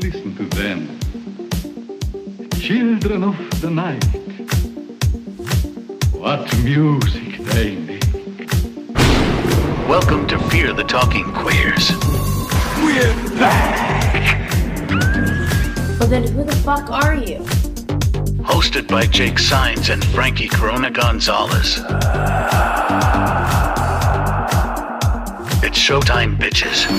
[0.00, 0.98] Listen to them.
[2.58, 4.02] Children of the night.
[6.14, 8.02] What music they make.
[9.86, 11.90] Welcome to Fear the Talking Queers.
[12.82, 14.50] We're back!
[16.00, 17.40] Well, then who the fuck are you?
[18.42, 21.78] Hosted by Jake Sines and Frankie Corona Gonzalez.
[25.76, 26.90] It's showtime, bitches.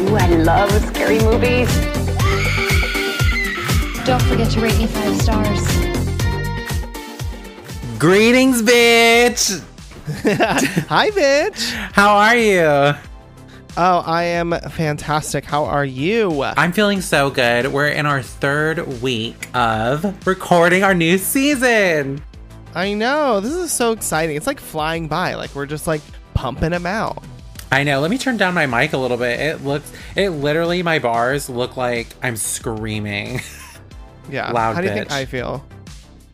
[0.00, 1.72] Ooh, I love scary movies.
[4.04, 5.60] Don't forget to rate me five stars.
[8.00, 9.62] Greetings, bitch.
[10.88, 11.70] Hi, bitch.
[11.92, 12.98] How are you?
[13.76, 15.44] Oh, I am fantastic.
[15.44, 16.42] How are you?
[16.42, 17.68] I'm feeling so good.
[17.68, 22.20] We're in our third week of recording our new season.
[22.74, 23.40] I know.
[23.40, 24.36] This is so exciting.
[24.36, 25.34] It's like flying by.
[25.34, 26.02] Like we're just like
[26.34, 27.22] pumping them out.
[27.70, 28.00] I know.
[28.00, 29.40] Let me turn down my mic a little bit.
[29.40, 33.40] It looks, it literally, my bars look like I'm screaming.
[34.30, 34.50] Yeah.
[34.52, 34.96] Loud How do you bitch.
[34.96, 35.62] think I feel?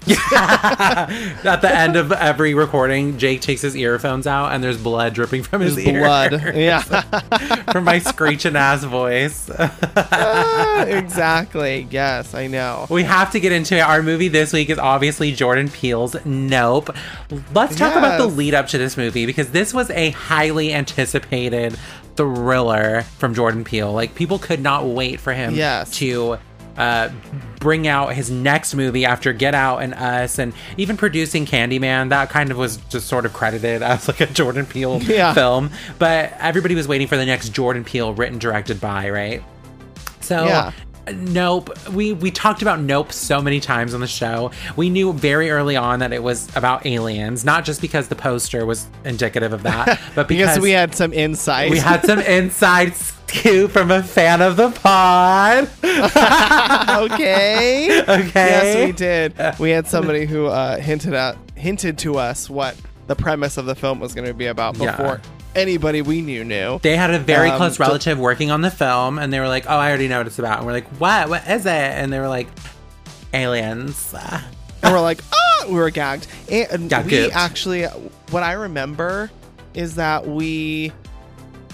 [0.35, 5.43] At the end of every recording, Jake takes his earphones out and there's blood dripping
[5.43, 6.01] from his, His ear.
[6.01, 6.55] blood.
[6.57, 6.81] Yeah.
[7.73, 9.51] from my screeching ass voice.
[9.59, 11.87] Ah, exactly.
[11.91, 12.87] Yes, I know.
[12.91, 13.81] We have to get into it.
[13.81, 16.91] Our movie this week is obviously Jordan Peele's Nope.
[17.55, 21.77] Let's talk about the lead up to this movie because this was a highly anticipated
[22.17, 23.93] thriller from Jordan Peele.
[23.93, 25.91] Like people could not wait for him Yes.
[25.99, 26.39] to
[26.81, 27.11] uh,
[27.59, 32.09] bring out his next movie after Get Out and Us, and even producing Candyman.
[32.09, 35.35] That kind of was just sort of credited as like a Jordan Peele Yeah.
[35.35, 35.71] film.
[35.99, 39.43] But everybody was waiting for the next Jordan Peele written directed by, right?
[40.21, 40.73] So Yeah.
[41.17, 41.71] Nope.
[41.91, 44.51] We we talked about Nope so many times on the show.
[44.77, 48.67] We knew very early on that it was about aliens, not just because the poster
[48.67, 51.71] was indicative of that, but because, Because we had some insight.
[51.71, 55.69] we had some inside scoop from a fan of the pod.
[57.13, 58.01] okay.
[58.03, 58.31] Okay.
[58.35, 59.35] Yes, we did.
[59.59, 63.75] We had somebody who uh, hinted at hinted to us what the premise of the
[63.75, 65.19] film was going to be about Yeah.
[65.55, 66.79] Anybody we knew knew.
[66.83, 69.67] They had a very Um, close relative working on the film, and they were like,
[69.69, 71.29] "Oh, I already know what it's about." And we're like, "What?
[71.29, 72.49] What is it?" And they were like,
[73.33, 74.15] "Aliens."
[74.83, 76.27] and we're like, ah, we were gagged.
[76.51, 77.33] And Got we gooped.
[77.33, 77.85] actually,
[78.31, 79.31] what I remember
[79.75, 80.93] is that we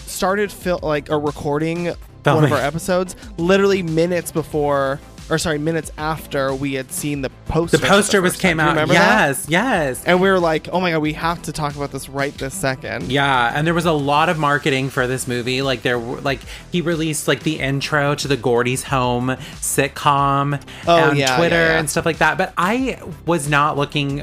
[0.06, 1.94] started fil- like a recording
[2.25, 4.98] one of our episodes literally minutes before,
[5.28, 7.76] or sorry, minutes after we had seen the poster.
[7.78, 8.50] The poster was first time.
[8.50, 8.69] came out.
[8.70, 9.28] Remember that?
[9.28, 10.04] Yes, yes.
[10.04, 12.54] And we were like, oh my god, we have to talk about this right this
[12.54, 13.10] second.
[13.10, 15.62] Yeah, and there was a lot of marketing for this movie.
[15.62, 21.10] Like there, were like he released like the intro to the Gordy's Home sitcom Oh,
[21.10, 21.78] on yeah, Twitter yeah, yeah.
[21.78, 22.38] and stuff like that.
[22.38, 24.22] But I was not looking.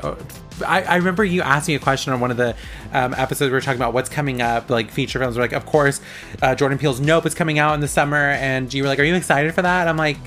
[0.65, 2.55] I, I remember you asking me a question on one of the
[2.93, 5.35] um, episodes we were talking about what's coming up, like feature films.
[5.35, 5.99] We're like, of course,
[6.41, 9.03] uh, Jordan Peele's Nope is coming out in the summer, and you were like, "Are
[9.03, 10.17] you excited for that?" I'm like.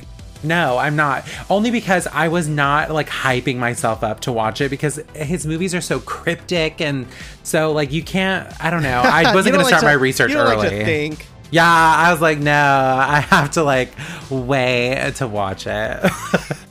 [0.43, 1.25] No, I'm not.
[1.51, 5.75] Only because I was not like hyping myself up to watch it because his movies
[5.75, 7.07] are so cryptic and
[7.43, 8.53] so like you can't.
[8.63, 9.03] I don't know.
[9.05, 10.57] I wasn't gonna like start to- my research early.
[10.57, 11.27] Like think.
[11.51, 13.93] Yeah, I was like, no, I have to like
[14.31, 16.11] wait to watch it.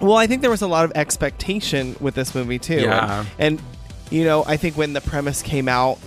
[0.00, 2.80] Well, I think there was a lot of expectation with this movie too.
[2.80, 3.26] Yeah.
[3.38, 3.62] And, and,
[4.10, 5.98] you know, I think when the premise came out,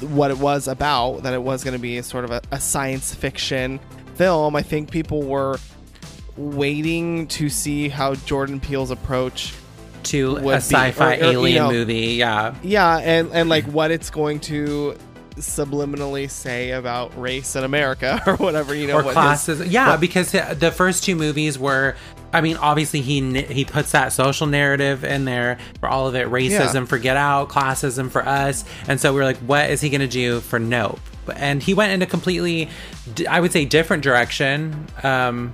[0.00, 3.14] what it was about, that it was going to be sort of a, a science
[3.14, 3.80] fiction
[4.14, 5.58] film, I think people were
[6.36, 9.54] waiting to see how Jordan Peele's approach.
[10.04, 12.14] to a sci-fi or- or, you alien know- movie.
[12.14, 14.96] Yeah, Yeah, and, and like what it's going to
[15.36, 19.68] subliminally say about race in America or whatever, you know, or what his- classes.
[19.68, 21.94] yeah, what- because the first two movies were.
[22.34, 26.26] I mean, obviously he he puts that social narrative in there for all of it:
[26.28, 26.84] racism Yeah.
[26.86, 30.06] for Get Out, classism for Us, and so we're like, what is he going to
[30.08, 30.98] do for Nope?
[31.36, 32.70] And he went in a completely,
[33.28, 34.86] I would say, different direction.
[35.02, 35.52] Um,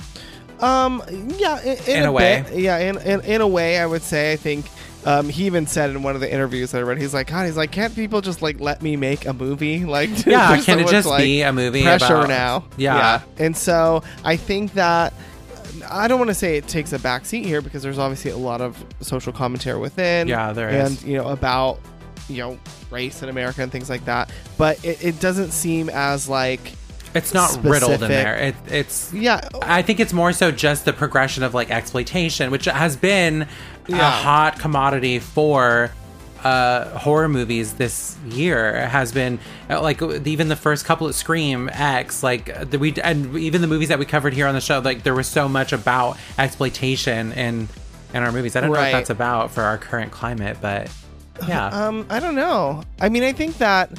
[0.60, 1.02] Um,
[1.38, 2.44] yeah, in, in, In a way.
[2.48, 2.58] bit.
[2.60, 4.32] yeah, in, in in a way, I would say.
[4.32, 4.66] I think
[5.04, 7.46] um, he even said in one of the interviews that I read, he's like, God,
[7.46, 9.84] he's like, can't people just like let me make a movie?
[9.84, 12.64] Like, Yeah, can so it much, just like, be a movie Pressure about- now.
[12.76, 12.96] Yeah.
[12.96, 15.12] yeah, and so I think that.
[15.90, 18.60] I don't want to say it takes a backseat here because there's obviously a lot
[18.60, 20.26] of social commentary within.
[20.26, 21.04] Yeah, there and, is.
[21.04, 21.78] you know, about,
[22.28, 22.58] you know,
[22.90, 24.30] race in America and things like that.
[24.56, 26.72] But it, it doesn't seem as like,
[27.14, 28.36] it's not riddled in there.
[28.36, 32.66] It, it's yeah, I think it's more so just the progression of like exploitation, which
[32.66, 33.42] has been
[33.88, 35.90] a hot commodity for
[36.44, 41.68] uh horror movies this year has been uh, like even the first couple of scream
[41.72, 44.78] x like the we and even the movies that we covered here on the show
[44.78, 47.68] like there was so much about exploitation in
[48.14, 48.92] in our movies i don't know Right.
[48.92, 50.88] what that's about for our current climate but
[51.48, 52.82] yeah Um, I don't know.
[53.00, 53.90] I mean, I think that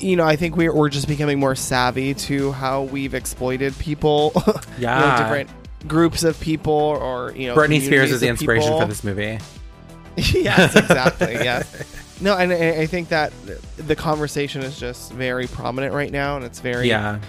[0.00, 4.32] you know, I think we're we're just becoming more savvy to how we've exploited people.
[4.78, 5.50] you know, different
[5.86, 8.80] groups of people, or you know, Britney Spears is the inspiration people.
[8.80, 9.38] for this movie.
[10.16, 11.32] yes, exactly.
[11.34, 11.94] yes.
[12.20, 13.32] No, and I I think that
[13.76, 17.20] the conversation is just very prominent right now, and it's very Yeah.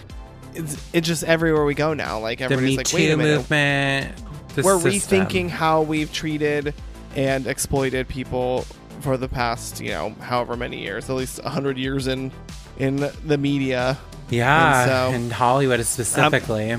[0.56, 2.20] It's, it's just everywhere we go now.
[2.20, 4.16] Like The everybody's Me like, Too wait a minute, movement.
[4.58, 5.26] we're system.
[5.28, 6.74] rethinking how we've treated
[7.16, 8.66] and exploited people
[9.02, 12.32] for the past, you know, however many years, at least hundred years in
[12.78, 13.98] in the media.
[14.30, 16.76] Yeah, And so- um, and Hollywood specifically.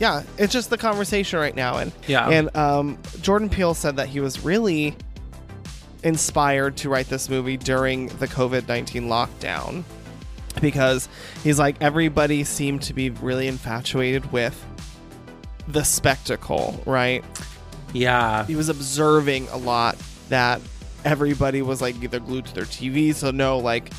[0.00, 2.28] Yeah, it's just the conversation right now, and Yeah.
[2.28, 4.96] and um, Jordan Peele said that he was really
[6.02, 9.84] inspired to write this movie during the COVID nineteen lockdown
[10.60, 11.08] because
[11.44, 14.60] he's like everybody seemed to be really infatuated with
[15.68, 17.24] the spectacle, right?
[17.92, 18.44] yeah.
[18.46, 19.96] he was observing a lot
[20.30, 20.60] that
[21.04, 23.90] everybody was like either glued to their TV, so no like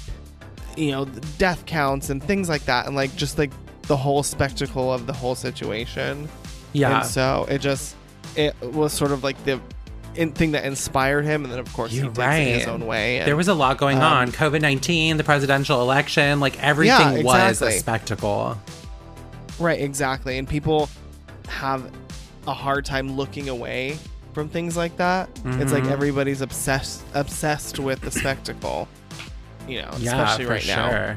[0.78, 1.06] you know
[1.38, 3.52] death counts and things like that, and like just like
[3.84, 6.28] the whole spectacle of the whole situation.
[6.74, 7.00] Yeah.
[7.02, 7.96] and so it just
[8.36, 9.62] it was sort of like the
[10.16, 12.86] in, thing that inspired him, and then of course You're he takes it his own
[12.86, 13.18] way.
[13.18, 14.32] And, There was a lot going um, on.
[14.32, 18.58] COVID 19, the presidential election, like everything was a spectacle.
[19.60, 20.90] right exactly, and people
[21.48, 21.92] have
[22.48, 23.98] a hard time looking away
[24.34, 25.30] from things like that.
[25.46, 25.92] It's like Mhm.
[25.92, 28.88] everybody's obsessed obsessed with the spectacle.
[29.68, 30.76] You know, Yeah, especially right sure.
[30.76, 31.16] now.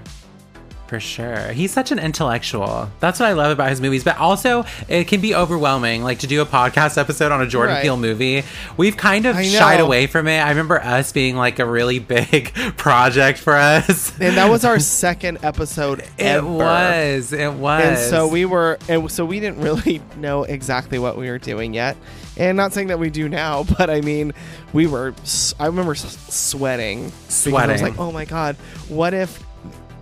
[0.86, 1.48] For sure.
[1.48, 2.88] He's such an intellectual.
[3.00, 4.04] That's what I love about his movies.
[4.04, 6.04] But also, it can be overwhelming.
[6.04, 7.82] Like to do a podcast episode on a Jordan Right.
[7.82, 8.44] Peele movie.
[8.76, 10.38] We've kind of shied away from it.
[10.38, 14.12] I remember us being like a really big project for us.
[14.20, 16.46] And that was our second episode It ever.
[16.46, 17.32] was.
[17.32, 17.82] It was.
[17.84, 21.74] And so we were, and so we didn't really know exactly what we were doing
[21.74, 21.96] yet.
[22.38, 24.32] And not saying that we do now, but I mean,
[24.72, 25.14] we were.
[25.58, 27.12] I remember s- sweating.
[27.46, 28.56] I was like, oh my god,
[28.88, 29.42] what if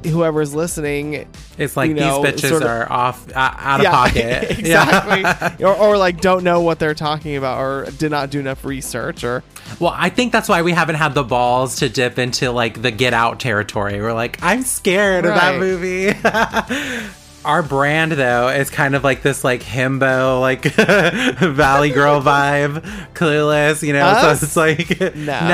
[0.05, 1.27] whoever's listening
[1.57, 4.59] It's like you know, these bitches sort of- are off uh, out of Yeah, pocket.
[4.59, 5.57] exactly, Yeah.
[5.67, 9.25] or, or like don't know what they're talking about, or did not do enough research,
[9.25, 9.43] or
[9.81, 12.91] Well, I think that's why we haven't had the balls to dip into like the
[12.91, 13.99] Get Out territory.
[14.03, 16.09] We're like, I'm scared of that movie.
[17.45, 22.81] Our brand though is kind of like this like himbo like Valley Girl vibe,
[23.15, 24.05] clueless, you know.
[24.07, 24.41] Us?
[24.41, 25.49] So it's like Nah.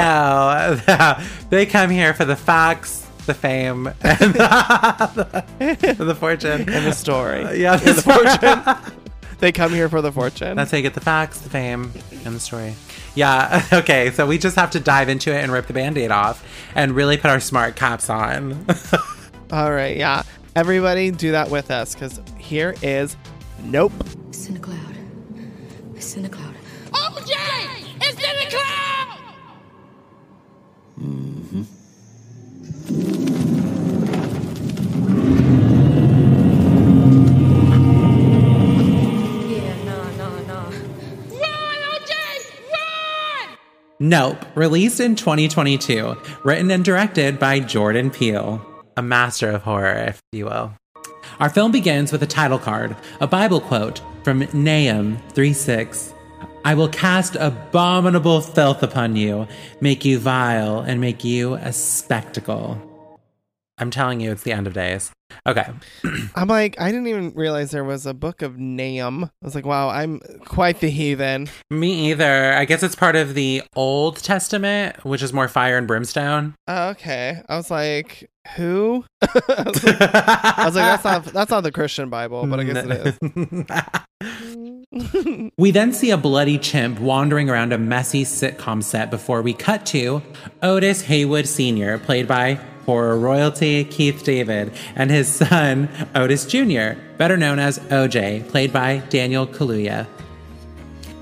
[0.86, 1.16] no,
[1.50, 6.60] they come here for the facts, the fame, and the, the fortune.
[6.68, 7.44] and the story.
[7.44, 8.94] Uh, yeah, in the fortune.
[9.40, 10.56] they come here for the fortune.
[10.56, 11.92] That's how you get the facts, the fame,
[12.24, 12.74] and the story.
[13.16, 16.12] Yeah, okay, so we just have to dive into it and rip the band aid
[16.12, 16.44] off
[16.76, 18.64] and really put our smart caps on.
[19.50, 20.22] All right, yeah.
[20.56, 23.16] Everybody do that with us because here is
[23.64, 23.92] Nope.
[24.28, 24.78] It's in a cloud.
[25.94, 26.20] It's mm-hmm.
[26.20, 26.54] in a cloud.
[26.92, 27.32] OJ!
[28.00, 29.18] It's in the cloud!
[39.48, 40.60] Yeah, no, no, no.
[41.38, 42.12] Run, OJ!
[42.72, 43.58] Run!
[44.00, 48.64] nope, released in 2022, written and directed by Jordan Peele,
[48.96, 50.72] a master of horror, if you will.
[51.38, 56.12] Our film begins with a title card, a Bible quote from Nahum 3:6.
[56.64, 59.48] I will cast abominable filth upon you,
[59.80, 62.78] make you vile, and make you a spectacle.
[63.78, 65.10] I'm telling you, it's the end of days.
[65.46, 65.66] Okay.
[66.34, 69.24] I'm like, I didn't even realize there was a book of Nahum.
[69.24, 71.48] I was like, wow, I'm quite the heathen.
[71.70, 72.52] Me either.
[72.52, 76.54] I guess it's part of the Old Testament, which is more fire and brimstone.
[76.68, 77.40] Oh, okay.
[77.48, 79.04] I was like, who?
[79.22, 83.18] I, was like, that's not that's not the Christian Bible, but I guess it
[84.92, 85.50] is.
[85.58, 89.86] we then see a bloody chimp wandering around a messy sitcom set before we cut
[89.86, 90.22] to
[90.62, 92.54] Otis Haywood Sr., played by
[92.86, 98.98] horror royalty Keith David, and his son, Otis Jr., better known as OJ, played by
[99.10, 100.06] Daniel Kaluuya.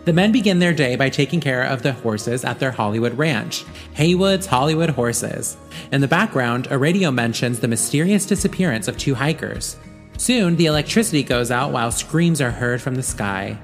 [0.09, 3.67] The men begin their day by taking care of the horses at their Hollywood ranch,
[3.93, 5.59] Haywood's Hollywood Horses.
[5.93, 9.77] In the background, a radio mentions the mysterious disappearance of two hikers.
[10.17, 13.59] Soon, the electricity goes out while screams are heard from the sky.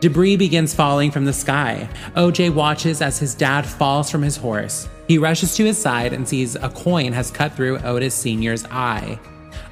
[0.00, 1.88] Debris begins falling from the sky.
[2.14, 4.90] OJ watches as his dad falls from his horse.
[5.08, 9.18] He rushes to his side and sees a coin has cut through Otis Sr.'s eye.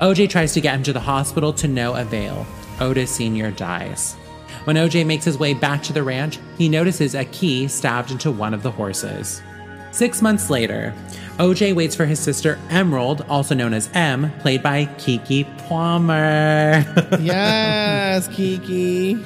[0.01, 2.47] OJ tries to get him to the hospital to no avail.
[2.81, 3.51] Otis Sr.
[3.51, 4.17] dies.
[4.65, 8.31] When OJ makes his way back to the ranch, he notices a key stabbed into
[8.31, 9.43] one of the horses.
[9.91, 10.95] Six months later,
[11.39, 16.83] OJ waits for his sister Emerald, also known as M, played by Keke Palmer.
[17.21, 19.23] yes, Keke.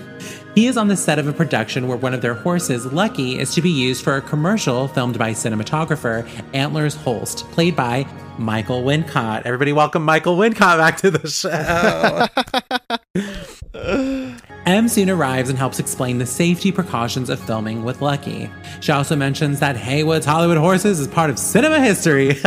[0.56, 3.54] He is on the set of a production where one of their horses, Lucky, is
[3.54, 9.42] to be used for a commercial filmed by cinematographer Antlers Holst, played by Michael Wincott.
[9.44, 12.26] Everybody, welcome Michael Wincott back to the show.
[14.68, 18.50] M soon arrives and helps explain the safety precautions of filming with Lucky.
[18.82, 22.36] She also mentions that Haywood's Hollywood Horses is part of cinema history.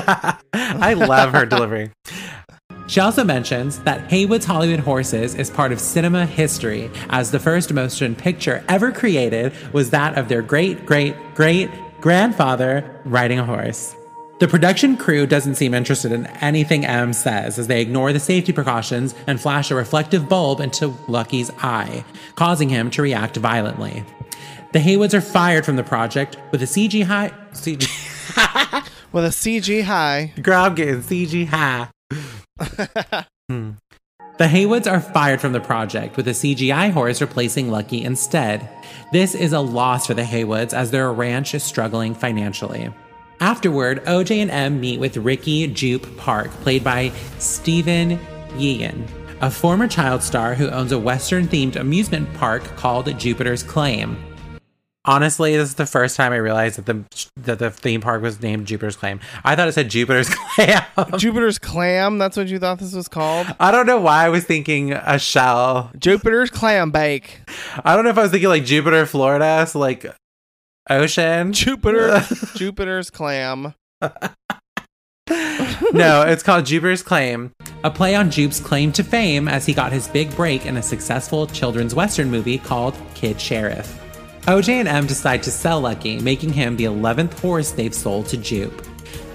[0.54, 1.92] I love her delivery.
[2.86, 7.74] She also mentions that Haywood's Hollywood Horses is part of cinema history, as the first
[7.74, 13.96] motion picture ever created was that of their great, great, great grandfather riding a horse.
[14.42, 18.52] The production crew doesn't seem interested in anything M says as they ignore the safety
[18.52, 24.04] precautions and flash a reflective bulb into Lucky's eye, causing him to react violently.
[24.72, 27.32] The Haywoods are fired from the project with a CG high.
[27.52, 27.88] CG.
[29.12, 30.34] With a CG high.
[30.42, 31.90] Girl, I'm getting CG high.
[33.48, 33.72] Hmm.
[34.38, 38.68] The Haywoods are fired from the project with a CGI horse replacing Lucky instead.
[39.12, 42.92] This is a loss for the Haywoods as their ranch is struggling financially.
[43.42, 48.20] Afterward, OJ and M meet with Ricky Jupe Park, played by Stephen
[48.50, 49.08] Yeun,
[49.42, 54.16] a former child star who owns a Western themed amusement park called Jupiter's Claim.
[55.06, 57.04] Honestly, this is the first time I realized that the
[57.36, 59.20] that the theme park was named Jupiter's Claim.
[59.44, 60.84] I thought it said Jupiter's Clam.
[61.18, 63.48] Jupiter's clam, that's what you thought this was called?
[63.60, 65.90] I don't know why I was thinking a shell.
[65.98, 67.42] Jupiter's clam bake.
[67.84, 70.06] I don't know if I was thinking like Jupiter, Florida, so like
[70.90, 71.54] ocean.
[71.54, 72.22] Jupiter
[72.56, 73.74] Jupiter's clam.
[74.02, 74.12] no,
[76.28, 77.52] it's called Jupiter's Claim,
[77.84, 80.84] a play on Jupe's claim to fame as he got his big break in a
[80.84, 83.98] successful children's western movie called Kid Sheriff.
[84.44, 88.38] OJ and M decide to sell Lucky, making him the 11th horse they've sold to
[88.38, 88.82] Jupe.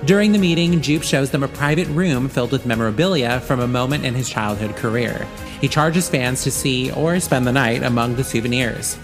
[0.04, 4.04] During the meeting, Jupe shows them a private room filled with memorabilia from a moment
[4.04, 5.26] in his childhood career.
[5.60, 8.98] He charges fans to see or spend the night among the souvenirs.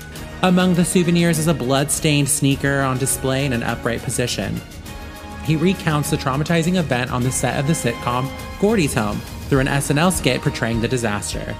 [0.44, 4.60] Among the souvenirs is a blood-stained sneaker on display in an upright position.
[5.44, 8.28] He recounts the traumatizing event on the set of the sitcom
[8.60, 11.54] Gordy's Home through an SNL skit portraying the disaster.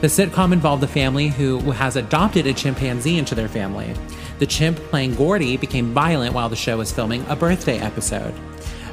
[0.00, 3.94] The sitcom involved a family who has adopted a chimpanzee into their family.
[4.40, 8.34] The chimp playing Gordy became violent while the show was filming a birthday episode.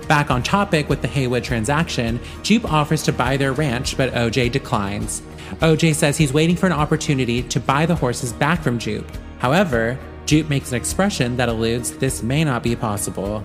[0.08, 4.52] Back on topic with the Haywood transaction, Jupe offers to buy their ranch, but OJ
[4.52, 5.24] declines.
[5.62, 9.12] OJ says he's waiting for an opportunity to buy the horses back from Jupe.
[9.42, 13.44] However, Jupe makes an expression that alludes this may not be possible.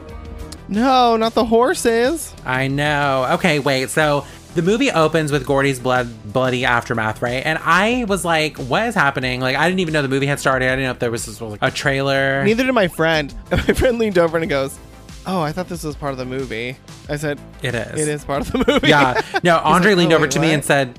[0.68, 2.34] No, not the horses.
[2.44, 3.26] I know.
[3.32, 3.88] Okay, wait.
[3.88, 7.42] So the movie opens with Gordy's blood bloody aftermath, right?
[7.46, 9.40] And I was like, what is happening?
[9.40, 10.66] Like I didn't even know the movie had started.
[10.66, 12.44] I didn't know if there was this, like, a trailer.
[12.44, 13.34] Neither did my friend.
[13.50, 14.78] And My friend leaned over and goes,
[15.26, 16.76] Oh, I thought this was part of the movie.
[17.08, 17.98] I said, It is.
[17.98, 18.88] It is part of the movie.
[18.88, 19.18] Yeah.
[19.42, 20.98] No, Andre like, leaned "Oh, over wait, to me and said,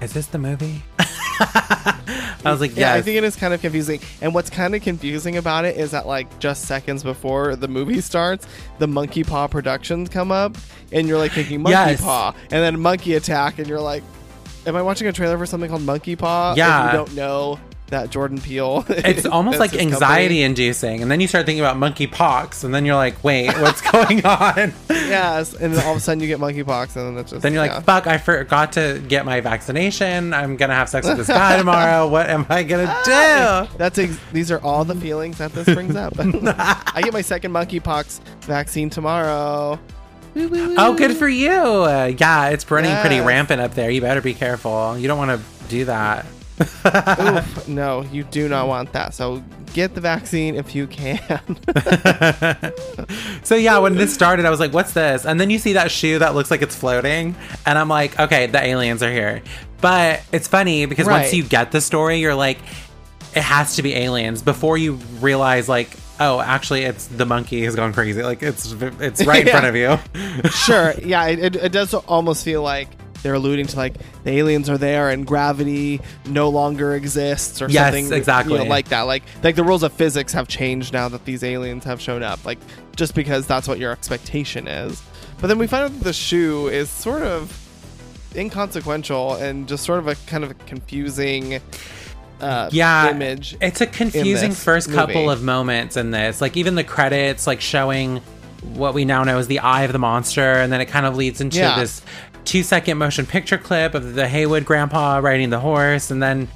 [0.00, 0.84] Is this the movie?
[2.06, 4.00] I was like, Yeah, I think it is kind of confusing.
[4.20, 8.00] And what's kind of confusing about it is that like just seconds before the movie
[8.00, 8.46] starts,
[8.78, 10.56] the Monkey Paw Productions come up,
[10.92, 12.00] and you're like thinking Monkey Yes.
[12.00, 14.02] Paw, and then Monkey Attack, and you're like,
[14.66, 16.54] Am I watching a trailer for something called Monkey Paw?
[16.56, 16.86] Yeah.
[16.86, 17.58] you don't know
[17.88, 18.84] that Jordan Peele.
[18.88, 21.02] it's almost like anxiety inducing.
[21.02, 24.24] And then you start thinking about monkey pox, and then you're like, wait, what's going
[24.26, 24.72] on?
[24.90, 27.52] Yes, and then all of a sudden you get monkeypox, and then it's just Then
[27.52, 30.34] you're like, fuck, I forgot to get my vaccination.
[30.34, 32.08] I'm going to have sex with this guy tomorrow.
[32.16, 33.76] What am I going to do?
[33.78, 36.14] That's ex- these are all the feelings that this brings up.
[36.18, 39.78] I get my second monkeypox vaccine tomorrow.
[40.34, 41.50] Oh, good for you.
[41.50, 43.90] Uh, yeah, it's running pretty rampant up there.
[43.90, 44.96] You better be careful.
[44.98, 46.26] You don't want to do that.
[46.60, 49.12] Oof, no, you do not want that.
[49.14, 49.42] So
[49.74, 51.20] get the vaccine if you can.
[53.42, 55.90] So yeah, when this started, I was like, "What's this?" And then you see that
[55.92, 59.40] shoe that looks like it's floating, and I'm like, "Okay, the aliens are here."
[59.80, 62.58] But it's funny because once you get the story, you're like,
[63.36, 67.76] "It has to be aliens." Before you realize, like, "Oh, actually, it's the monkey has
[67.76, 69.60] gone crazy." Like it's it's right in Yeah.
[69.60, 70.50] front of you.
[70.50, 72.88] sure, yeah, it, it does almost feel like
[73.26, 77.86] they're alluding to like the aliens are there and gravity no longer exists or Yes,
[77.86, 78.52] something exactly.
[78.52, 79.02] you know, like that.
[79.02, 82.44] Like like the rules of physics have changed now that these aliens have shown up.
[82.44, 82.58] Like
[82.94, 85.02] just because that's what your expectation is.
[85.40, 87.52] But then we find out that the shoe is sort of
[88.36, 91.60] inconsequential and just sort of a kind of a confusing
[92.40, 93.56] uh, yeah image.
[93.62, 98.18] it's a confusing first couple of moments in this like even the credits like showing
[98.74, 101.16] what we now know is the eye of the monster and then it kind of
[101.16, 101.78] leads into Yeah.
[101.78, 102.02] this
[102.46, 106.48] two second motion picture clip of the haywood grandpa riding the horse and then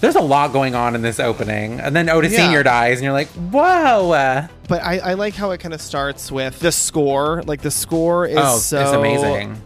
[0.00, 2.44] there's a lot going on in this opening and then otis Yeah.
[2.46, 6.30] senior dies and you're like whoa But I, I like how it kind of starts
[6.30, 7.42] with the score.
[7.46, 9.60] Like the score is oh so it's amazing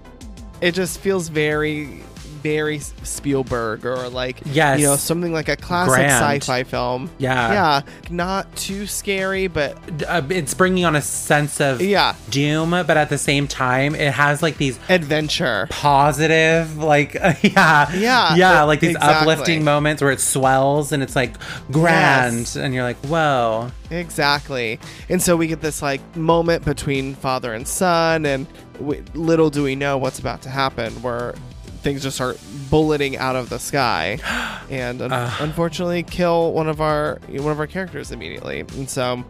[0.60, 2.02] It just feels very
[2.42, 4.80] very Spielberg or like Yes.
[4.80, 6.42] you know something like a classic Grand.
[6.42, 7.10] sci-fi film.
[7.18, 7.52] Yeah.
[7.52, 7.80] yeah,
[8.10, 9.76] not too scary, but
[10.08, 12.14] uh, it's bringing on a sense of Yeah.
[12.30, 15.66] doom, but at the same time, it has like these adventure.
[15.70, 19.32] positive, like yeah, Yeah, yeah, e- like these exactly.
[19.32, 21.34] uplifting moments where it swells and it's like
[21.70, 22.56] grand, Yes.
[22.56, 24.78] and you're like, whoa, Exactly.
[25.08, 28.46] And so we get this like moment between father and son, and
[28.78, 31.34] w- little do we know what's about to happen, where
[31.82, 32.38] things just start
[32.70, 34.18] bulleting out of the sky,
[34.70, 38.60] and un- unfortunately kill one of our one of our characters immediately.
[38.60, 39.24] And so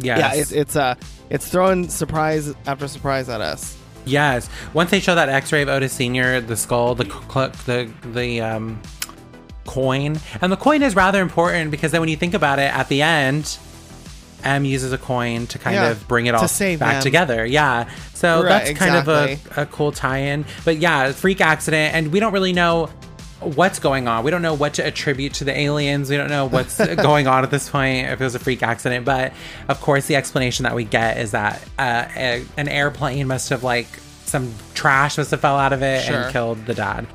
[0.00, 0.94] yes, yeah, it's it's uh
[1.30, 3.76] it's throwing surprise after surprise at us.
[4.04, 4.48] yes.
[4.74, 8.80] Once they show that X-ray of Otis Senior, the skull, the cl- the the um
[9.66, 12.88] coin, and the coin is rather important because then when you think about it, at
[12.88, 13.58] the end.
[14.44, 16.46] M uses a coin to kind Yeah, of bring it all
[16.78, 17.02] back M.
[17.02, 17.44] together.
[17.46, 17.88] Yeah.
[18.14, 20.44] So Right, that's kind of a, a cool tie in.
[20.64, 21.94] But yeah, freak accident.
[21.94, 22.90] And we don't really know
[23.40, 24.24] what's going on.
[24.24, 26.08] We don't know what to attribute to the aliens.
[26.08, 29.04] We don't know what's going on at this point, if it was a freak accident.
[29.04, 29.32] But
[29.68, 33.62] of course, the explanation that we get is that uh, a, an airplane must have,
[33.62, 33.86] like,
[34.24, 36.16] some trash must have fell out of it Sure.
[36.22, 37.06] and killed the dad.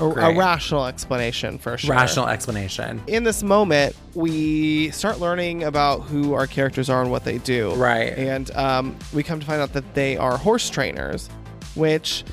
[0.00, 1.94] A, a rational explanation for sure.
[1.94, 3.02] Rational explanation.
[3.06, 7.74] in this moment, we start learning about who our characters are and what they do.
[7.74, 8.12] Right.
[8.16, 11.28] And um, we come to find out that they are horse trainers,
[11.74, 12.24] which,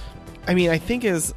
[0.47, 1.33] I mean, I think is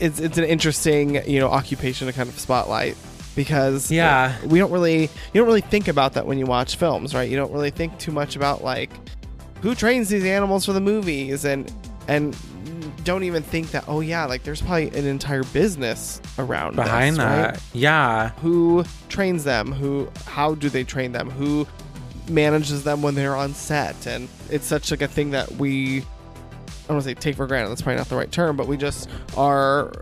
[0.00, 2.96] it's it's an interesting you know occupation to kind of spotlight
[3.36, 4.34] because Yeah.
[4.46, 7.30] we don't really you don't really think about that when you watch films, right?
[7.30, 8.90] You don't really think too much about like
[9.62, 11.72] who trains these animals for the movies and
[12.08, 12.36] and
[13.04, 17.18] don't even think that oh yeah like there's probably an entire business around Behind this,
[17.24, 17.52] that.
[17.54, 17.62] right?
[17.72, 18.30] Yeah.
[18.40, 21.66] who trains them who how do they train them who
[22.28, 26.02] manages them when they're on set and it's such like a thing that we i
[26.88, 28.76] don't want to say take for granted that's probably not the right term but we
[28.76, 29.92] just are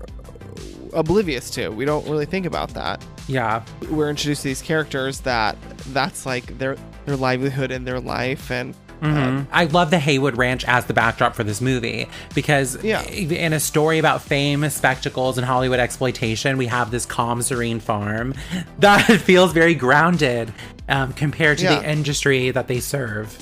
[0.92, 3.64] oblivious to we don't really think about that Yeah.
[3.90, 5.56] we're introduced to these characters that
[5.88, 10.64] that's like their their livelihood and their life and um, I love the Haywood Ranch
[10.64, 13.02] as the backdrop for this movie because Yeah.
[13.02, 18.34] in a story about fame, spectacles, and Hollywood exploitation, we have this calm, serene farm
[18.78, 20.52] that feels very grounded
[20.88, 21.80] um, compared to Yeah.
[21.80, 23.36] the industry that they serve.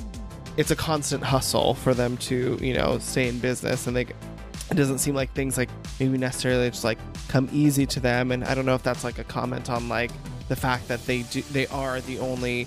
[0.57, 4.75] it's a constant hustle for them to you know stay in business and they it
[4.77, 8.55] doesn't seem like things like maybe necessarily just like come easy to them and i
[8.55, 10.11] don't know if that's like a comment on like
[10.49, 12.67] the fact that they do they are the only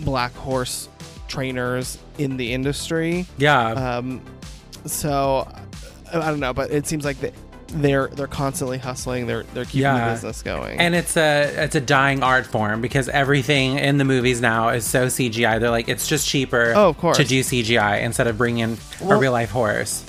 [0.00, 0.88] black horse
[1.28, 3.70] trainers in the industry Yeah.
[3.98, 4.20] um
[4.86, 5.48] so
[6.12, 7.32] i I don't know but it seems like they,
[7.68, 10.06] they're they're constantly hustling they're they're keeping Yeah.
[10.08, 14.04] the business going and it's a it's a dying art form because everything in the
[14.04, 15.58] movies now is so CGI.
[15.58, 17.16] They're like it's just cheaper Oh, of course.
[17.16, 18.78] to do CGI instead of bringing in
[19.10, 20.04] a real life horse.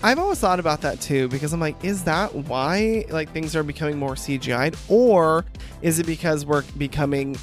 [0.00, 3.64] I've always thought about that too because I'm like, is that why like things are
[3.64, 5.44] becoming more CGI'd, or
[5.82, 7.36] is it because we're becoming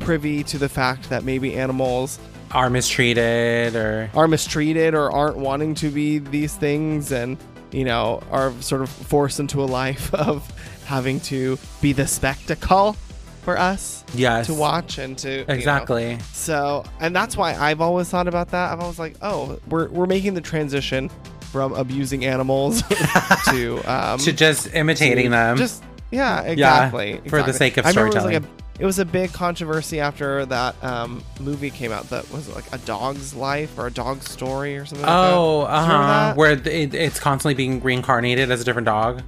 [0.00, 2.18] privy to the fact that maybe animals
[2.52, 7.36] Are mistreated or are mistreated or aren't wanting to be these things, and
[7.70, 10.46] you know are sort of forced into a life of
[10.84, 12.96] having to be the spectacle
[13.42, 15.54] for us yes to watch and to you know.
[15.54, 16.18] exactly.
[16.32, 18.72] So, and that's why I've always thought about that.
[18.72, 21.10] I've always like, oh, we're, we're making the transition
[21.50, 22.82] from abusing animals
[23.50, 25.56] to um, to just imitating to them.
[25.56, 27.20] Just yeah, exactly.
[27.28, 28.58] for the sake of I remember It was, like storytelling.
[28.78, 32.08] It was a big controversy after that um, movie came out.
[32.10, 35.06] That was it like a dog's life or a dog's story or something.
[35.08, 35.74] oh, like that.
[35.74, 36.28] uh Do you remember huh.
[36.28, 36.36] that?
[36.36, 39.22] Where it, it's constantly being reincarnated as a different dog.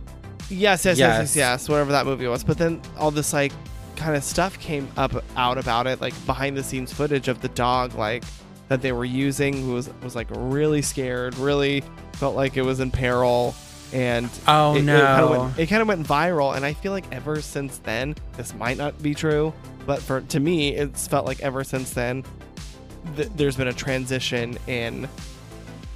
[0.48, 1.18] Yes, yes, yes, Yes.
[1.18, 2.42] yes, yes, whatever that movie was.
[2.44, 3.52] But then all this like
[3.96, 7.48] kind of stuff came up out about it, like behind the scenes footage of the
[7.48, 8.24] dog, like
[8.68, 11.82] that they were using, who was was like really scared, really
[12.14, 13.54] felt like it was in peril,
[13.92, 14.96] and Oh, it, no.
[14.96, 16.55] it kind of went, it kind of went viral.
[16.57, 19.53] And I feel like ever since then, this might not be true,
[19.87, 22.24] but for to me, it's felt like ever since then,
[23.16, 25.09] th- there's been a transition in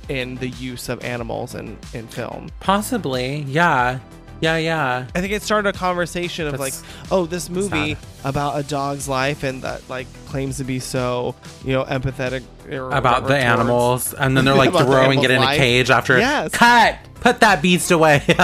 [0.09, 2.48] in the use of animals in in film.
[2.61, 3.98] Possibly, yeah,
[4.40, 5.06] yeah, yeah.
[5.14, 9.08] I think it started a conversation of That's- like, oh, this movie about a dog's
[9.08, 13.34] life and that like claims to be so, you know, empathetic or About whatever the
[13.34, 15.58] towards- animals, and then they're like About the throwing it in animal's a life.
[15.58, 16.18] cage after.
[16.18, 16.50] Yes.
[16.52, 16.98] Cut.
[17.20, 18.22] Put that beast away.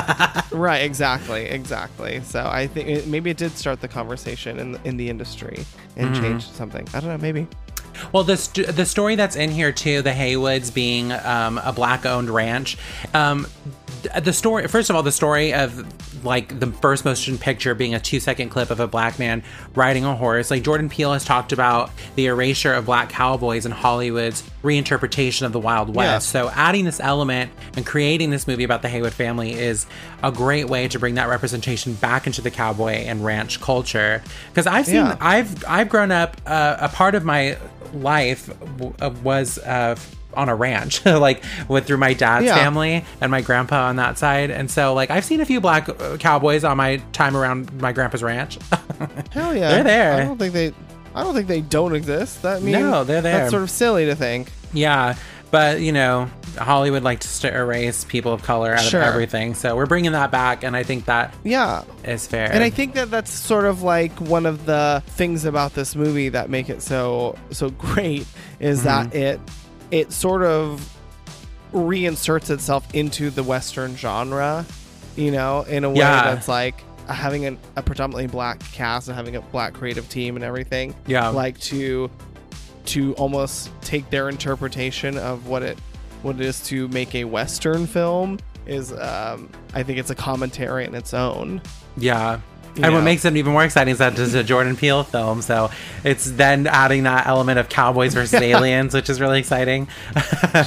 [0.53, 2.21] Right, exactly, exactly.
[2.25, 5.65] So I think it, maybe it did start the conversation in the, in the industry
[5.97, 6.23] and Mm-hmm.
[6.23, 6.87] change something.
[6.93, 7.47] I don't know, maybe.
[8.13, 12.07] Well, the st- the story that's in here too, the Haywoods being um, a black
[12.07, 12.77] owned ranch.
[13.15, 13.47] Um,
[14.23, 15.85] the story, first of all, the story of
[16.23, 19.43] like the first motion picture being a two second clip of a black man
[19.75, 20.51] riding a horse.
[20.51, 25.53] Like Jordan Peele has talked about the erasure of black cowboys in Hollywood's reinterpretation of
[25.53, 26.29] the Wild West.
[26.31, 29.87] So adding this element and creating this movie about the Haywood family is
[30.23, 34.23] a great way to bring that representation back into the cowboy and ranch culture.
[34.49, 35.17] Because I've seen, Yeah.
[35.21, 36.37] I've I've grown up.
[36.47, 37.57] Uh, a part of my
[37.95, 39.97] life w- uh, was uh,
[40.35, 42.55] on a ranch, like with through my dad's Yeah.
[42.55, 44.51] family and my grandpa on that side.
[44.51, 47.93] And so, like, I've seen a few black uh, cowboys on my time around my
[47.93, 48.59] grandpa's ranch.
[49.33, 50.13] Hell yeah, They're there.
[50.15, 50.73] I don't think they.
[51.15, 52.43] I don't think they don't exist.
[52.43, 53.39] That means No, they're there.
[53.39, 54.53] That's sort of silly to think.
[54.73, 55.17] yeah,
[55.51, 59.01] but you know, Hollywood likes to erase people of color out Sure.
[59.03, 59.55] of everything.
[59.55, 62.49] So we're bringing that back, and I think that Yeah, is fair.
[62.53, 66.29] and I think that that's sort of like one of the things about this movie
[66.29, 68.27] that make it so so great
[68.61, 69.17] is that Mm-hmm.
[69.19, 69.41] it
[69.91, 70.97] it sort of
[71.73, 74.65] reinserts itself into the western genre,
[75.17, 76.35] you know, in a way Yeah.
[76.35, 80.45] that's like having an, a predominantly black cast and having a black creative team and
[80.45, 80.95] everything.
[81.07, 81.29] Yeah.
[81.29, 82.11] like to
[82.87, 85.79] to almost take their interpretation of what it
[86.23, 90.85] what it is to make a western film is um I think it's a commentary
[90.85, 91.63] in its own.
[91.97, 92.41] Yeah.
[92.81, 95.43] You And what makes it even more exciting is that it's a Jordan Peele film,
[95.43, 95.71] so
[96.05, 99.89] it's then adding that element of cowboys versus aliens, which is really exciting.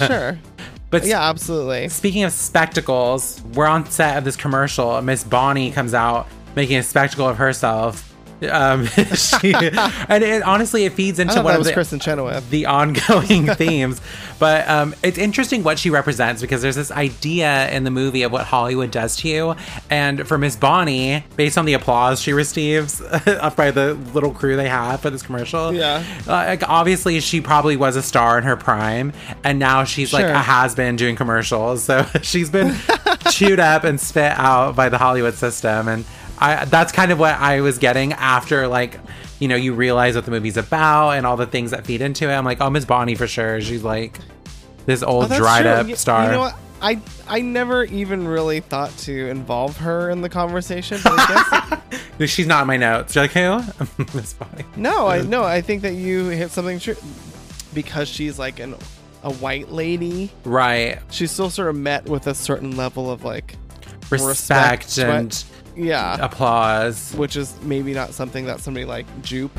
[0.07, 0.37] Sure.
[0.89, 1.89] But yeah, absolutely.
[1.89, 5.01] Speaking of spectacles, we're on set of this commercial.
[5.01, 8.12] Miss Bonnie comes out making a spectacle of herself.
[8.45, 12.49] Um, she, and it, honestly, it feeds into one of was the, Kristin Chenoweth.
[12.49, 14.01] the ongoing themes.
[14.39, 18.31] But um, it's interesting what she represents because there's this idea in the movie of
[18.31, 19.55] what Hollywood does to you.
[19.89, 22.99] And for Miss Bonnie, based on the applause she receives
[23.55, 26.03] by the little crew they have for this commercial, Yeah.
[26.27, 30.25] uh, like obviously she probably was a star in her prime, and now she's like
[30.25, 31.83] a has been doing commercials.
[31.83, 32.75] So she's been
[33.31, 36.05] chewed up and spit out by the Hollywood system, and
[36.43, 38.99] I that's kind of what I was getting after like.
[39.39, 42.29] You know, you realize what the movie's about and all the things that feed into
[42.29, 42.33] it.
[42.33, 43.59] I'm like, oh, Miss Bonnie for sure.
[43.59, 44.17] She's like
[44.85, 45.71] this old Oh, dried true.
[45.71, 46.25] up Y- star.
[46.25, 46.55] You know what?
[46.81, 50.99] I I never even really thought to involve her in the conversation.
[51.03, 51.79] But I
[52.19, 53.15] guess She's not in my notes.
[53.15, 54.05] You're like, who?
[54.17, 54.63] Miss Bonnie.
[54.77, 56.95] no, I no, I think that you hit something true
[57.73, 58.75] because she's like an
[59.23, 60.31] a white lady.
[60.45, 60.99] Right.
[61.09, 63.55] She's still sort of met with a certain level of like
[64.09, 65.43] Respect, Respect, and
[65.75, 67.13] yeah, applause.
[67.15, 69.57] which is maybe not something that somebody like Jupe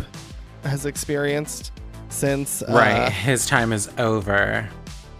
[0.65, 1.73] has experienced
[2.09, 3.13] since uh, right.
[3.13, 4.69] His time is over.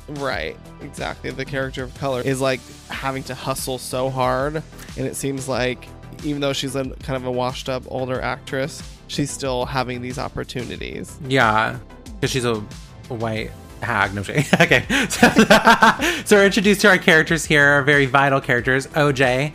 [0.09, 1.31] Right, exactly.
[1.31, 5.89] The character of color is like having to hustle so hard, and it seems like
[6.23, 10.19] even though she's a kind of a washed up older actress, she's still having these
[10.19, 11.19] opportunities.
[11.27, 11.79] Yeah,
[12.15, 12.57] because she's a,
[13.09, 13.51] white
[13.83, 14.15] hag.
[14.15, 14.47] No shade.
[14.61, 15.29] okay, so,
[16.25, 18.87] so we're introduced to our characters here, our very vital characters.
[18.89, 19.53] OJ,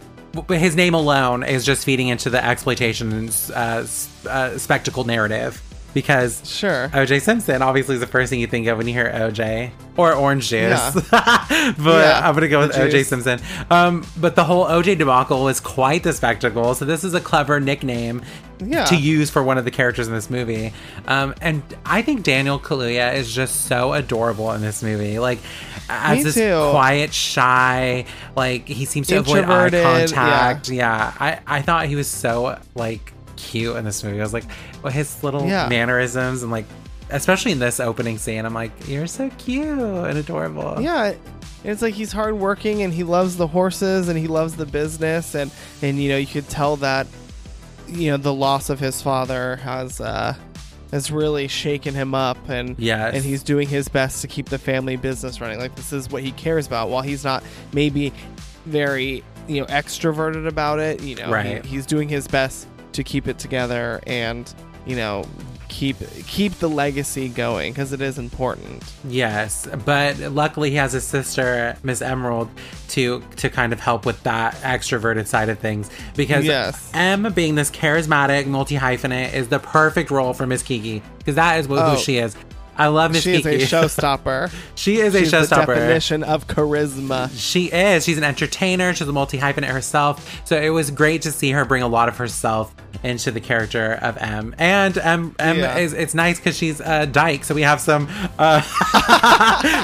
[0.49, 3.85] his name alone is just feeding into the exploitation uh,
[4.27, 5.61] uh, spectacle narrative
[5.93, 6.89] because Sure.
[6.89, 10.13] OJ Simpson obviously is the first thing you think of when you hear OJ or
[10.13, 10.59] orange juice.
[10.59, 10.93] Yeah.
[11.11, 13.05] but Yeah, I'm gonna go with OJ.
[13.05, 13.39] Simpson.
[13.69, 16.73] Um, but the whole OJ debacle was quite the spectacle.
[16.75, 18.21] So this is a clever nickname
[18.63, 18.85] Yeah.
[18.85, 20.73] to use for one of the characters in this movie.
[21.07, 25.19] Um, and I think Daniel Kaluuya is just so adorable in this movie.
[25.19, 25.39] Like
[25.89, 26.67] as Me this too.
[26.71, 30.69] quiet, shy, like he seems to avoid eye contact.
[30.69, 34.19] Yeah, I I thought he was so like cute in this movie.
[34.19, 34.43] I was like,
[34.83, 35.67] his little Yeah.
[35.67, 36.65] mannerisms and like,
[37.09, 40.77] especially in this opening scene, I'm like, you're so cute and adorable.
[40.79, 41.13] Yeah.
[41.63, 45.51] It's like he's hardworking and he loves the horses and he loves the business and
[45.81, 47.05] and you know you could tell that
[47.87, 50.33] you know the loss of his father has uh
[50.91, 53.13] has really shaken him up and Yes.
[53.13, 56.23] and he's doing his best to keep the family business running like this is what
[56.23, 58.13] he cares about while he's not maybe
[58.65, 63.27] very you know extroverted about it you know he- he's doing his best to keep
[63.27, 64.53] it together and
[64.89, 65.23] you know
[65.67, 71.03] keep keep the legacy going because it is important Yes, but luckily he has his
[71.03, 72.49] sister Miss Emerald
[72.89, 76.89] to to kind of help with that extroverted side of things because Yes.
[76.95, 81.59] M being this charismatic multi hyphenate is the perfect role for Miss Keke because that
[81.59, 81.91] is what, Oh.
[81.91, 82.35] who she is.
[82.79, 85.75] I love Miss she is a showstopper she is a She's the showstopper.
[85.75, 87.29] definition of charisma.
[87.37, 88.05] She is.
[88.05, 88.93] She's an entertainer.
[88.93, 90.41] She's a multi hyphenate herself.
[90.45, 93.99] So it was great to see her bring a lot of herself into the character
[94.01, 94.55] of M.
[94.57, 95.77] And M, M Yeah.
[95.77, 97.43] is it's nice because she's a dyke.
[97.43, 98.07] So we have some
[98.39, 98.61] uh,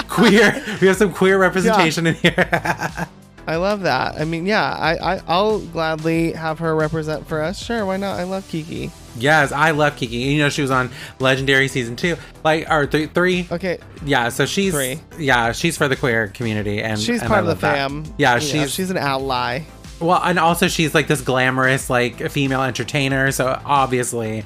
[0.10, 0.64] queer.
[0.82, 2.50] We have some queer representation in here.
[3.48, 4.20] I love that.
[4.20, 7.64] I mean, yeah, I, I I'll gladly have her represent for us.
[7.64, 8.20] Sure, why not?
[8.20, 8.90] I love Keke.
[9.18, 10.10] Yes, I love Keke.
[10.12, 13.48] You know, she was on Legendary season two, like or th- three.
[13.52, 15.00] Okay, Yeah, so she's Three.
[15.18, 17.76] yeah, she's for the queer community, and she's and part of the that.
[17.76, 18.04] fam.
[18.18, 19.62] Yeah, You know, she's she's an ally.
[20.02, 24.44] Well, and also she's like this glamorous like female entertainer, so obviously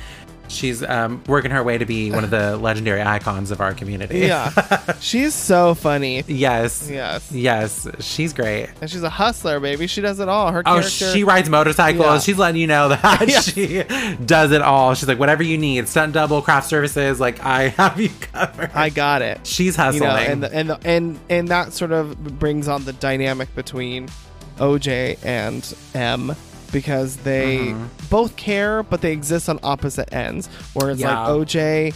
[0.49, 4.19] she's um, working her way to be one of the legendary icons of our community.
[4.19, 4.49] Yeah.
[4.99, 6.23] She's so funny.
[6.27, 6.89] yes.
[6.91, 7.31] Yes.
[7.31, 7.88] Yes.
[7.99, 8.69] She's great.
[8.81, 9.88] And she's a hustler, baby.
[9.88, 10.51] She does it all.
[10.51, 12.05] Her Oh, she rides motorcycles.
[12.05, 12.19] Yeah.
[12.19, 13.41] She's letting you know that Yeah.
[13.41, 13.83] she
[14.25, 14.93] does it all.
[14.95, 18.71] She's like, whatever you need, stunt double, craft services, like I have you covered.
[18.73, 19.45] I got it.
[19.47, 20.01] She's you hustling.
[20.09, 24.09] know, and the, and the, and and that sort of brings on the dynamic between
[24.57, 26.35] OJ and M
[26.71, 27.86] because they Mm-hmm.
[28.10, 30.47] both care, but they exist on opposite ends.
[30.73, 31.19] Where it's Yeah.
[31.27, 31.93] like OJ,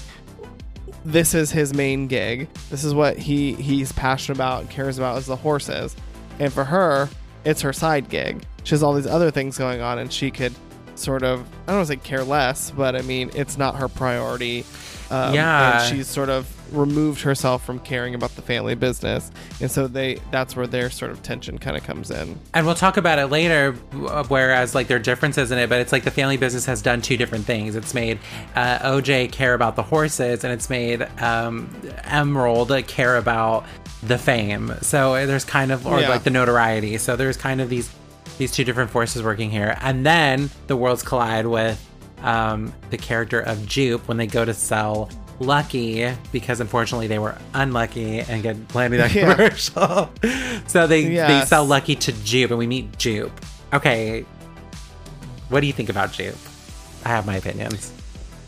[1.06, 2.48] this is his main gig.
[2.70, 5.96] This is what he he's passionate about, and cares about is the horses,
[6.40, 7.10] and for her,
[7.44, 8.44] it's her side gig.
[8.64, 10.54] She has all these other things going on, and she could
[10.96, 13.88] sort of I don't want to say care less, but I mean it's not her
[13.88, 14.64] priority.
[15.10, 15.82] Um, Yeah.
[15.88, 19.32] and she's sort of removed herself from caring about the family business,
[19.62, 22.38] and so they that's where their sort of tension kind of comes in.
[22.54, 23.74] And we'll talk about it later,
[24.28, 27.02] whereas like there are differences in it, but it's like the family business has done
[27.02, 27.76] two different things.
[27.76, 28.20] It's made
[28.56, 31.70] uh, OJ care about the horses, and it's made um,
[32.06, 33.66] Emerald care about
[34.04, 34.74] the fame.
[34.82, 36.10] So there's kind of or Yeah.
[36.10, 36.98] like the notoriety.
[36.98, 37.90] So there's kind of these
[38.38, 41.80] these two different forces working here, and then the worlds collide with
[42.24, 45.10] um, the character of Jupe when they go to sell.
[45.46, 49.34] Lucky because unfortunately they were unlucky and get landed that Yeah.
[49.34, 50.10] commercial.
[50.68, 53.32] so they they sell Lucky to Jupe and we meet Jupe.
[53.74, 54.26] Okay.
[55.50, 56.36] What do you think about Jupe?
[57.06, 57.92] I have my opinions.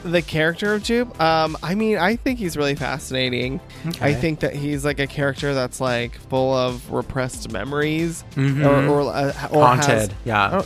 [0.03, 3.59] The character of Jupe, um, I mean, I think he's really fascinating.
[3.87, 4.05] Okay.
[4.05, 8.63] I think that he's like a character that's like full of repressed memories, Mhm.
[8.65, 9.89] or or, uh, or Haunted.
[9.89, 10.59] has, yeah.
[10.59, 10.65] or-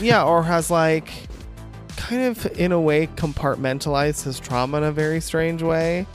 [0.00, 1.08] yeah, or has like
[2.08, 6.06] kind of in a way compartmentalized his trauma in a very strange way.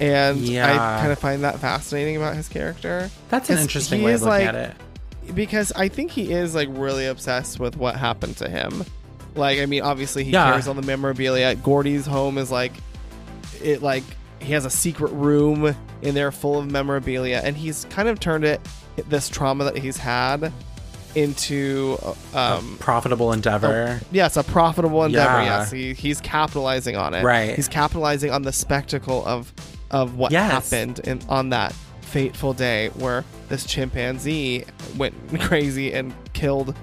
[0.00, 0.72] And Yeah.
[0.72, 3.10] I kind of find that fascinating about his character.
[3.28, 5.34] That's an interesting way of looking like- at it.
[5.34, 8.84] because I think he is like really obsessed with what happened to him.
[9.36, 10.50] Like, I mean, obviously he Yeah.
[10.50, 11.54] carries all the memorabilia.
[11.54, 12.72] Gordy's home is like,
[13.62, 14.02] it like
[14.40, 18.44] he has a secret room in there full of memorabilia, and he's kind of turned
[18.44, 18.60] it
[19.08, 20.52] this trauma that he's had
[21.14, 21.98] into
[22.34, 24.00] um Profitable endeavor.
[24.12, 25.42] yes a profitable endeavor.
[25.42, 25.58] Yeah.
[25.60, 27.22] Yes, he, he's capitalizing on it.
[27.24, 27.54] Right.
[27.54, 29.52] He's capitalizing on the spectacle of
[29.90, 30.70] of what Yes.
[30.70, 34.64] happened in, on that fateful day where this chimpanzee
[34.96, 36.74] went crazy and killed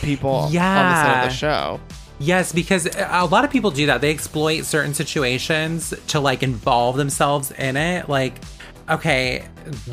[0.00, 1.22] people on the set Yeah.
[1.24, 1.80] of the show.
[2.22, 4.02] Yes, because a lot of people do that.
[4.02, 8.08] They exploit certain situations to like involve themselves in it.
[8.10, 8.34] Like,
[8.90, 9.44] okay,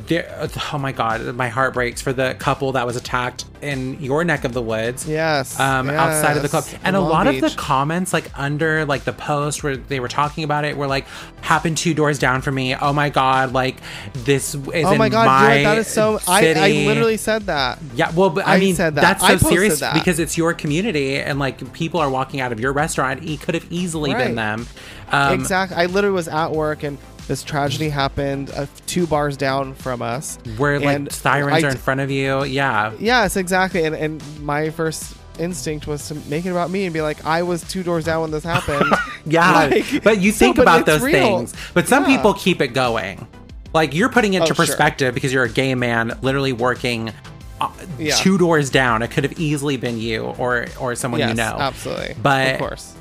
[0.08, 4.24] there, oh my god, my heart breaks for the couple that was attacked in your
[4.24, 5.08] neck of the woods.
[5.08, 5.60] Yes.
[5.60, 6.64] um, outside of the club.
[6.66, 9.76] yes, in And a Long lot of the comments, like under like the post where
[9.78, 11.06] they were talking about it, were like,
[11.42, 12.76] "Happened two doors down from me.
[12.76, 13.78] Oh my god, like
[14.14, 16.20] this is Oh my god, my you're that is so.
[16.28, 17.80] I, I literally said that.
[17.96, 19.02] Yeah, well, but I, I mean, said that.
[19.02, 19.94] that's so I serious that.
[19.94, 23.24] because it's your community, and like people are walking out of your restaurant.
[23.24, 24.26] It could have easily Right.
[24.28, 24.68] been them.
[25.12, 25.78] Um, exactly.
[25.78, 30.38] I literally was at work and this tragedy happened uh, two bars down from us.
[30.58, 32.44] Where like And sirens I are in front of you.
[32.46, 32.94] Yeah.
[33.00, 33.84] Yes, exactly.
[33.84, 37.44] And and my first instinct was to make it about me and be like, I
[37.44, 38.92] was two doors down when this happened.
[39.30, 41.12] Yeah, Like, but you think but about those real.
[41.40, 41.54] things.
[41.74, 42.16] But some Yeah.
[42.16, 43.28] people keep it going.
[43.74, 44.66] Like you're putting it Oh, into sure.
[44.66, 47.12] perspective because you're a gay man, literally working
[47.60, 48.16] uh, Yeah.
[48.16, 49.02] two doors down.
[49.02, 51.58] It could have easily been you or or someone yes, you know.
[51.60, 52.16] absolutely.
[52.22, 52.94] But- of course,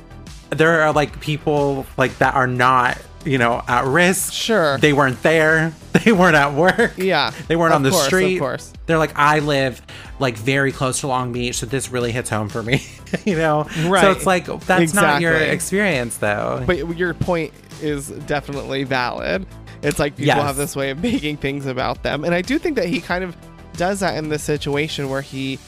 [0.51, 4.33] There are like people like that are not, you know, at risk.
[4.33, 4.79] Sure.
[4.79, 5.73] They weren't there.
[6.05, 6.93] They weren't at work.
[6.99, 8.39] Yeah, They weren't of on the course, of street.
[8.39, 8.73] course.
[8.85, 9.81] They're like, I live
[10.21, 12.85] like very close to Long Beach, so this really hits home for me.
[13.25, 13.65] you know?
[13.87, 14.03] Right.
[14.03, 16.63] So it's like that's not your experience though.
[16.67, 19.47] but your point is definitely valid.
[19.83, 20.43] It's like people Yes.
[20.43, 23.25] have this way of making things about them, and I do think that he kind
[23.25, 23.35] of
[23.77, 25.59] does that in this situation where he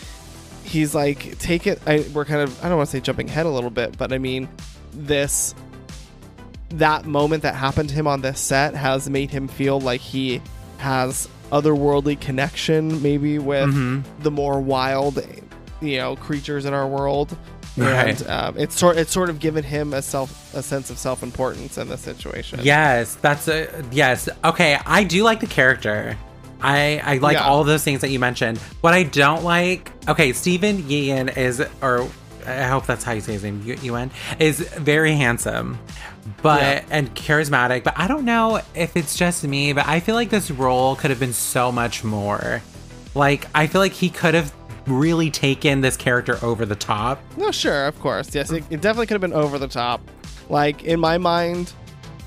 [0.63, 1.81] he's like take it.
[1.87, 4.13] I, we're kind of I don't want to say jumping head a little bit, but
[4.13, 4.47] I mean
[4.93, 5.55] this
[6.71, 10.41] that moment that happened to him on this set has made him feel like he
[10.79, 14.23] has otherworldly connection maybe with Mm-hmm.
[14.23, 15.25] the more wild
[15.81, 17.37] you know creatures in our world
[17.77, 18.21] Right.
[18.21, 21.23] and um, it's sort it's sort of given him a self a sense of self
[21.23, 24.29] importance in this situation Yes, that's a yes.
[24.45, 26.17] Okay, I do like the character.
[26.61, 27.45] I I like Yeah.
[27.47, 28.59] all those things that you mentioned.
[28.81, 32.09] What I don't like, okay, Stephen Yeun is, or
[32.45, 35.79] I hope that's how you say his name, Yu- Yuen, is very handsome,
[36.43, 36.85] but Yeah.
[36.91, 37.85] and charismatic.
[37.85, 41.11] But I don't know if it's just me, but I feel like this role could
[41.11, 42.63] have been so much more.
[43.15, 44.53] Like I feel like he could have
[44.87, 47.21] really taken this character over the top.
[47.37, 50.01] no sure of course yes it, it definitely could have been over the top
[50.49, 51.75] like in my mind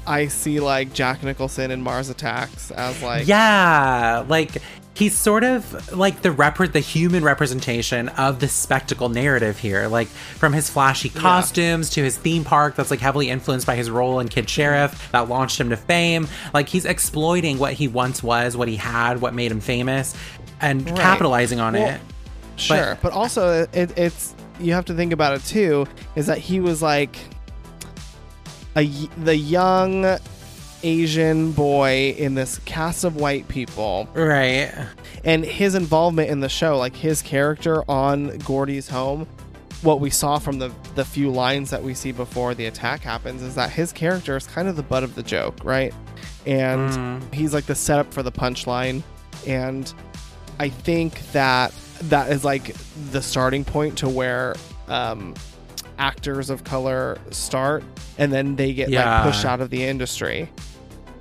[0.05, 4.61] i see like jack nicholson in mars attacks as like yeah, like
[4.93, 10.07] he's sort of like the rep- the human representation of the spectacle narrative here like
[10.07, 14.19] from his flashy costumes to his theme park that's like heavily influenced by his role
[14.19, 18.57] in kid sheriff that launched him to fame like he's exploiting what he once was
[18.57, 20.13] what he had what made him famous
[20.59, 20.95] and Right.
[20.99, 22.01] capitalizing on Well, it
[22.57, 25.87] Sure, but, also it, it's you have to think about it too.
[26.15, 27.15] Is that he was like
[28.75, 28.85] a
[29.17, 30.03] the young
[30.83, 34.71] Asian boy in this cast of white people, right
[35.23, 39.27] and his involvement in the show, like his character on Gordy's home.
[39.83, 43.41] What we saw from the the few lines that we see before the attack happens
[43.41, 45.93] is that his character is kind of the butt of the joke, right?
[46.45, 49.03] And he's like the setup for the punchline,
[49.47, 49.91] and
[50.59, 52.75] I think that that is like
[53.11, 54.55] the starting point to where
[54.87, 55.35] um,
[55.99, 57.83] actors of color start,
[58.17, 59.23] and then they get Yeah.
[59.23, 60.49] like pushed out of the industry.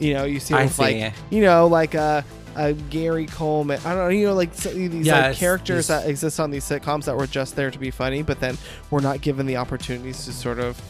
[0.00, 1.12] You know, you see I with like see.
[1.36, 2.24] you know like a,
[2.56, 3.78] a Gary Coleman.
[3.84, 6.64] I don't know, you know, like so- these Yes, like characters that exist on these
[6.64, 8.56] sitcoms that were just there to be funny, but then
[8.90, 10.80] were not given the opportunities to sort of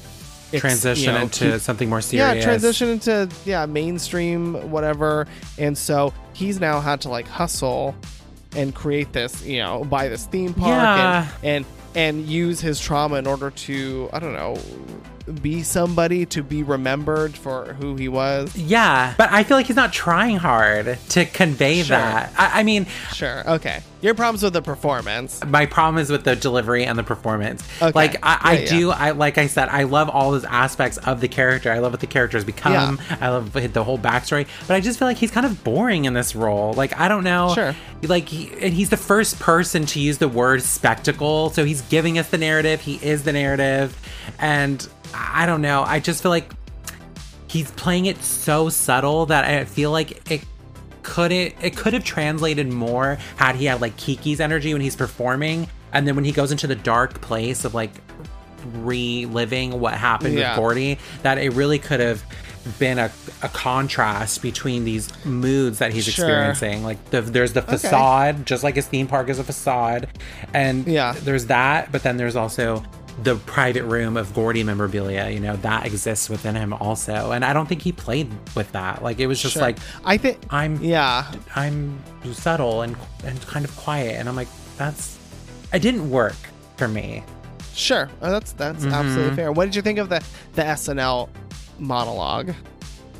[0.52, 5.26] transition you know, into keep- something more serious yeah, transition into yeah mainstream whatever.
[5.58, 7.94] And so he's now had to like hustle
[8.56, 11.28] and create this, you know, buy this theme park Yeah.
[11.42, 14.56] and, and and use his trauma in order to I don't know
[15.42, 18.54] be somebody to be remembered for who he was.
[18.56, 21.96] yeah but i feel like he's not trying hard to convey Sure.
[21.96, 23.48] that I, I mean Sure.
[23.48, 23.82] Okay.
[24.02, 25.44] Your problems with the performance.
[25.44, 27.62] my problem is with the delivery and the performance.
[27.82, 27.92] Okay.
[27.94, 28.70] Like I, I Yeah, yeah.
[28.70, 31.70] do, I like I said, I love all those aspects of the character.
[31.70, 32.98] I love what the character has become.
[33.20, 34.46] I love the whole backstory.
[34.66, 36.72] But I just feel like he's kind of boring in this role.
[36.72, 37.52] Like I don't know.
[37.54, 37.76] Sure.
[38.02, 42.18] Like he, and he's the first person to use the word spectacle, so he's giving
[42.18, 42.80] us the narrative.
[42.80, 43.94] He is the narrative,
[44.38, 45.82] and I don't know.
[45.82, 46.50] I just feel like
[47.48, 50.42] he's playing it so subtle that I feel like it
[51.02, 55.66] could it could have translated more had he had like Keke's energy when he's performing
[55.92, 57.90] and then when he goes into the dark place of like
[58.82, 60.50] reliving what happened Yeah.
[60.52, 62.22] with Gordy that it really could have
[62.78, 63.10] been a,
[63.42, 66.26] a contrast between these moods that he's Sure.
[66.26, 70.08] experiencing like the, there's the facade just like his theme park is a facade
[70.52, 71.14] and Yeah.
[71.22, 72.84] there's that but then there's also
[73.22, 77.32] the private room of Gordy memorabilia, you know, that exists within him also.
[77.32, 79.02] And I don't think he played with that.
[79.02, 79.62] Like it was just Sure.
[79.62, 81.30] like I think I'm yeah.
[81.54, 81.98] I'm
[82.32, 85.18] subtle and and kind of quiet and I'm like that's
[85.72, 86.36] it didn't work
[86.76, 87.22] for me.
[87.74, 88.08] Sure.
[88.22, 88.94] Oh, that's that's Mm-hmm.
[88.94, 89.52] absolutely fair.
[89.52, 90.22] What did you think of the
[90.54, 91.28] the SNL
[91.78, 92.52] monologue?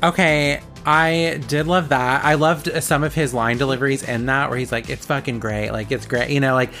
[0.03, 2.25] Okay, I did love that.
[2.25, 5.69] I loved some of his line deliveries in that where he's like, it's fucking great.
[5.69, 6.31] Like, it's great.
[6.31, 6.71] You know, like,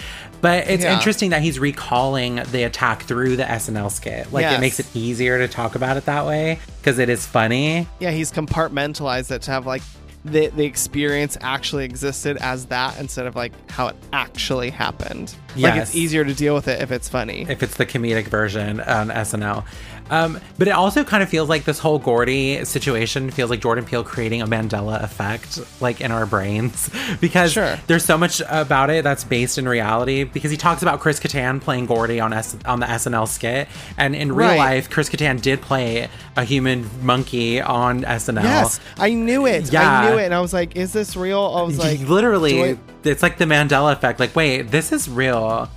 [0.41, 0.93] but it's Yeah.
[0.95, 4.31] interesting that he's recalling the attack through the SNL skit.
[4.33, 4.57] Like, Yes.
[4.57, 7.87] it makes it easier to talk about it that way because it is funny.
[7.99, 9.81] Yeah, he's compartmentalized it to have like
[10.23, 15.33] the the experience actually existed as that instead of like how it actually happened.
[15.57, 17.45] Like it's easier to deal with it if it's funny.
[17.49, 19.63] if it's the comedic version on SNL.
[20.09, 23.85] Um, but it also kind of feels like this whole Gordy situation feels like Jordan
[23.85, 26.89] Peele creating a Mandela effect, like in our brains,
[27.21, 27.77] because Sure.
[27.87, 30.23] there's so much about it that's based in reality.
[30.25, 34.15] Because he talks about Chris Kattan playing Gordy on S- on the SNL skit, and
[34.15, 34.57] in real Right.
[34.57, 38.43] life, Chris Kattan did play a human monkey on SNL.
[38.43, 39.71] Yes, I knew it.
[39.71, 39.89] Yeah.
[40.01, 42.77] I knew it, and I was like, "Is this real?" I was like, literally, I-
[43.03, 44.19] it's like the Mandela effect.
[44.19, 45.69] Like, wait, this is real.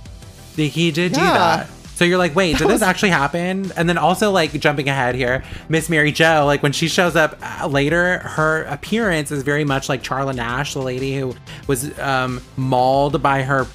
[0.57, 1.67] He did do that.
[1.95, 3.71] So you're like, wait, did this actually happen?
[3.77, 7.37] And then also like jumping ahead here, Miss Mary Jo, like when she shows up
[7.41, 11.33] uh, later, her appearance is very much like Charla Nash, the lady who
[11.67, 13.65] was um, mauled by her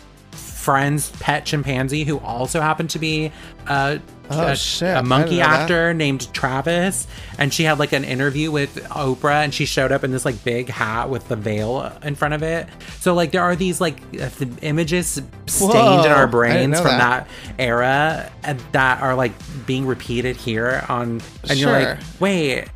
[0.61, 3.33] friend's pet chimpanzee, who also happened to be
[3.67, 3.99] uh,
[4.33, 4.97] Oh, a, shit.
[4.97, 5.63] A monkey know that.
[5.63, 10.05] actor named Travis, and she had like an interview with Oprah, and she showed up
[10.05, 12.69] in this like big hat with the veil in front of it.
[13.01, 17.27] So like there are these like the images stained Whoa, in our brains from that.
[17.27, 17.55] that.
[17.59, 19.33] era and that are like
[19.67, 22.67] being repeated here on, and you're like, wait,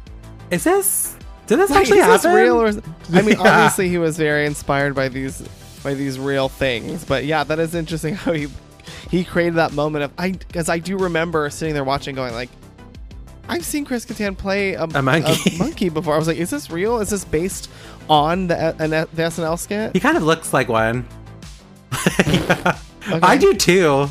[0.51, 1.17] is this?
[1.47, 2.37] Did this Wait, actually is this happen?
[2.43, 2.57] real?
[2.61, 2.67] Or
[3.13, 3.43] I mean, Yeah.
[3.67, 5.41] obviously he was very inspired by these
[5.85, 8.49] by these real things, but yeah, that is interesting how he
[9.11, 12.51] he created that moment of I because I do remember sitting there watching, going like.
[13.47, 15.59] I've seen Chris Kattan play a, A monkey.
[15.59, 16.15] monkey before.
[16.15, 16.99] I was like, "Is this real?
[17.01, 17.69] Is this based
[18.09, 21.07] on the, an, the SNL skit?" He kind of looks like one.
[21.93, 24.09] I do too.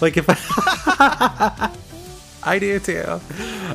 [0.00, 1.72] Like if I
[2.44, 3.02] I do too.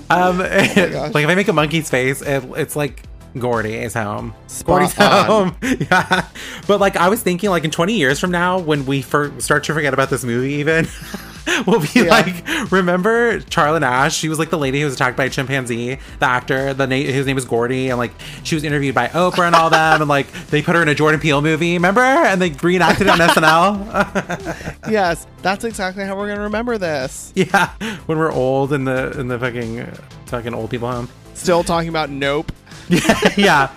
[0.09, 1.13] Um, gosh.
[1.13, 3.03] like if I make a monkey's face, it, it's like
[3.37, 4.33] Gordy is home.
[4.65, 5.13] Gordy's on.
[5.13, 5.57] Um, home.
[5.91, 6.27] yeah.
[6.67, 9.63] But like I was thinking, like in 20 years from now, when we fir- start
[9.65, 10.87] to forget about this movie, even.
[11.65, 12.03] we'll be Yeah.
[12.03, 14.15] like, remember Charla Nash?
[14.15, 15.97] She was like the lady who was attacked by a chimpanzee.
[16.19, 18.11] The actor, the name, his name is Gordy, and like
[18.43, 20.95] she was interviewed by Oprah and all them, and like they put her in a
[20.95, 21.73] Jordan Peele movie.
[21.73, 22.01] Remember?
[22.01, 24.81] And they reenacted it on SNL.
[24.91, 27.31] yes, that's exactly how we're gonna remember this.
[27.35, 27.69] yeah,
[28.07, 29.85] when we're old in the in the fucking
[30.25, 31.09] fucking old people home.
[31.33, 32.51] Still talking about Nope.
[33.37, 33.71] yeah.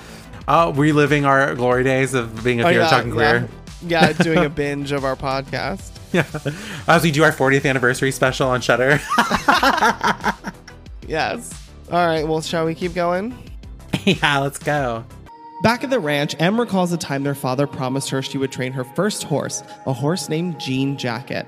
[0.46, 3.48] Uh, reliving our glory days of being a Oh, fear yeah, talking queer.
[3.86, 4.06] yeah.
[4.08, 5.90] yeah, doing a binge of our podcast.
[6.12, 6.26] Yeah.
[6.86, 9.00] As we do our 40th anniversary special on Shudder.
[11.06, 11.68] Yes.
[11.92, 12.26] All right.
[12.26, 13.36] Well, shall we keep going?
[14.04, 15.04] yeah, let's go.
[15.62, 18.72] Back at the ranch, Em recalls a time their father promised her she would train
[18.72, 21.46] her first horse, a horse named Jean Jacket.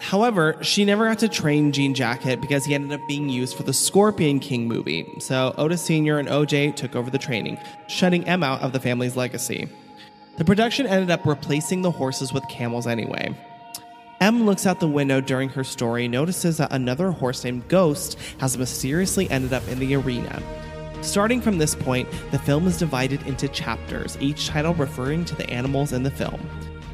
[0.00, 3.64] However, she never got to train Jean Jacket because he ended up being used for
[3.64, 6.18] the Scorpion King movie, so Otis Sr.
[6.18, 9.68] and OJ took over the training, shutting Em out of the family's legacy.
[10.36, 13.36] The production ended up replacing the horses with camels anyway.
[14.20, 18.56] Em looks out the window during her story, notices that another horse named Ghost has
[18.56, 20.40] mysteriously ended up in the arena.
[21.02, 25.48] Starting from this point, the film is divided into chapters, each title referring to the
[25.50, 26.40] animals in the film.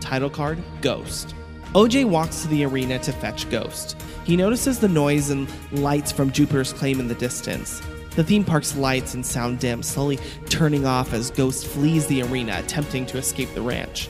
[0.01, 1.35] Title card Ghost.
[1.75, 4.01] OJ walks to the arena to fetch Ghost.
[4.23, 7.83] He notices the noise and lights from Jupiter's claim in the distance.
[8.15, 12.61] The theme park's lights and sound dim, slowly turning off as Ghost flees the arena,
[12.61, 14.09] attempting to escape the ranch.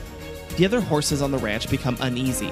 [0.57, 2.51] The other horses on the ranch become uneasy.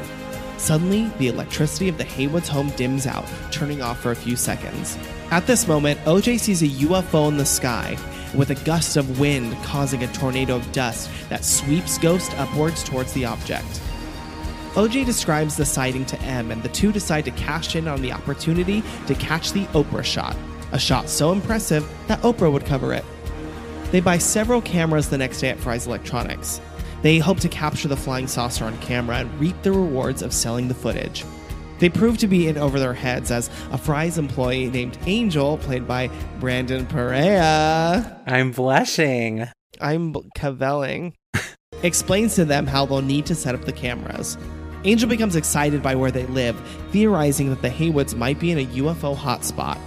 [0.58, 4.98] Suddenly, the electricity of the Haywoods home dims out, turning off for a few seconds.
[5.30, 7.96] At this moment, OJ sees a UFO in the sky,
[8.34, 13.14] with a gust of wind causing a tornado of dust that sweeps Ghost upwards towards
[13.14, 13.80] the object.
[14.74, 18.12] OJ describes the sighting to Em, and the two decide to cash in on the
[18.12, 20.36] opportunity to catch the Oprah shot,
[20.72, 23.06] a shot so impressive that Oprah would cover it.
[23.92, 26.60] They buy several cameras the next day at Fry's Electronics.
[27.04, 30.68] They hope to capture the flying saucer on camera and reap the rewards of selling
[30.68, 31.24] the footage.
[31.78, 35.88] They prove to be in over their heads as a Fry's employee named Angel, played
[35.88, 36.10] by
[36.40, 39.48] Brandon Perea, I'm blushing.
[39.80, 41.14] I'm cavelling,
[41.84, 44.38] explains to them how they'll need to set up the cameras.
[44.86, 46.60] Angel becomes excited by where they live,
[46.92, 49.78] theorizing that the Haywoods might be in a UFO hotspot.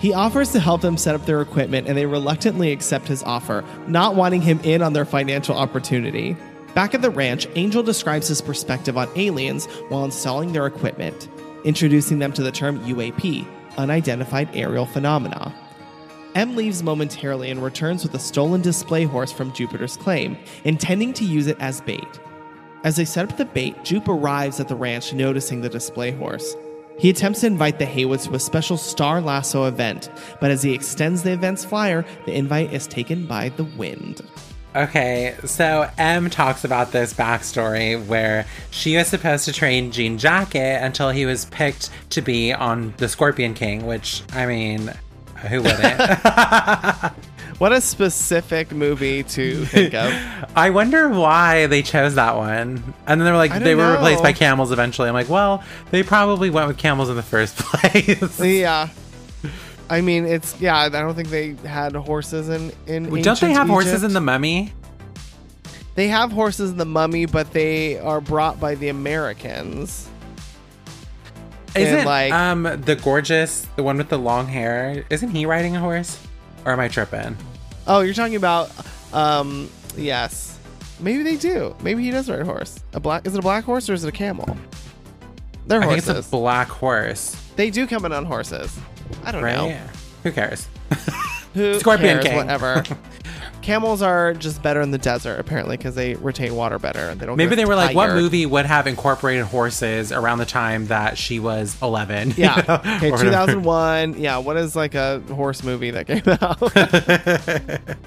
[0.00, 3.64] He offers to help them set up their equipment, and they reluctantly accept his offer,
[3.86, 6.36] not wanting him in on their financial opportunity.
[6.74, 11.28] Back at the ranch, Angel describes his perspective on aliens while installing their equipment,
[11.64, 15.54] introducing them to the term UAP, Unidentified Aerial Phenomena.
[16.34, 21.24] Em leaves momentarily and returns with a stolen display horse from Jupiter's claim, intending to
[21.24, 22.08] use it as bait.
[22.84, 26.56] As they set up the bait, Jupe arrives at the ranch noticing the display horse.
[26.98, 30.10] He attempts to invite the Haywoods to a special Star Lasso event,
[30.40, 34.22] but as he extends the event's flyer, the invite is taken by the wind.
[34.74, 40.82] Okay, so Em talks about this backstory where she was supposed to train Jean Jacket
[40.82, 44.90] until he was picked to be on the Scorpion King, which, I mean,
[45.48, 46.00] who wouldn't?
[47.62, 50.12] What a specific movie to think of.
[50.56, 52.82] I wonder why they chose that one.
[53.06, 55.06] And then they were like, they were replaced by camels eventually.
[55.06, 58.40] I'm like, well, they probably went with camels in the first place.
[58.40, 58.88] yeah.
[59.88, 60.76] I mean, it's yeah.
[60.76, 63.22] I don't think they had horses in in.
[63.22, 64.72] Don't they have horses in the mummy?
[65.94, 70.08] They have horses in the Mummy, but they are brought by the Americans.
[71.76, 75.04] Isn't And, like- um the gorgeous, the one with the long hair?
[75.10, 76.18] Isn't he riding a horse?
[76.64, 77.36] Or am I tripping?
[77.86, 78.70] Oh, you're talking about
[79.12, 80.58] um yes.
[81.00, 81.74] Maybe they do.
[81.82, 82.82] Maybe he does ride a horse.
[82.92, 84.56] A black is it a black horse or is it a camel?
[85.66, 86.18] They're I think horses.
[86.18, 88.76] it's a black horse, they do come in on horses.
[89.24, 89.56] I don't right?
[89.56, 89.78] know.
[90.24, 90.68] Who cares?
[91.54, 92.24] Who Scorpion cares?
[92.24, 92.36] King.
[92.36, 92.82] Whatever.
[93.62, 97.14] Camels are just better in the desert apparently because they retain water better.
[97.14, 97.36] They don't.
[97.36, 101.38] Maybe they were like, what movie would have incorporated horses around the time that she
[101.38, 102.30] was 11?
[102.30, 102.64] you Yeah.
[102.68, 102.74] know?
[102.96, 103.10] Okay.
[103.10, 104.18] Two thousand one.
[104.18, 104.38] Yeah.
[104.38, 107.96] What is like a horse movie that came out?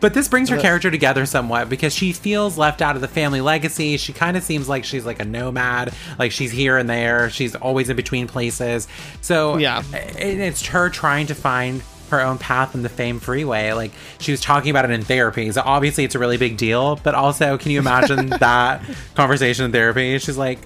[0.00, 3.40] But this brings her character together somewhat because she feels left out of the family
[3.40, 3.96] legacy.
[3.96, 7.30] She kind of seems like she's like a nomad, like she's here and there.
[7.30, 8.86] She's always in between places.
[9.22, 9.82] So Yeah.
[9.94, 13.72] it's her trying to find her own path in the fame freeway.
[13.72, 15.50] Like she was talking about it in therapy.
[15.52, 16.96] So obviously it's a really big deal.
[17.02, 18.82] But also, can you imagine that
[19.14, 20.18] conversation in therapy?
[20.18, 20.58] She's like,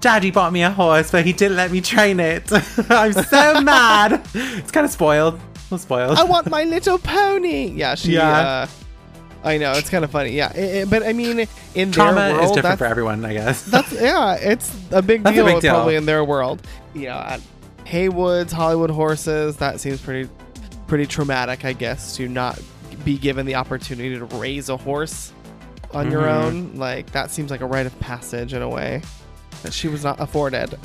[0.00, 2.50] Daddy bought me a horse, but he didn't let me train it.
[2.90, 4.22] I'm so mad.
[4.34, 5.40] It's kind of spoiled.
[5.64, 6.18] Little spoiled.
[6.18, 7.66] I want my little pony.
[7.68, 7.94] Yeah.
[7.94, 8.12] She.
[8.12, 8.30] Yeah.
[8.38, 8.66] Uh,
[9.44, 10.30] I know it's kind of funny.
[10.30, 10.52] Yeah.
[10.52, 13.62] It- it- but I mean, in Trauma their world, is different for everyone, I guess.
[13.64, 14.34] that's yeah.
[14.34, 15.74] It's a big That's a deal, big deal.
[15.74, 16.62] probably in their world.
[16.94, 17.40] You know, at
[17.84, 19.56] Haywoods, Hollywood horses.
[19.58, 20.28] That seems pretty,
[20.88, 22.58] pretty traumatic, I guess, to not
[23.04, 25.32] be given the opportunity to raise a horse
[25.92, 26.44] on your Mhm.
[26.44, 26.72] own.
[26.74, 29.02] Like that seems like a rite of passage in a way
[29.62, 30.76] that she was not afforded.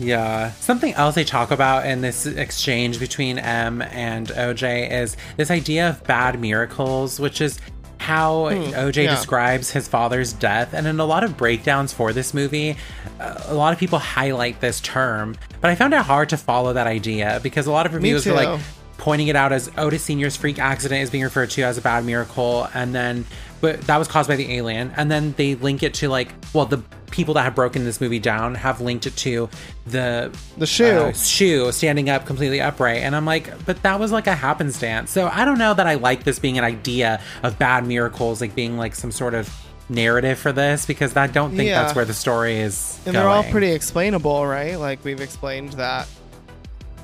[0.00, 0.52] Yeah.
[0.60, 5.88] Something else they talk about in this exchange between M and OJ is this idea
[5.88, 7.58] of bad miracles, which is
[7.98, 9.10] how OJ yeah.
[9.14, 10.72] describes his father's death.
[10.72, 12.76] And in a lot of breakdowns for this movie,
[13.18, 15.34] a lot of people highlight this term.
[15.60, 18.32] But I found it hard to follow that idea because a lot of reviews were
[18.34, 18.60] like.
[18.98, 22.04] Pointing it out as Otis Sr.'s freak accident is being referred to as a bad
[22.04, 22.68] miracle.
[22.74, 23.24] And then,
[23.60, 24.92] but that was caused by the alien.
[24.96, 28.18] And then they link it to like, well, the people that have broken this movie
[28.18, 29.48] down have linked it to
[29.86, 30.84] the The shoe.
[30.84, 35.10] uh, shoe standing up completely upright and i'm like but that was like a happenstance
[35.10, 38.54] so i don't know that i like this being an idea of bad miracles like
[38.54, 39.50] being like some sort of
[39.88, 41.80] narrative for this because i don't think Yeah.
[41.82, 44.78] that's where the story is and they're all pretty explainable, right?
[44.78, 46.06] Like we've explained that.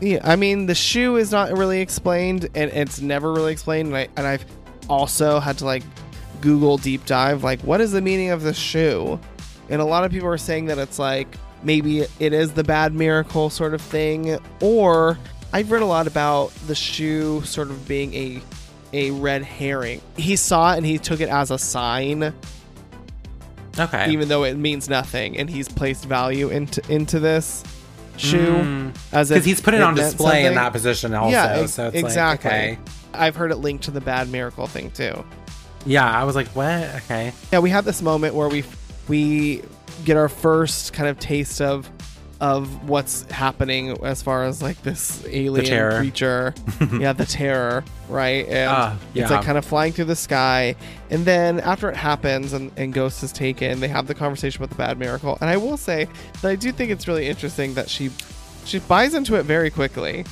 [0.05, 3.89] Yeah, I mean the shoe is not really explained, and it's never really explained.
[3.89, 4.45] And, I, and I've
[4.87, 5.83] also had to like
[6.43, 9.19] Google deep dive, like what is the meaning of the shoe?
[9.71, 12.93] And a lot of people are saying that it's like maybe it is the bad
[12.93, 15.19] miracle sort of thing, or
[15.55, 18.43] I've read a lot about the shoe sort of being a
[18.93, 20.03] a red herring.
[20.19, 22.35] He saw it and he took it as a sign
[23.77, 27.65] okay even though it means nothing, and he's placed value into into this
[28.17, 28.97] shoe mm.
[29.13, 31.89] as because he's put it, on meant display in that position also yeah, ex- so
[31.89, 32.51] it's exactly.
[32.51, 32.79] like okay.
[33.13, 35.25] I've heard it linked to the bad miracle thing too.
[35.87, 36.83] yeah i was like what?
[36.97, 37.33] Okay.
[37.53, 38.65] Yeah, we have this moment where we
[39.09, 39.63] we
[40.05, 41.89] get our first kind of taste of
[42.45, 45.65] of what's happening as far as like this alien
[45.99, 46.55] creature.
[46.99, 48.47] yeah, the terror, right?
[48.49, 50.77] And Ah, it's like kind of flying through the sky.
[51.11, 54.71] And then after it happens and, and Ghost is taken, they have the conversation with
[54.71, 55.39] the bad miracle.
[55.41, 56.07] And I will say
[56.43, 58.11] that I do think it's really interesting that she
[58.67, 60.25] she buys into it very quickly.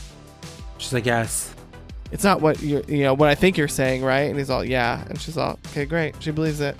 [0.78, 1.54] she's like yes
[2.10, 4.28] It's not what you you know what I think you're saying, right?
[4.28, 6.14] And he's all yeah, and she's all okay, great.
[6.20, 6.76] She believes it.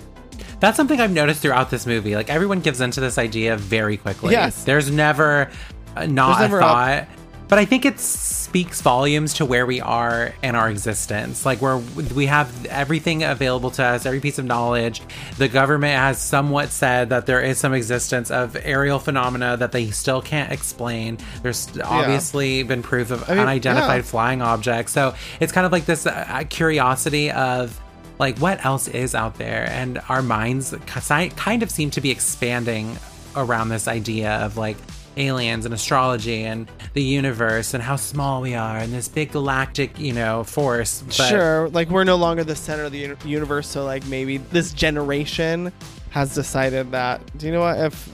[0.63, 2.15] That's something I've noticed throughout this movie.
[2.15, 4.31] Like everyone gives into this idea very quickly.
[4.31, 4.63] Yes.
[4.63, 5.51] There's never
[5.93, 7.07] uh, not There's never a thought.
[7.49, 11.45] but I think it speaks volumes to where we are in our existence.
[11.45, 11.79] Like where
[12.15, 15.01] we have everything available to us, every piece of knowledge.
[15.37, 19.91] The government has somewhat said that there is some existence of aerial phenomena that they
[19.91, 21.17] still can't explain.
[21.41, 24.09] There's obviously been proof of mean, unidentified yeah.
[24.09, 24.93] flying objects.
[24.93, 27.77] So it's kind of like this uh, curiosity of
[28.23, 32.97] like what else is out there and our minds kind of seem to be expanding
[33.35, 34.77] around this idea of like
[35.17, 39.99] aliens and astrology and the universe and how small we are and this big galactic
[39.99, 43.67] you know force but sure, like we're no longer the center of the uni- universe,
[43.67, 45.73] so like maybe this generation
[46.11, 47.19] has decided that.
[47.37, 47.77] Do you know what?
[47.77, 48.09] If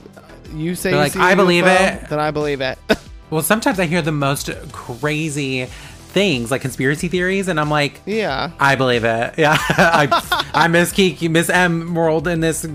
[0.54, 2.78] you say you like, "I believe UFO, it." then I believe it.
[3.30, 5.68] well sometimes i hear the most crazy
[6.10, 9.34] things like conspiracy theories and i'm like yeah, I believe it.
[9.38, 12.66] Yeah, I, I Miss Keke, Miss M world in this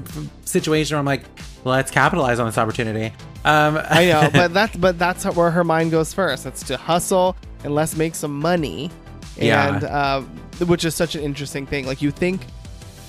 [0.45, 1.23] situation where I'm like,
[1.63, 3.13] let's capitalize on this opportunity.
[3.43, 6.45] Um, I know, but that's but that's where her mind goes first.
[6.45, 8.89] It's to hustle and let's make some money,
[9.37, 9.75] Yeah.
[9.75, 10.21] and uh,
[10.65, 11.85] which is such an interesting thing.
[11.85, 12.45] Like you think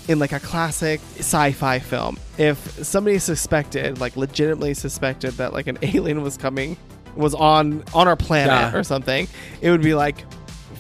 [0.09, 5.79] in like a classic sci-fi film, if somebody suspected, like legitimately suspected that like an
[5.83, 6.77] alien was coming,
[7.17, 8.79] was on on our planet Yeah.
[8.79, 9.29] or something,
[9.61, 10.25] it would be like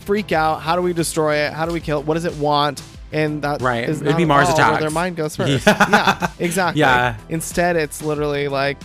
[0.04, 0.60] freak out.
[0.62, 1.52] How do we destroy it?
[1.52, 2.06] How do we kill it?
[2.06, 2.82] What does it want?
[3.12, 3.88] And that Right.
[3.88, 4.80] is It'd be Mars attacks.
[4.80, 5.66] Their mind goes first.
[5.66, 5.86] Yeah.
[5.90, 6.80] yeah exactly.
[6.80, 7.16] Yeah.
[7.28, 8.76] Instead, it's literally like,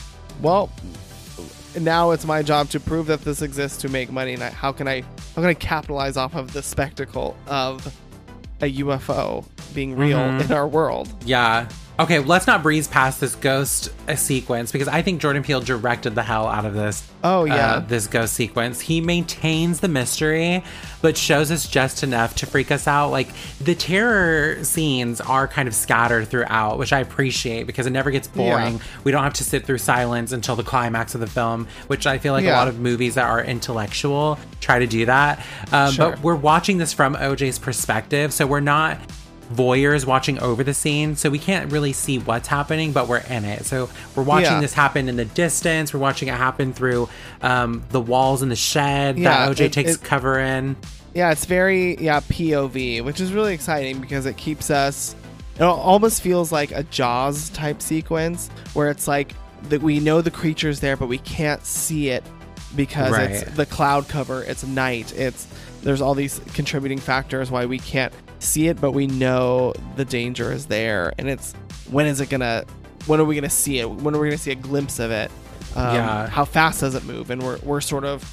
[0.42, 0.70] well,
[1.80, 4.34] now it's my job to prove that this exists to make money.
[4.34, 5.02] And I, how can I
[5.36, 7.94] how can I capitalize off of the spectacle of
[8.62, 9.44] a UFO
[9.74, 10.46] being real Mhm.
[10.46, 11.10] in our world?
[11.26, 11.68] yeah.
[12.02, 16.16] Okay, let's not breeze past this ghost uh, sequence because I think Jordan Peele directed
[16.16, 17.08] the hell out of this.
[17.24, 17.74] Oh, yeah.
[17.76, 18.80] uh, this ghost sequence.
[18.82, 20.64] He maintains the mystery,
[21.04, 23.12] but shows us just enough to freak us out.
[23.12, 23.28] Like
[23.60, 28.28] the terror scenes are kind of scattered throughout, which I appreciate because it never gets
[28.28, 28.78] boring.
[28.78, 28.84] Yeah.
[29.04, 32.18] We don't have to sit through silence until the climax of the film, which I
[32.18, 35.46] feel like a lot of movies that are intellectual try to do that.
[35.72, 36.12] Um, Sure.
[36.12, 38.98] But we're watching this from OJ's perspective, so we're not
[39.52, 43.46] voyeurs watching over the scene, so we can't really see what's happening, but we're in
[43.46, 43.66] it.
[43.66, 44.62] So we're watching Yeah.
[44.62, 45.94] this happen in the distance.
[45.94, 47.10] We're watching it happen through
[47.42, 50.76] um, the walls in the shed Yeah, that OJ it- takes it- cover in.
[51.14, 55.16] Yeah, it's very yeah POV, which is really exciting because it keeps us.
[55.56, 59.34] It almost feels like a Jaws type sequence where it's like
[59.70, 62.24] that we know the creature's there, but we can't see it
[62.76, 64.42] because it's the cloud cover.
[64.44, 65.14] It's night.
[65.16, 65.48] It's
[65.84, 70.52] there's all these contributing factors why we can't see it, but we know the danger
[70.52, 71.14] is there.
[71.18, 71.54] And it's
[71.90, 72.66] when is it gonna?
[73.08, 73.90] When are we gonna see it?
[73.90, 75.32] When are we gonna see a glimpse of it?
[75.76, 76.28] Um, Yeah.
[76.28, 77.30] How fast does it move?
[77.30, 78.24] And we're we're sort of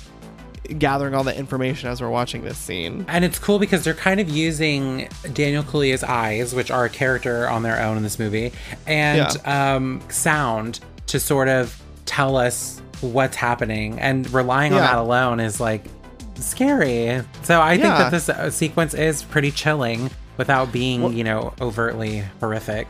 [0.78, 3.06] gathering all the information as we're watching this scene.
[3.08, 7.48] And it's cool because they're kind of using Daniel Kaluuya's eyes, which are a character
[7.48, 8.52] on their own in this movie,
[8.86, 15.40] and um, sound to sort of tell us what's happening, and relying on that alone
[15.40, 15.84] is like
[16.44, 17.22] scary.
[17.42, 22.24] So I think that this uh, sequence is pretty chilling without being, you know, overtly
[22.40, 22.88] horrific.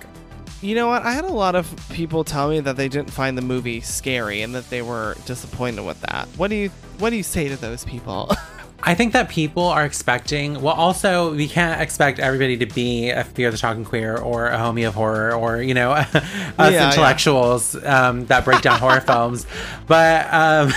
[0.61, 1.03] You know what?
[1.03, 4.43] I had a lot of people tell me that they didn't find the movie scary
[4.43, 6.27] and that they were disappointed with that.
[6.37, 8.31] What do you What do you say to those people?
[8.83, 10.61] I think that people are expecting.
[10.61, 14.57] Well, also we can't expect everybody to be a Fear the Talking Queer or a
[14.57, 16.09] homie of horror or you know us
[16.73, 16.89] yeah.
[16.89, 19.47] intellectuals Um, that break down horror films.
[19.87, 20.73] But um,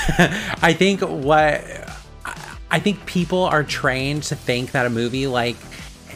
[0.62, 1.64] I think what
[2.72, 5.58] I think people are trained to think that a movie like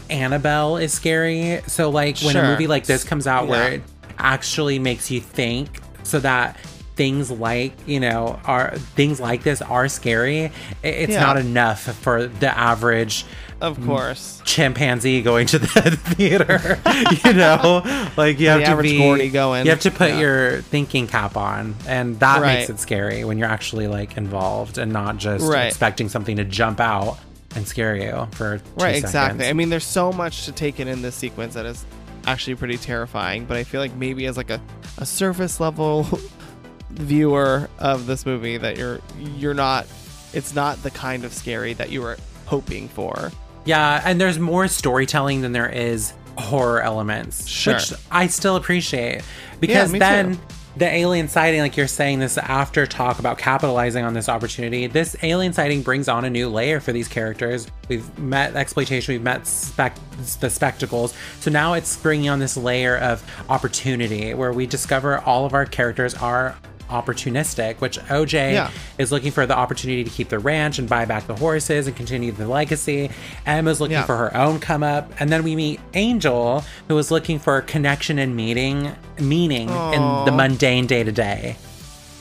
[0.09, 1.61] Annabelle is scary.
[1.67, 2.43] So like when Sure.
[2.43, 3.83] a movie like this comes out where it
[4.17, 6.57] actually makes you think so that
[6.95, 10.49] things like you know are things like this are scary
[10.81, 11.19] it's Yeah.
[11.19, 13.25] not enough for the average
[13.61, 13.85] of mm.
[13.85, 14.41] course.
[14.45, 15.67] chimpanzee going to the
[16.15, 16.79] theater
[17.23, 17.81] you know
[18.17, 19.65] like you have to be Gordy going.
[19.65, 20.19] you have to put Yeah.
[20.19, 24.91] your thinking cap on and that makes it scary when you're actually like involved and
[24.91, 25.67] not just Right.
[25.67, 27.17] expecting something to jump out
[27.55, 29.39] and scare you for Right, exactly.
[29.39, 29.43] seconds.
[29.43, 31.85] I mean, there's so much to take in in this sequence that is
[32.27, 33.45] actually pretty terrifying.
[33.45, 34.59] But I feel like maybe as like a,
[34.97, 36.05] a surface level
[36.89, 38.99] viewer of this movie, that you're
[39.37, 39.87] you're not.
[40.33, 43.31] It's not the kind of scary that you were hoping for.
[43.65, 47.73] Yeah, and there's more storytelling than there is horror elements, Sure.
[47.75, 49.21] which I still appreciate
[49.59, 50.41] because me then too.
[50.77, 55.15] the alien sighting, like you're saying, this after talk about capitalizing on this opportunity, this
[55.23, 57.67] alien sighting brings on a new layer for these characters.
[57.87, 59.95] We've met exploitation, we've met spec-
[60.41, 65.45] the spectacles, so now it's bringing on this layer of opportunity where we discover all
[65.45, 66.55] of our characters are
[66.89, 68.69] opportunistic, which OJ Yeah.
[68.97, 71.95] is looking for the opportunity to keep the ranch and buy back the horses and
[71.95, 73.09] continue the legacy.
[73.45, 74.05] Emma's looking Yeah.
[74.05, 75.11] for her own come up.
[75.19, 80.31] And then we meet Angel, who is looking for connection and meeting meaning in the
[80.35, 81.55] mundane day to day.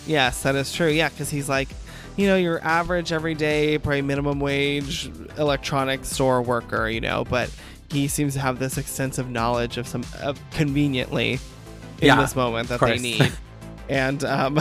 [0.06, 0.88] Yes, that is true.
[0.88, 1.68] Yeah, because he's like,
[2.16, 7.50] you know, your average everyday, probably minimum wage electronic store worker, you know, but
[7.90, 11.32] he seems to have this extensive knowledge of some of conveniently
[12.00, 13.32] in Yeah, this moment that they need.
[13.88, 14.58] and um,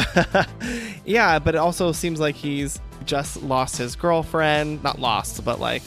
[1.05, 5.81] yeah, but it also seems like he's just lost his girlfriend, not lost, but like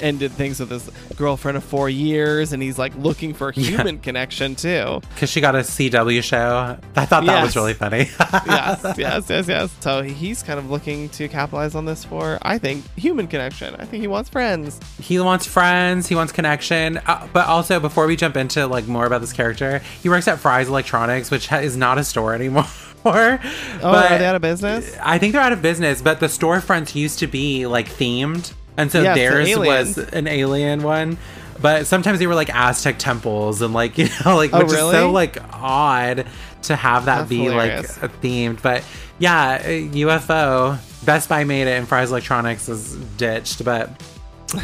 [0.00, 4.54] ended things with his girlfriend of four years, and he's like looking for human connection
[4.54, 5.00] too.
[5.14, 6.76] Because she got a CW show.
[6.96, 8.08] I thought that was really funny.
[8.46, 9.76] yes, yes, yes, yes.
[9.80, 13.74] So he's kind of looking to capitalize on this for, I think, human connection.
[13.76, 14.80] I think he wants friends.
[15.00, 19.06] he wants friends he wants connection uh, but also before we jump into like more
[19.06, 22.64] about this character he works at fry's electronics which ha- is not a store anymore
[23.06, 23.38] Oh,
[23.82, 24.96] but are they out of business?
[25.02, 28.90] i think they're out of business but the storefronts used to be like themed and
[28.90, 31.18] so Yes, the theirs was an alien one.
[31.60, 34.74] But sometimes they were like aztec temples and like you know like Oh, which is
[34.74, 36.26] so like odd
[36.62, 38.00] to have that That's be hilarious.
[38.02, 38.60] like themed.
[38.62, 38.84] But
[39.18, 43.64] yeah ufo best buy made it and fry's electronics is ditched.
[43.64, 43.90] But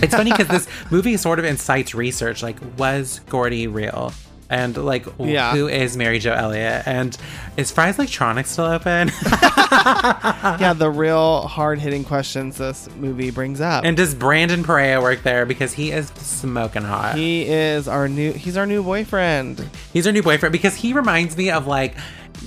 [0.02, 4.12] it's funny because this movie sort of incites research like was gordy real
[4.50, 5.52] and like Yeah.
[5.52, 7.16] who is mary jo elliott and
[7.56, 9.08] is fry's electronics still open
[9.72, 13.84] yeah, the real hard hitting questions this movie brings up.
[13.84, 18.32] and does brandon perea work there because he is smoking hot he is our new,
[18.32, 19.64] he's our new boyfriend.
[19.92, 21.96] he's our new boyfriend because he reminds me of like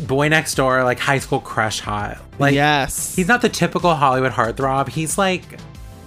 [0.08, 3.16] boy next door like high school crush hot like yes.
[3.16, 5.43] he's not the typical hollywood heartthrob he's like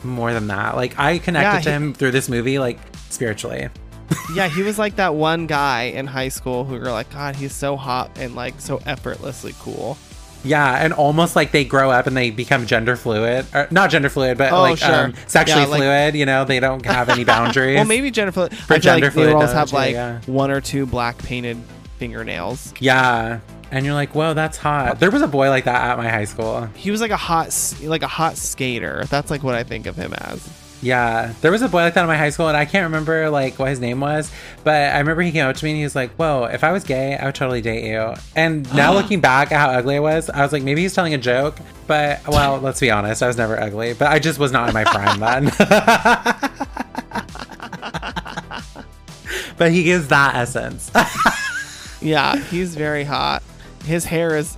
[0.05, 2.79] more than that like i connected Yeah, to he- him through this movie like
[3.11, 3.69] spiritually
[4.35, 7.53] yeah, he was like that one guy in high school who were like, God, he's
[7.55, 9.97] so hot and like so effortlessly cool.
[10.45, 14.09] Yeah, and almost like they grow up and they become gender fluid, or not gender
[14.09, 15.07] fluid, but Oh, like sure.
[15.07, 16.15] um, sexually Yeah, like- fluid.
[16.15, 17.77] You know, they don't have any boundaries.
[17.77, 18.43] Well, maybe Jennifer.
[18.53, 20.21] I feel gender like fluid does, have like yeah.
[20.27, 21.61] one or two black painted
[21.99, 22.73] fingernails.
[22.79, 23.41] Yeah,
[23.73, 25.01] and you're like, whoa, that's hot.
[25.01, 26.67] There was a boy like that at my high school.
[26.77, 27.49] He was like a hot,
[27.83, 29.05] like a hot skater.
[29.11, 30.49] That's like what I think of him as.
[30.83, 33.31] Yeah, there was a boy like that in my high school, and I can't remember
[33.31, 34.31] like what his name was,
[34.63, 36.71] but I remember he came up to me and he was like, "Whoa, if I
[36.73, 40.01] was gay, I would totally date you." And now looking back at how ugly I
[40.01, 41.57] was, I was like, maybe he's telling a joke.
[41.87, 44.75] But well, let's be honest, I was never ugly, but I just was not in
[44.75, 45.45] my prime then.
[49.57, 50.91] but he gives that essence.
[52.03, 53.43] Yeah, he's very hot.
[53.85, 54.57] His hair is.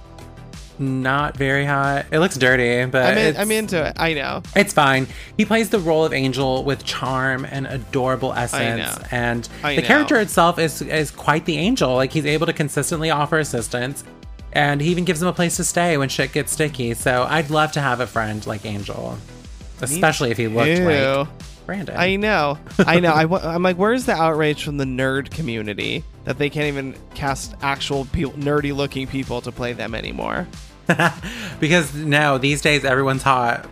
[0.79, 2.07] Not very hot.
[2.11, 3.95] It looks dirty, but I'm, in, I'm into it.
[3.99, 4.43] I know.
[4.57, 5.07] It's fine.
[5.37, 9.87] He plays the role of Angel with charm and adorable essence, and I the know.
[9.87, 11.95] character itself is is quite the angel.
[11.95, 14.05] Like he's able to consistently offer assistance,
[14.53, 16.95] and he even gives them a place to stay when shit gets sticky.
[16.95, 19.19] So I'd love to have a friend like Angel,
[19.81, 20.85] especially if he looked Ew.
[20.85, 21.29] like
[21.67, 21.97] Brandon.
[21.99, 22.59] I know.
[22.79, 23.13] I know.
[23.13, 26.95] I, wa- I'm like, where's the outrage from the nerd community that they can't even
[27.15, 30.47] cast actual people, nerdy looking people to play them anymore?
[31.61, 33.67] because no, these days everyone's hot.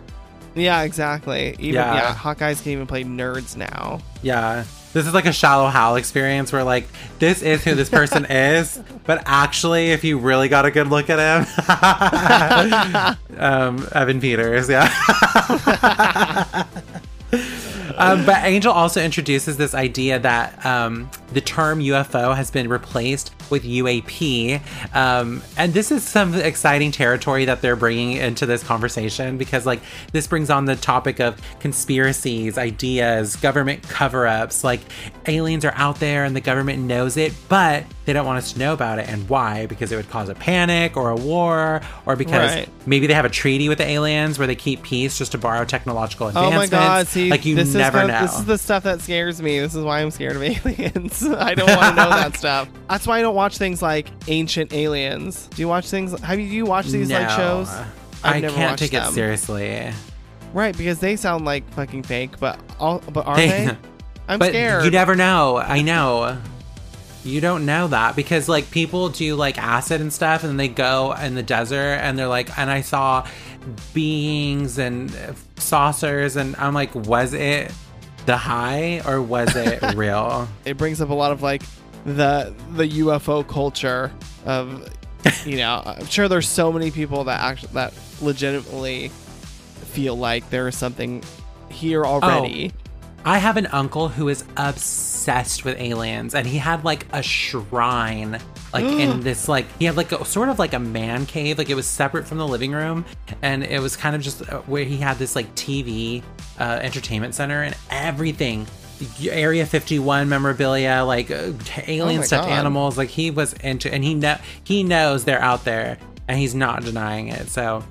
[0.55, 1.49] Yeah, exactly.
[1.59, 1.93] Even Yeah.
[1.93, 3.99] yeah, hot guys can even play nerds now.
[4.23, 4.63] Yeah.
[4.93, 6.87] This is like a shallow Hal experience where like
[7.19, 11.09] this is who this person is, but actually if you really got a good look
[11.11, 11.45] at him
[13.39, 14.87] um Evan Peters, yeah.
[17.97, 23.33] Um, but Angel also introduces this idea that um, the term UFO has been replaced
[23.49, 24.61] with UAP.
[24.95, 29.81] Um, and this is some exciting territory that they're bringing into this conversation because, like,
[30.11, 34.63] this brings on the topic of conspiracies, ideas, government cover ups.
[34.63, 34.81] Like,
[35.25, 38.59] aliens are out there and the government knows it, but they don't want us to
[38.59, 39.07] know about it.
[39.09, 39.65] And why?
[39.67, 42.69] Because it would cause a panic or a war, or because Right.
[42.87, 45.65] maybe they have a treaty with the aliens where they keep peace just to borrow
[45.65, 47.07] technological Oh my god!
[47.07, 48.21] See, like you this never is the, know.
[48.21, 49.59] This is the stuff that scares me.
[49.59, 51.23] This is why I'm scared of aliens.
[51.23, 52.69] I don't want to know that stuff.
[52.89, 55.47] That's why I don't watch things like Ancient Aliens.
[55.47, 56.17] Do you watch things?
[56.21, 57.69] Have you, do you watch these like shows?
[58.23, 59.91] I've I never can't watched take it seriously.
[60.53, 62.39] Right, because they sound like fucking fake.
[62.39, 63.77] But all, but are They- they?
[64.29, 64.83] I'm but scared.
[64.85, 65.57] you never know.
[65.57, 66.37] I know.
[67.27, 71.13] You don't know that because like people do like acid and stuff, and they go
[71.13, 73.27] in the desert and they're like, and I saw
[73.93, 75.13] beings and
[75.57, 77.71] saucers, and I'm like, was it
[78.25, 80.47] the high or was it real?
[80.65, 81.63] it brings up a lot of like
[82.05, 84.11] the the UFO culture
[84.45, 84.87] of
[85.45, 89.09] you know I'm sure there's so many people that actually that legitimately
[89.87, 91.23] feel like there is something
[91.69, 92.71] here oh, already.
[93.27, 98.39] I have an uncle who is obsessed with aliens, and he had like a shrine,
[98.71, 101.69] like in this, like he had like a sort of like a man cave, like
[101.69, 103.03] it was separate from the living room,
[103.41, 106.23] and it was kind of just uh, where he had this like TV
[106.57, 108.65] uh, entertainment center and everything.
[109.21, 111.51] Area 51 memorabilia, like uh,
[111.85, 112.57] alien Oh stuffed God.
[112.57, 115.97] animals, like he was into, and he know he knows they're out there,
[116.29, 117.49] and he's not denying it.
[117.49, 117.83] So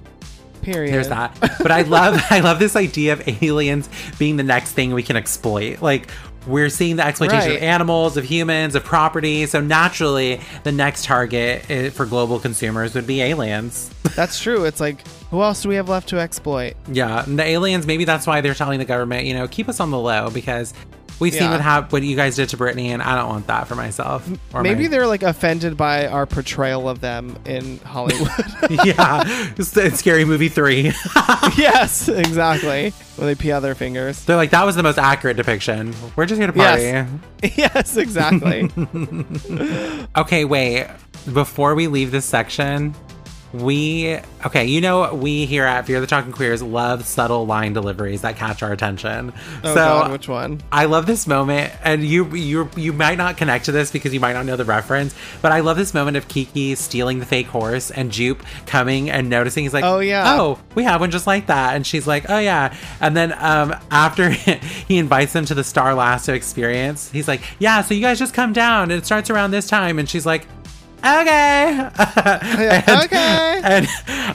[0.67, 0.93] Period.
[0.93, 1.37] there's that.
[1.63, 3.89] But I love I love this idea of aliens
[4.19, 5.81] being the next thing we can exploit.
[5.81, 6.09] Like
[6.47, 7.57] we're seeing the exploitation Right.
[7.57, 9.47] of animals, of humans, of property.
[9.47, 13.91] So naturally, the next target eh, for global consumers would be aliens.
[14.15, 14.65] That's true.
[14.65, 16.75] It's like who else do we have left to exploit?
[16.91, 17.87] yeah, and the aliens.
[17.87, 20.73] Maybe that's why they're telling the government, you know, keep us on the low because
[21.21, 23.69] we've seen what hap- what you guys did to Brittany, and I don't want that
[23.69, 24.29] for myself.
[24.53, 28.31] Or Maybe my- they're like offended by our portrayal of them in Hollywood.
[28.85, 29.23] yeah,
[29.57, 30.83] it's, it's scary movie three.
[31.57, 32.91] yes, exactly.
[33.17, 34.25] When they pee out their fingers.
[34.25, 35.95] they're like that was the most accurate depiction.
[36.17, 36.83] We're just here to party.
[36.83, 37.09] Yes.
[37.57, 38.71] yes, exactly.
[40.17, 40.87] Okay, wait.
[41.33, 42.95] Before we leave this section,
[43.63, 48.23] we okay, you know we here at Fear the Talking Queers love subtle line deliveries
[48.23, 49.33] that catch our attention.
[49.65, 50.61] Oh so god, which one?
[50.71, 54.21] I love this moment, and you you you might not connect to this because you
[54.21, 57.47] might not know the reference, but I love this moment of Keke stealing the fake
[57.47, 59.65] horse and Jupe coming and noticing.
[59.65, 60.35] He's like, Oh, yeah.
[60.39, 63.75] oh, we have one just like that," and she's like, "Oh yeah." And then um,
[63.91, 64.31] after
[64.89, 68.35] he invites them to the Star Lasso experience, he's like, "Yeah, so you guys just
[68.35, 70.47] come down, and it starts around this time," and she's like.
[70.99, 71.89] Okay.
[72.17, 73.61] and, okay.
[73.63, 73.89] And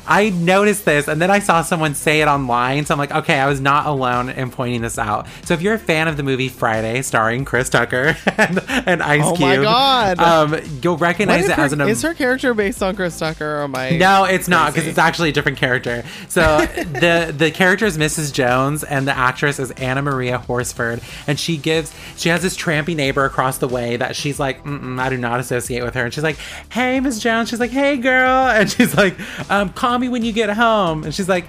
[0.08, 2.86] I noticed this, and then I saw someone say it online.
[2.86, 5.28] So I'm like, okay, I was not alone in pointing this out.
[5.44, 9.24] So if you're a fan of the movie Friday, starring Chris Tucker and, and Ice
[9.26, 10.20] Oh Cube, my God.
[10.20, 11.82] um, you'll recognize it her- as an.
[11.82, 13.92] is her character based on Chris Tucker or my?
[13.98, 16.04] No, it's not because it's actually a different character.
[16.30, 18.32] So the the character is Mrs.
[18.34, 22.96] Jones, and the actress is Anna Maria Horsford, and she gives she has this trampy
[22.96, 26.14] neighbor across the way that she's like, Mm-mm, I do not associate with her, and
[26.14, 26.38] she's like,
[26.70, 29.16] Hey, Miss Jones, she's like, Hey, girl, and she's like,
[29.50, 31.46] um, Call me when you get home, and she's like.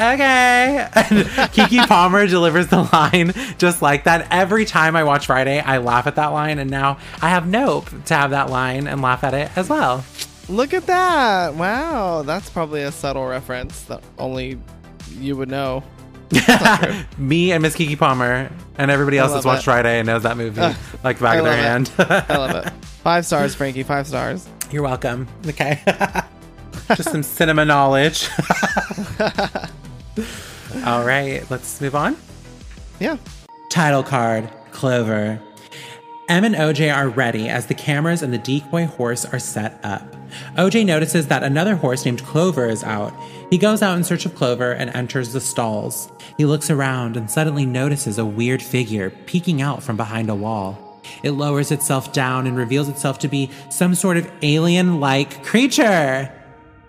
[0.00, 0.88] Okay.
[0.96, 4.26] And Keke Palmer delivers the line just like that.
[4.32, 7.90] Every time I watch Friday, I laugh at that line, and now I have Nope
[8.06, 10.04] to have that line and laugh at it as well.
[10.48, 11.54] Look at that.
[11.54, 12.22] Wow.
[12.22, 14.58] That's probably a subtle reference that only
[15.12, 15.84] you would know.
[17.18, 19.64] Me and Miss Keke Palmer and everybody else that's watched it.
[19.64, 20.60] Friday and knows that movie
[21.04, 21.92] like the back I of their hand.
[21.98, 22.72] I love it.
[23.04, 23.82] Five stars, Frankie.
[23.82, 24.48] Five stars.
[24.70, 25.28] You're welcome.
[25.46, 25.78] Okay.
[26.96, 28.30] Just some cinema knowledge.
[30.86, 32.16] All right, let's move on.
[32.98, 33.18] Yeah.
[33.70, 35.38] Title card Clover.
[36.30, 40.16] Em and OJ are ready as the cameras and the decoy horse are set up.
[40.56, 43.12] OJ notices that another horse named Clover is out.
[43.50, 46.10] He goes out in search of Clover and enters the stalls.
[46.38, 50.83] He looks around and suddenly notices a weird figure peeking out from behind a wall.
[51.22, 56.32] It lowers itself down and reveals itself to be some sort of alien like creature.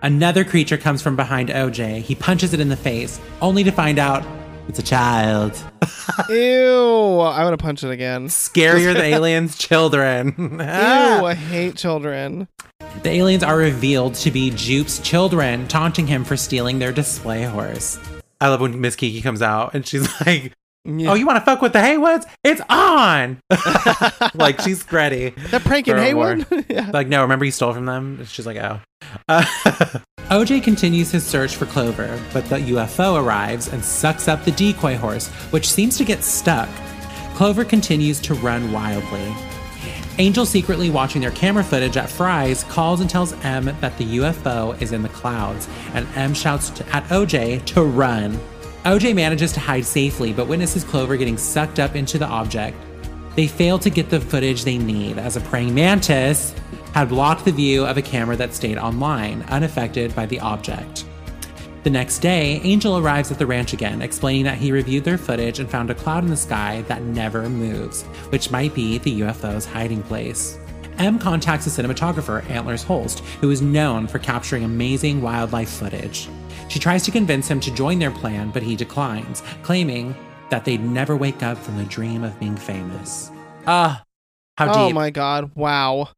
[0.02, 2.02] Another creature comes from behind OJ.
[2.02, 4.24] He punches it in the face, only to find out
[4.68, 5.52] it's a child.
[6.28, 7.18] Ew.
[7.20, 8.26] I want to punch it again.
[8.26, 10.34] Scarier than aliens' children.
[10.38, 10.60] Ew.
[10.60, 12.48] I hate children.
[13.02, 17.98] The aliens are revealed to be Jupe's children, taunting him for stealing their display horse.
[18.40, 20.52] I love when Miss Keke comes out and she's like,
[20.86, 21.10] Yeah.
[21.10, 22.26] "Oh, you want to fuck with the Haywoods?
[22.44, 23.40] It's on!"
[24.34, 25.30] like she's ready.
[25.50, 26.46] That prank in for Haywood?
[26.68, 26.90] yeah.
[26.92, 28.24] Like, no, remember you stole from them?
[28.26, 28.80] She's like, oh.
[29.28, 29.42] Uh,
[30.30, 34.96] OJ continues his search for Clover, but the UFO arrives and sucks up the decoy
[34.96, 36.68] horse, which seems to get stuck.
[37.34, 39.34] Clover continues to run wildly.
[40.18, 44.80] Angel, secretly watching their camera footage at Fry's, calls and tells Em that the UFO
[44.80, 48.40] is in the clouds, and Em shouts at OJ to run.
[48.86, 52.76] OJ manages to hide safely, but witnesses Clover getting sucked up into the object.
[53.34, 56.54] They fail to get the footage they need, as a praying mantis
[56.94, 61.04] had blocked the view of a camera that stayed online, unaffected by the object.
[61.82, 65.58] The next day, Angel arrives at the ranch again, explaining that he reviewed their footage
[65.58, 69.66] and found a cloud in the sky that never moves, which might be the UFO's
[69.66, 70.58] hiding place.
[70.98, 76.28] Em contacts the cinematographer, Antlers Holst, who is known for capturing amazing wildlife footage.
[76.68, 80.14] She tries to convince him to join their plan, but he declines, claiming
[80.50, 83.30] that they'd never wake up from the dream of being famous.
[83.66, 84.02] Ah,
[84.58, 84.76] how deep.
[84.76, 84.94] Oh deep.
[84.94, 85.50] my god.
[85.54, 86.08] Wow.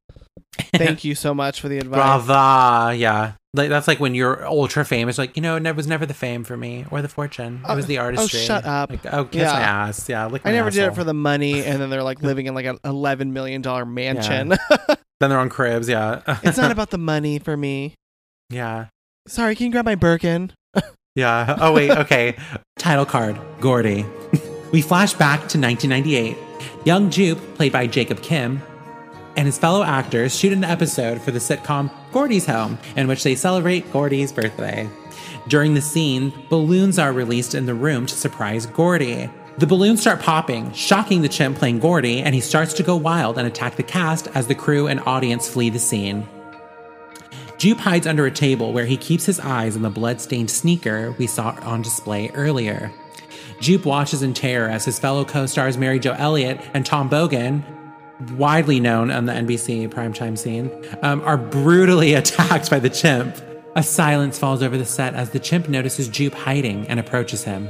[0.74, 1.96] Thank you so much for the advice.
[2.26, 3.32] Brava, yeah.
[3.54, 6.14] Like that's like when you're ultra famous, like you know, it never- was never the
[6.14, 7.60] fame for me or the fortune.
[7.68, 8.40] It was the oh, artistry.
[8.40, 8.90] shut up.
[8.90, 9.52] Like, oh, kiss Yeah.
[9.52, 10.08] my ass.
[10.08, 12.54] Yeah, lick I never did it for the money, and then they're like living in
[12.54, 14.48] like an eleven million dollar mansion.
[15.20, 15.88] Then they're on cribs.
[15.88, 17.94] Yeah, it's not about the money for me.
[18.50, 18.86] yeah,
[19.28, 20.52] Sorry, can you grab my Birkin?
[21.14, 21.56] yeah.
[21.60, 22.36] Oh wait, okay.
[22.78, 24.06] Title card: Gordy.
[24.72, 26.36] we flash back to 1998.
[26.84, 28.62] Young Jupe, played by Jacob Kim,
[29.36, 33.34] and his fellow actors shoot an episode for the sitcom Gordy's Home, in which they
[33.34, 34.88] celebrate Gordy's birthday.
[35.46, 39.28] During the scene, balloons are released in the room to surprise Gordy.
[39.58, 43.36] The balloons start popping, shocking the chimp playing Gordy, and he starts to go wild
[43.36, 46.26] and attack the cast as the crew and audience flee the scene.
[47.58, 51.26] Jupe hides under a table where he keeps his eyes on the blood-stained sneaker we
[51.26, 52.92] saw on display earlier.
[53.60, 57.64] Jupe watches in terror as his fellow co-stars Mary Jo Elliott and Tom Bogan,
[58.36, 60.70] widely known on the NBC primetime scene,
[61.02, 63.36] um, are brutally attacked by the chimp.
[63.74, 67.68] A silence falls over the set as the chimp notices Jupe hiding and approaches him.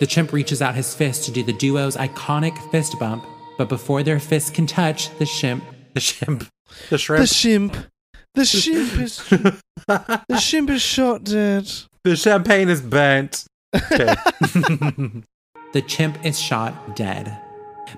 [0.00, 3.24] The chimp reaches out his fist to do the duo's iconic fist bump,
[3.56, 5.64] but before their fists can touch, the chimp,
[5.94, 6.44] the chimp,
[6.90, 7.76] the shrimp, The shimp.
[8.34, 9.16] The shimp is
[9.86, 11.70] the shimp is shot dead.
[12.02, 13.44] The champagne is burnt.
[13.74, 14.14] Okay.
[15.72, 17.40] the chimp is shot dead.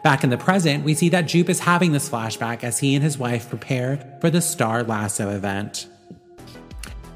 [0.02, 3.02] Back in the present, we see that Jupe is having this flashback as he and
[3.02, 5.88] his wife prepare for the Star Lasso event.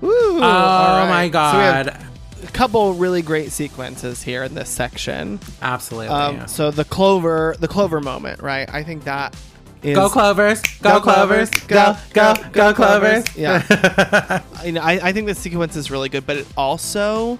[0.00, 0.10] Woo!
[0.10, 1.52] Oh All my god.
[1.52, 2.10] So we have
[2.48, 5.40] a couple really great sequences here in this section.
[5.60, 6.08] Absolutely.
[6.08, 8.72] Um, so the clover, the clover moment, right?
[8.72, 9.36] I think that
[9.82, 10.60] is go Clovers!
[10.82, 11.50] Go, Clovers!
[11.50, 13.24] Go, go, go, Clovers!
[13.36, 13.62] Yeah.
[14.58, 17.38] I, know, I, I think the sequence is really good, but it also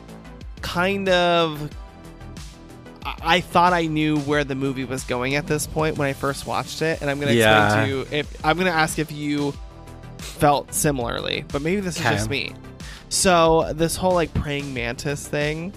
[0.62, 1.70] kind of.
[3.04, 6.12] I, I thought I knew where the movie was going at this point when I
[6.12, 7.66] first watched it, and I'm going to Yeah.
[7.66, 9.52] explain to you if I'm going to ask if you
[10.18, 12.54] felt similarly, but maybe this is just me.
[13.10, 15.72] So this whole like praying mantis thing,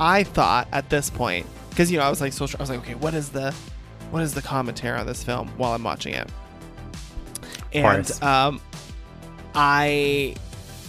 [0.00, 2.80] I thought at this point because you know I was like social, I was like,
[2.80, 3.54] okay, what is the
[4.10, 6.28] what is the commentary on this film while I'm watching it?
[7.72, 8.60] And um,
[9.54, 10.34] I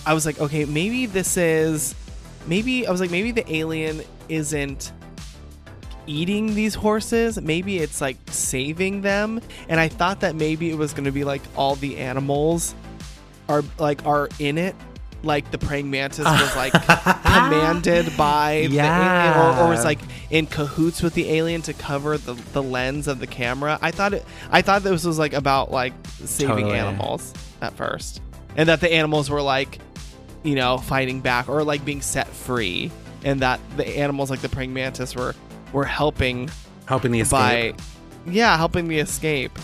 [0.05, 1.95] I was like, okay, maybe this is
[2.47, 4.91] maybe I was like, maybe the alien isn't
[6.07, 7.39] eating these horses.
[7.39, 9.41] Maybe it's like saving them.
[9.69, 12.75] And I thought that maybe it was going to be like all the animals
[13.47, 14.75] are like are in it.
[15.23, 19.99] Like the praying mantis was like commanded by the alien, or, or was like
[20.29, 23.77] in cahoots with the alien to cover the, the lens of the camera.
[23.81, 24.25] I thought it.
[24.51, 25.93] I thought this was like about like
[26.25, 26.73] saving Totally.
[26.77, 28.21] animals at first,
[28.55, 29.79] and that the animals were like,
[30.43, 32.91] you know, fighting back or like being set free,
[33.23, 35.35] and that the animals like the praying mantis were
[35.73, 36.49] were helping
[36.87, 37.77] Helping the escape.
[37.77, 37.83] by,
[38.31, 39.57] yeah, helping the escape.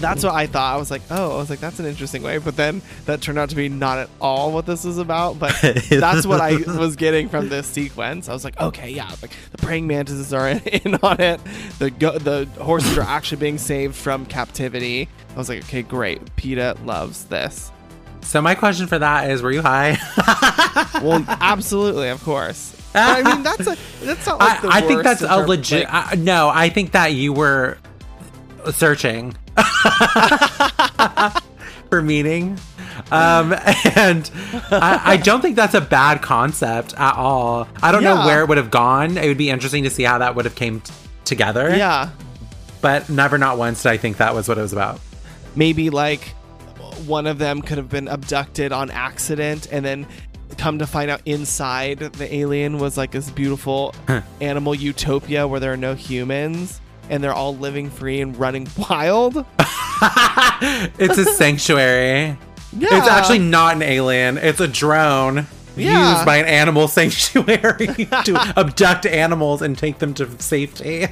[0.00, 0.74] That's what I thought.
[0.74, 2.38] I was like, oh, I was like, that's an interesting way.
[2.38, 5.38] But then that turned out to be not at all what this is about.
[5.38, 5.54] But
[5.90, 8.28] that's what I was getting from this sequence.
[8.28, 11.40] I was like, okay, yeah, like the praying mantises are in on it.
[11.78, 15.08] The go- the horses are actually being saved from captivity.
[15.34, 16.34] I was like, okay, great.
[16.36, 17.70] PETA loves this.
[18.22, 19.96] So my question for that is, were you high?
[21.02, 22.74] Well, absolutely, of course.
[22.92, 25.84] But, I mean, that's a that's not like the I, I think that's a legit.
[25.84, 27.78] like- I- no, I think that you were
[28.72, 29.34] searching
[31.90, 32.58] for meaning.
[33.10, 33.54] Um,
[33.96, 34.30] and
[34.70, 37.68] I, I don't think that's a bad concept at all.
[37.82, 39.16] I don't know where it would have gone.
[39.16, 40.92] It would be interesting to see how that would have came t-
[41.24, 41.74] together.
[41.76, 42.10] yeah.
[42.80, 45.00] But never, not once, did I think that was what it was about.
[45.56, 46.20] maybe like
[47.06, 50.06] one of them could have been abducted on accident and then
[50.58, 53.94] come to find out inside the alien was like this beautiful
[54.40, 56.80] animal utopia where there are no humans
[57.10, 59.44] and they're all living free and running wild.
[61.00, 62.36] It's a sanctuary.
[62.76, 62.88] Yeah.
[62.98, 64.38] It's actually not an alien.
[64.38, 65.46] It's a drone
[65.76, 66.12] Yeah.
[66.14, 67.86] used by an animal sanctuary
[68.24, 71.06] to abduct animals and take them to safety.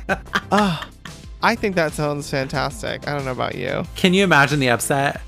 [1.43, 3.07] I think that sounds fantastic.
[3.07, 3.85] I don't know about you.
[3.95, 5.21] Can you imagine the upset?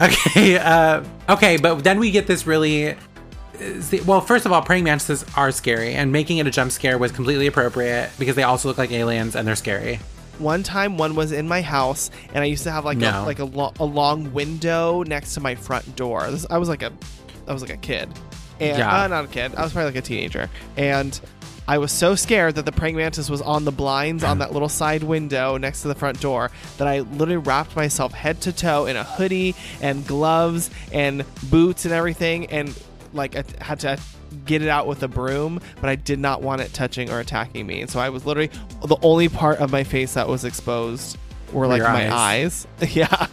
[0.00, 2.96] Okay, uh, okay, but then we get this really.
[4.06, 7.12] Well, first of all, praying mantises are scary, and making it a jump scare was
[7.12, 10.00] completely appropriate because they also look like aliens and they're scary.
[10.38, 13.38] One time, one was in my house, and I used to have like a like
[13.38, 16.28] a, lo- a long window next to my front door.
[16.30, 16.92] This, I was like a,
[17.46, 18.08] I was like a kid,
[18.58, 19.02] and Yeah.
[19.02, 19.54] uh, not a kid.
[19.54, 21.20] I was probably like a teenager, and
[21.68, 24.70] I was so scared that the praying mantis was on the blinds on that little
[24.70, 28.86] side window next to the front door that I literally wrapped myself head to toe
[28.86, 32.74] in a hoodie and gloves and boots and everything, and
[33.12, 33.98] like I had to
[34.46, 37.66] get it out with a broom, but I did not want it touching or attacking
[37.66, 37.80] me.
[37.82, 38.50] And so I was literally
[38.84, 41.18] the only part of my face that was exposed
[41.52, 42.66] were like your my eyes.
[42.90, 43.26] yeah.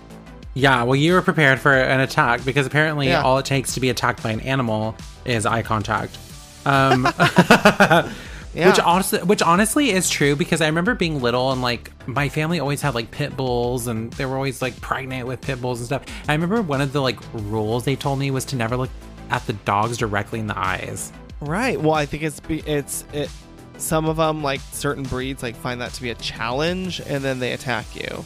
[0.55, 3.21] Yeah, well, you were prepared for an attack because apparently Yeah.
[3.21, 6.17] all it takes to be attacked by an animal is eye contact.
[6.65, 7.07] Um,
[8.55, 8.69] Yeah.
[8.69, 12.59] Which honestly, which honestly is true because I remember being little and like my family
[12.59, 15.85] always had like pit bulls and they were always like pregnant with pit bulls and
[15.85, 16.03] stuff.
[16.27, 18.89] I remember one of the like rules they told me was to never look
[19.29, 21.11] at the dogs directly in the eyes.
[21.41, 21.79] Right.
[21.79, 23.29] Well, I think it's it's it.
[23.77, 27.39] Some of them, like certain breeds, like find that to be a challenge, and then
[27.39, 28.25] they attack you.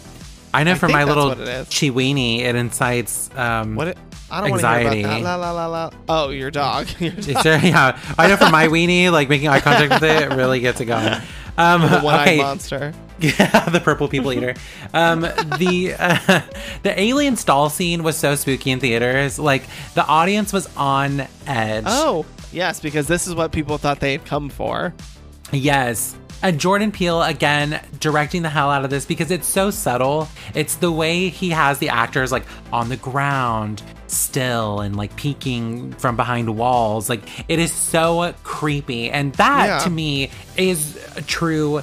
[0.53, 1.37] I know I for my little what.
[1.37, 3.89] Chiweenie, it incites um, What?
[3.89, 3.97] It,
[4.31, 5.21] I don't want to hear about that.
[5.21, 5.89] La la la la.
[6.09, 6.87] Oh, your dog.
[6.99, 7.45] Your dog.
[7.45, 10.85] Yeah, I know for my weenie, like making eye contact with it really gets it
[10.85, 11.21] going.
[11.55, 12.37] Um, the one-eyed okay.
[12.37, 12.93] monster.
[13.39, 14.53] Yeah, the purple people eater.
[14.93, 16.41] Um, the uh,
[16.83, 19.39] the alien stall scene was so spooky in theaters.
[19.39, 19.63] Like
[19.95, 21.85] the audience was on edge.
[21.87, 24.93] Oh, yes, because this is what people thought they had come for.
[25.51, 26.15] yes.
[26.41, 30.27] And Jordan Peele again directing the hell out of this because it's so subtle.
[30.53, 32.43] It's the way he has the actors like
[32.73, 37.07] on the ground, still and like peeking from behind walls.
[37.09, 39.79] Like it is so creepy, and that Yeah.
[39.85, 41.81] to me is true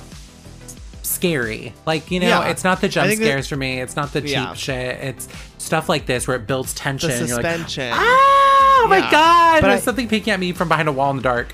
[1.20, 1.74] scary.
[1.86, 2.48] Like, you know, Yeah.
[2.48, 3.80] it's not the jump think that- scares for me.
[3.80, 4.54] It's not the cheap Yeah.
[4.54, 4.96] shit.
[5.02, 7.10] It's stuff like this where it builds tension.
[7.10, 7.92] The you're like, suspension.
[7.94, 9.10] oh my Yeah.
[9.10, 9.60] god!
[9.60, 11.52] But There's I- something peeking at me from behind a wall in the dark.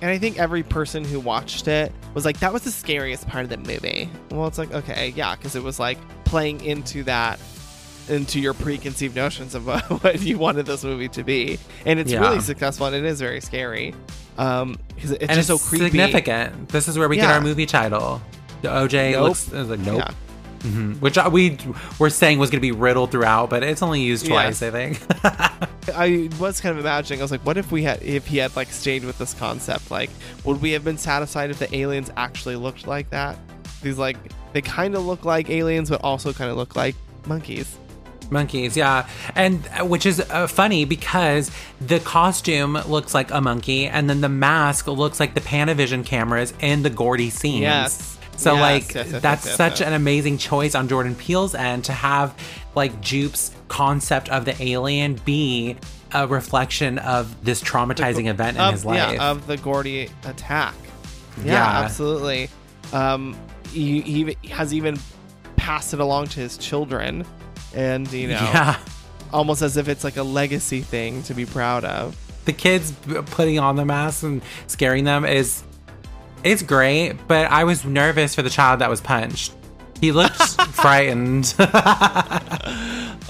[0.00, 3.42] And I think every person who watched it was like, that was the scariest part
[3.44, 4.08] of the movie.
[4.30, 7.40] Well, it's like, okay, yeah, because it was like playing into that,
[8.08, 11.58] into your preconceived notions of what, what you wanted this movie to be.
[11.84, 12.20] And it's Yeah.
[12.20, 13.92] really successful and it is very scary.
[14.36, 15.86] Um, it's and just it's so creepy.
[15.86, 16.68] significant.
[16.68, 18.22] This is where we get our movie title.
[18.62, 19.22] The OJ Nope.
[19.28, 19.98] looks like nope.
[19.98, 20.10] Yeah.
[20.60, 21.00] Mhm.
[21.00, 21.56] Which uh, we
[22.00, 24.60] were saying was going to be riddled throughout, but it's only used twice.
[24.62, 25.00] I think.
[25.94, 27.20] I was kind of imagining.
[27.20, 29.90] I was like, what if we had, if he had like stayed with this concept?
[29.90, 30.10] Like,
[30.44, 33.38] would we have been satisfied if the aliens actually looked like that?
[33.82, 34.16] These like,
[34.52, 36.96] they kind of look like aliens, but also kind of look like
[37.26, 37.78] monkeys.
[38.30, 41.50] Monkeys, yeah, and uh, which is uh, funny because
[41.80, 46.52] the costume looks like a monkey, and then the mask looks like the Panavision cameras
[46.60, 47.62] in the Gordy scenes.
[47.62, 48.17] Yes.
[48.38, 51.92] So Yes, like yes, yes, that's such an amazing choice on Jordan Peele's end to
[51.92, 52.34] have
[52.74, 55.76] like Jupe's concept of the alien be
[56.12, 59.12] a reflection of this traumatizing event in of, his life.
[59.14, 60.74] Yeah, of the Gordy attack.
[61.38, 61.80] Yeah, Yeah.
[61.84, 62.48] absolutely.
[62.92, 63.36] Um,
[63.72, 64.98] he, he has even
[65.56, 67.26] passed it along to his children,
[67.74, 68.78] and you know, yeah.
[69.32, 72.16] almost as if it's like a legacy thing to be proud of.
[72.46, 72.92] the kids
[73.26, 75.62] putting on the mask and scaring them is
[76.44, 79.52] it's great but i was nervous for the child that was punched
[80.00, 80.36] he looked
[80.72, 81.54] frightened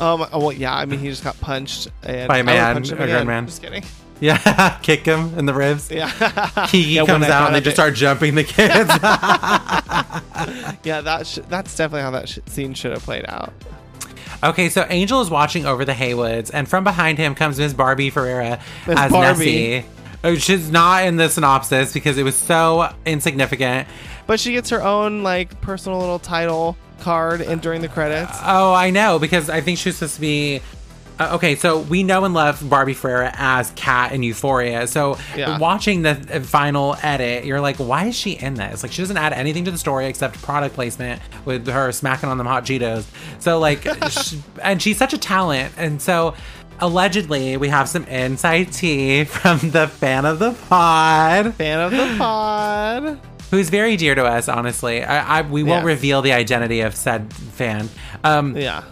[0.01, 2.87] Um, oh, well, yeah, I mean, he just got punched and By a man, a
[2.95, 3.47] grown man.
[3.47, 3.83] Just kidding.
[4.21, 6.09] yeah kick him in the ribs Yeah,
[6.69, 8.89] he, Yeah, comes out and they of just start jumping the kids
[10.85, 11.01] yeah.
[11.01, 13.53] That sh- that's definitely how that sh- scene should have played out.
[14.45, 18.11] okay so angel is watching over the haywoods and from behind him comes miss barbie
[18.11, 19.79] ferreira Miss as Barbie.
[19.81, 19.87] nessie
[20.25, 23.87] Uh, She's not in the synopsis because it was so insignificant.
[24.27, 28.33] But she gets her own like personal little title card and during the credits.
[28.43, 30.61] Oh, I know because I think she was supposed to be.
[31.21, 34.87] Uh, okay, so we know and love Barbie Ferreira as Kat in Euphoria.
[34.87, 35.59] So Yeah.
[35.59, 38.85] watching the final edit, you're like, why is she in this?
[38.85, 42.39] Like, she doesn't add anything to the story except product placement with her smacking on
[42.39, 43.05] them hot Cheetos.
[43.41, 46.35] So like, sh and she's such a talent, and so.
[46.81, 52.15] Allegedly, we have some inside tea from the fan of the pod, Fan of the
[52.19, 53.21] pod.
[53.51, 54.49] who's very dear to us.
[54.49, 57.89] Honestly, I, I we won't reveal the identity of said fan.
[58.25, 58.85] Um, Yeah.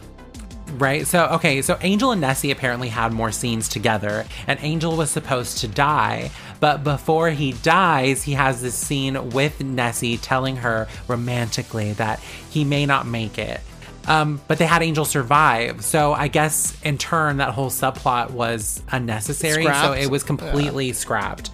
[0.78, 1.06] Right.
[1.06, 1.62] So, okay.
[1.62, 6.32] So Angel and Nessie apparently had more scenes together, and Angel was supposed to die.
[6.58, 12.18] But before he dies, he has this scene with Nessie telling her romantically that
[12.50, 13.60] he may not make it.
[14.06, 15.84] Um, but they had Angel survive.
[15.84, 19.64] So I guess in turn, that whole subplot was unnecessary.
[19.64, 21.50] So it was completely scrapped.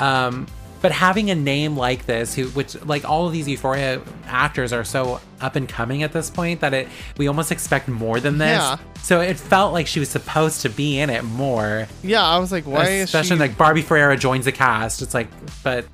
[0.00, 0.46] Um,
[0.82, 4.82] but having a name like this, who, which like all of these Euphoria actors are
[4.82, 8.58] so up and coming at this point that it we almost expect more than this.
[8.58, 8.78] Yeah.
[9.02, 11.86] So it felt like she was supposed to be in it more.
[12.02, 15.02] Yeah, I was like, why is she Especially like Barbie Ferreira joins the cast.
[15.02, 15.28] It's like,
[15.62, 15.86] but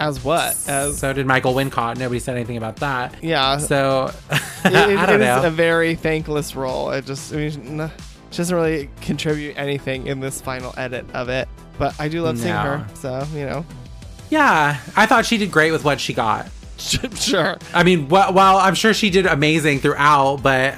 [0.00, 0.56] as what?
[0.68, 1.96] As so did Michael Wincott.
[1.98, 3.22] Nobody said anything about that.
[3.22, 4.34] yeah, So it,
[4.64, 5.44] I don't it is know.
[5.44, 6.90] a very thankless role.
[6.90, 7.90] It just, I mean,
[8.30, 11.48] she doesn't really contribute anything in this final edit of it.
[11.78, 13.64] But I do love seeing her, so you know,
[14.28, 16.48] yeah, I thought she did great with what she got.
[16.78, 17.56] sure.
[17.72, 20.74] I mean, wh- while I'm sure she did amazing throughout, but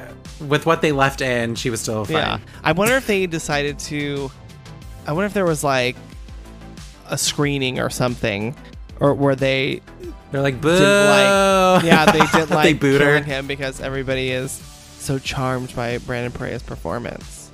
[0.48, 2.14] with what they left in, she was still fine.
[2.16, 4.30] Yeah, I wonder if they decided to.
[5.06, 5.96] I wonder if there was like
[7.08, 8.54] a screening or something,
[9.02, 9.80] or were they
[10.30, 10.70] They're like, boo.
[10.70, 11.84] didn't like.
[11.84, 13.20] Yeah, they didn't like they booed her.
[13.22, 14.52] him because everybody is
[14.98, 17.50] so charmed by Brandon Perea's performance.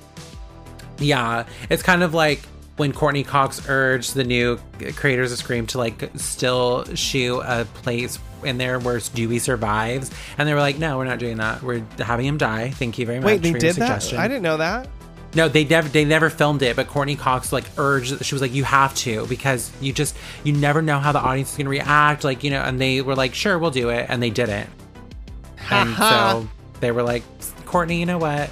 [0.99, 2.41] Yeah, it's kind of like
[2.77, 4.59] when Courteney Cox urged the new
[4.95, 10.47] creators of Scream to like still shoot a place in there where Dewey survives, and
[10.47, 11.61] they were like, "No, we're not doing that.
[11.63, 12.69] We're having him die.
[12.69, 14.01] Thank you very much." Wait, they for your did that?
[14.01, 14.87] suggestion." I didn't know that.
[15.35, 18.53] No, they never they never filmed it, but Courteney Cox like urged she was like,
[18.53, 22.23] You have to because you just you never know how the audience is gonna react,
[22.23, 24.69] like, you know, and they were like, Sure, we'll do it, and they didn't.
[25.69, 26.47] and so
[26.79, 27.21] they were like,
[27.65, 28.49] Courteney, you know what?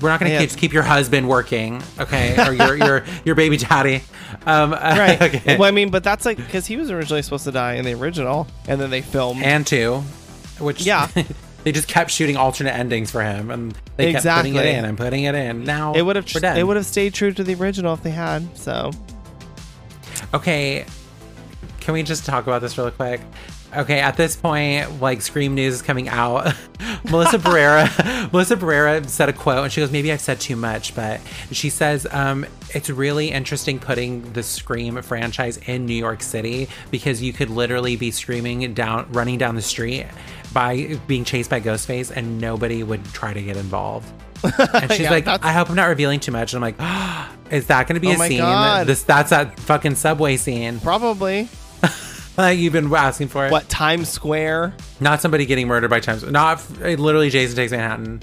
[0.00, 0.40] We're not gonna Yeah.
[0.46, 2.34] keep, keep your husband working, okay?
[2.44, 4.02] Or your your your baby daddy.
[4.46, 5.20] Um Right.
[5.22, 5.56] okay.
[5.58, 7.92] Well, I mean, but that's like because he was originally supposed to die in the
[7.94, 9.42] original, and then they filmed.
[9.44, 10.02] and two.
[10.58, 11.08] Which Yeah.
[11.64, 14.70] they just kept shooting alternate endings for him and they kept putting it Exactly.
[14.70, 15.64] in and putting it in.
[15.64, 18.56] Now it would have it would have stayed true to the original if they had.
[18.56, 18.90] So
[20.34, 20.84] Okay,
[21.80, 23.20] can we just talk about this really quick?
[23.74, 26.54] Okay, at this point, like Scream News is coming out.
[27.04, 27.88] Melissa Barrera,
[28.32, 31.20] Melissa Barrera said a quote, and she goes, "Maybe I've said too much," but
[31.52, 32.44] she says, um,
[32.74, 37.96] "It's really interesting putting the Scream franchise in New York City because you could literally
[37.96, 40.06] be screaming down, running down the street
[40.52, 44.10] by being chased by Ghostface, and nobody would try to get involved."
[44.58, 47.28] And she's Yeah, like, that's- "I hope I'm not revealing too much." And I'm like,
[47.52, 48.38] "Is that going to be Oh a scene?
[48.38, 48.86] God.
[48.86, 51.48] This that's that fucking subway scene." probably
[52.36, 53.52] Like you've been asking for it.
[53.52, 54.74] what Times Square?
[55.00, 56.20] Not somebody getting murdered by Times.
[56.20, 56.32] Square.
[56.32, 58.22] Not literally Jason Takes Manhattan.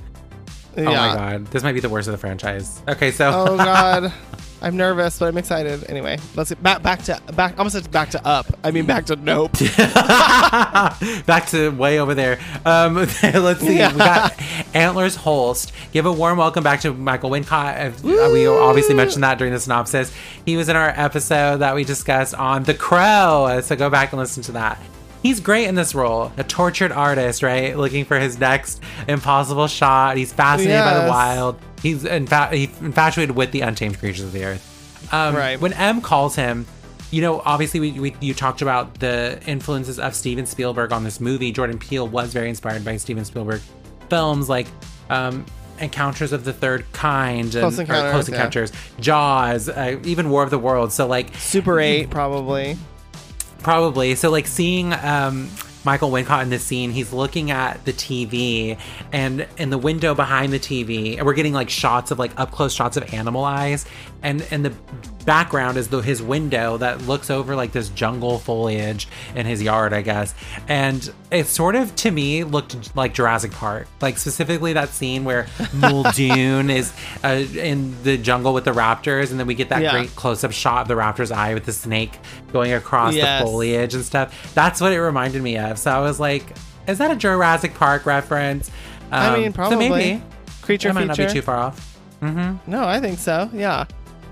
[0.87, 2.81] Oh my god, this might be the worst of the franchise.
[2.87, 4.13] Okay, so Oh God,
[4.61, 5.89] I'm nervous, but I'm excited.
[5.89, 7.53] Anyway, let's get back back to back.
[7.53, 8.45] I almost said back to up.
[8.63, 9.53] I mean back to nope.
[11.25, 12.39] back to way over there.
[12.65, 13.77] Um, let's see.
[13.77, 13.91] Yeah.
[13.93, 14.33] We got
[14.73, 15.71] Antlers Holst.
[15.91, 18.03] Give a warm welcome back to Michael Wincott.
[18.03, 20.13] Uh, We obviously mentioned that during the synopsis.
[20.45, 23.59] He was in our episode that we discussed on The Crow.
[23.63, 24.79] So go back and listen to that.
[25.21, 26.31] He's great in this role.
[26.37, 27.75] A tortured artist, right?
[27.77, 30.17] Looking for his next impossible shot.
[30.17, 31.59] He's fascinated by the wild.
[31.81, 35.13] He's infa- he's infatuated with the untamed creatures of the earth.
[35.13, 35.59] Um, Right.
[35.59, 36.65] When Em calls him,
[37.11, 41.19] you know, obviously we, we you talked about the influences of Steven Spielberg on this
[41.19, 41.51] movie.
[41.51, 43.61] Jordan Peele was very inspired by Steven Spielberg
[44.09, 44.67] films like
[45.09, 45.45] um,
[45.79, 49.01] Encounters of the Third Kind and Close Encounters, Close yeah.
[49.01, 50.93] Jaws, uh, even War of the Worlds.
[50.95, 52.77] So like Super Eight probably.
[53.59, 54.15] Probably.
[54.15, 55.49] So, like, seeing um,
[55.85, 58.77] Michael Wincott in this scene, he's looking at the TV,
[59.11, 62.51] and in the window behind the TV, and we're getting like shots of like up
[62.51, 63.85] close shots of animal eyes,
[64.23, 64.73] and and the
[65.25, 69.93] background is the his window that looks over like this jungle foliage in his yard,
[69.93, 70.33] I guess,
[70.67, 75.47] and it sort of to me looked like Jurassic Park, like specifically that scene where
[75.73, 76.93] Muldoon is
[77.23, 79.91] uh, in the jungle with the raptors, and then we get that Yeah.
[79.91, 82.17] great close up shot of the raptor's eye with the snake
[82.51, 83.41] going across Yes.
[83.41, 84.53] the foliage and stuff.
[84.53, 85.77] That's what it reminded me of.
[85.77, 86.55] So I was like,
[86.87, 88.71] is that a Jurassic Park reference?
[89.11, 89.89] I Um, mean, so probably.
[89.89, 90.23] maybe.
[90.61, 91.85] Creature That might not be too far off.
[92.21, 93.49] No, I think so.
[93.53, 93.85] Yeah.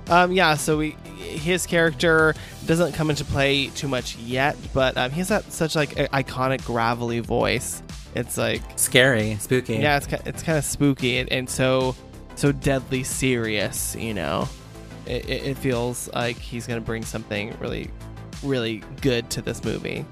[0.10, 2.34] Um, yeah, so we his character
[2.66, 6.08] doesn't come into play too much yet, but um, he has that such like a-
[6.10, 7.82] iconic gravelly voice.
[8.16, 9.76] It's like Scary, spooky.
[9.76, 11.96] yeah, it's it's kind of spooky and, and so
[12.36, 13.96] so deadly serious.
[13.96, 14.48] You know,
[15.06, 17.90] it, it, it feels like he's gonna bring something really
[18.44, 20.06] really good to this movie.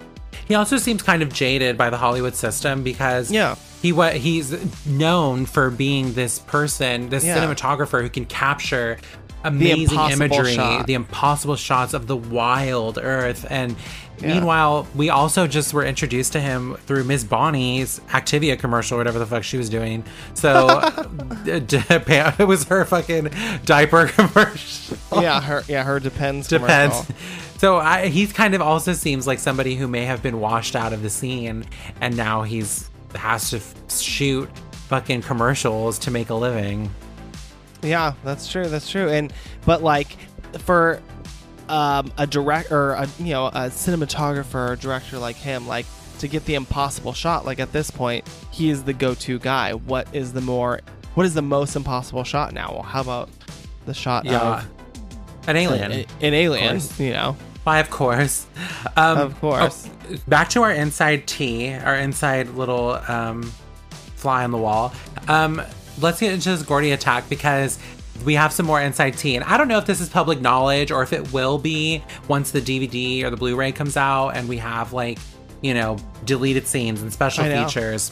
[0.48, 3.56] He also seems kind of jaded by the Hollywood system because Yeah.
[3.82, 4.54] he what he's
[4.86, 7.38] known for being this person, this Yeah.
[7.38, 8.98] cinematographer who can capture
[9.48, 10.88] amazing impossible imagery, shot.
[10.88, 13.46] the impossible shots of the wild earth.
[13.50, 13.76] And
[14.20, 14.34] Yeah.
[14.36, 19.26] meanwhile, we also just were introduced to him through Miss Bonnie's Activia commercial, whatever the
[19.26, 20.04] fuck she was doing.
[20.34, 20.80] So
[21.46, 23.30] it was her fucking
[23.66, 24.98] diaper commercial.
[25.22, 26.48] yeah, her yeah her depends.
[26.48, 26.96] Depends.
[26.96, 27.16] commercial.
[27.58, 30.92] So I, he's kind of also seems like somebody who may have been washed out
[30.94, 31.66] of the scene,
[32.02, 34.50] and now he's has to f- shoot
[34.90, 36.90] fucking commercials to make a living.
[37.86, 38.68] Yeah, that's true.
[38.68, 39.10] That's true.
[39.10, 39.32] And
[39.66, 40.18] but like
[40.60, 41.02] for
[41.70, 45.86] um, a direct or a you know a cinematographer or director like him, like
[46.20, 49.74] to get the impossible shot, like at this point, he is the go-to guy.
[49.74, 50.82] What is the more?
[51.16, 52.72] What is the most impossible shot now?
[52.74, 53.30] Well, how about
[53.86, 54.68] the shot Yeah, of
[55.48, 55.92] an alien.
[55.92, 56.80] an, an alien?
[56.98, 58.46] You know, Why, of course.
[58.98, 59.90] Um, Of course.
[60.10, 63.44] oh, back to our inside tea, our inside little um,
[64.16, 64.94] fly on the wall.
[65.28, 65.62] Um,
[66.00, 67.80] let's get into this Gordy attack because
[68.24, 69.36] we have some more inside tea.
[69.36, 72.52] And I don't know if this is public knowledge or if it will be once
[72.52, 75.20] the DVD or the Blu ray comes out and we have, like,
[75.62, 78.12] you know, deleted scenes and special features.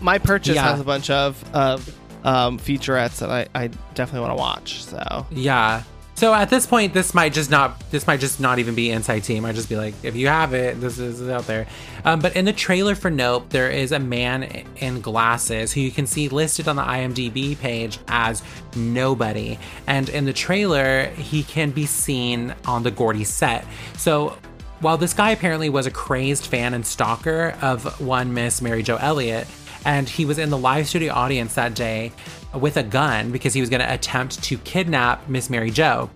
[0.00, 0.62] my purchase Yeah.
[0.70, 1.88] has a bunch of of
[2.24, 4.84] um, featurettes that I, I definitely want to watch.
[4.84, 5.82] So Yeah.
[6.16, 9.20] So at this point, this might just not this might just not even be inside
[9.20, 9.42] team.
[9.42, 11.66] Might just be like, if you have it, this is out there.
[12.04, 14.44] Um, but in the trailer for Nope, there is a man
[14.76, 18.42] in glasses who you can see listed on the IMDb page as
[18.76, 23.66] nobody, and in the trailer, he can be seen on the Gordy set.
[23.96, 24.38] So.
[24.80, 28.96] While this guy apparently was a crazed fan and stalker of one Miss Mary Jo
[28.96, 29.46] Elliott,
[29.86, 32.12] and he was in the live studio audience that day
[32.60, 36.10] with a gun because he was going to attempt to kidnap Miss Mary Jo.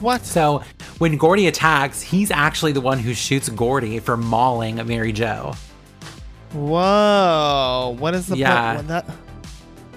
[0.00, 0.24] what?
[0.26, 0.62] So
[0.98, 5.54] when Gordy attacks, he's actually the one who shoots Gordy for mauling Mary Jo.
[6.52, 7.96] Whoa!
[7.98, 8.82] What is the Yeah.
[8.82, 9.06] that?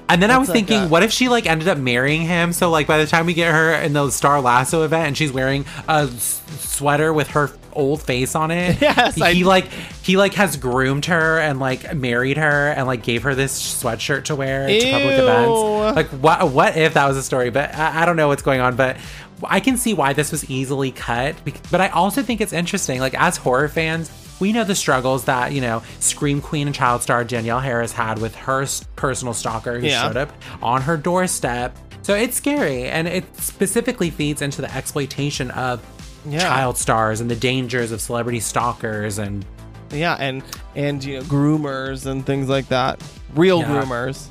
[0.10, 2.52] And then I was like thinking, a- what if she like ended up marrying him?
[2.54, 5.32] So like by the time we get her in the Star Lasso event, and she's
[5.32, 8.82] wearing a s- sweater with her old face on it.
[8.82, 9.66] Yes, he I- like
[10.04, 14.26] he like has groomed her and like married her and like gave her this sweatshirt
[14.26, 15.96] to wear to public events.
[15.96, 17.50] Like what what if that was a story?
[17.52, 18.76] But I, I don't know what's going on.
[18.76, 18.98] But
[19.44, 21.36] I can see why this was easily cut.
[21.72, 23.00] But I also think it's interesting.
[23.00, 24.10] Like as horror fans.
[24.40, 28.20] We know the struggles that, you know, Scream Queen and child star Danielle Harris had
[28.20, 30.04] with her personal stalker who Yeah.
[30.04, 31.78] showed up on her doorstep.
[32.02, 35.82] So it's scary, and it specifically feeds into the exploitation of
[36.28, 36.40] Yeah.
[36.40, 39.18] child stars and the dangers of celebrity stalkers.
[39.20, 39.46] And
[39.92, 40.44] Yeah, and
[40.76, 43.02] and you know groomers and things like that.
[43.36, 43.68] Real Yeah.
[43.68, 44.26] groomers.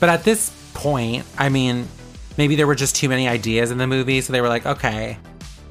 [0.00, 1.88] but at this point, I mean,
[2.36, 5.16] maybe there were just too many ideas in the movie, so they were like, okay,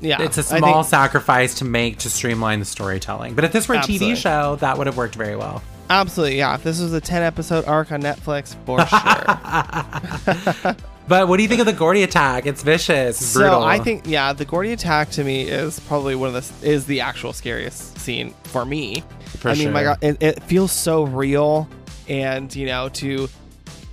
[0.01, 3.33] Yeah, it's a small think- sacrifice to make to streamline the storytelling.
[3.35, 4.11] But if this were a Absolutely.
[4.11, 5.61] TV show, that would have worked very well.
[5.89, 6.55] absolutely, yeah.
[6.55, 8.79] If this was a ten episode arc on Netflix, for
[10.63, 10.75] sure.
[11.07, 12.47] But what do you think of the Gordy attack?
[12.47, 13.21] It's vicious.
[13.21, 13.61] It's so brutal.
[13.63, 17.01] I think, yeah, the Gordy attack to me is probably one of the is the
[17.01, 19.03] actual scariest scene for me.
[19.37, 19.83] For I mean, my.
[19.83, 21.69] God, it, it feels so real,
[22.09, 23.29] and you know to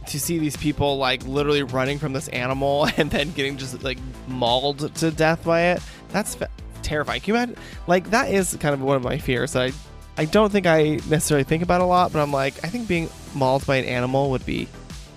[0.06, 3.98] to see these people like literally running from this animal and then getting just like
[4.28, 5.82] mauled to death by it.
[6.08, 6.50] That's fa-
[6.82, 7.20] terrifying.
[7.20, 7.56] Can you imagine?
[7.86, 9.72] Like that is kind of one of my fears that I
[10.18, 13.08] I don't think I necessarily think about a lot, but I'm like I think being
[13.34, 14.68] mauled by an animal would be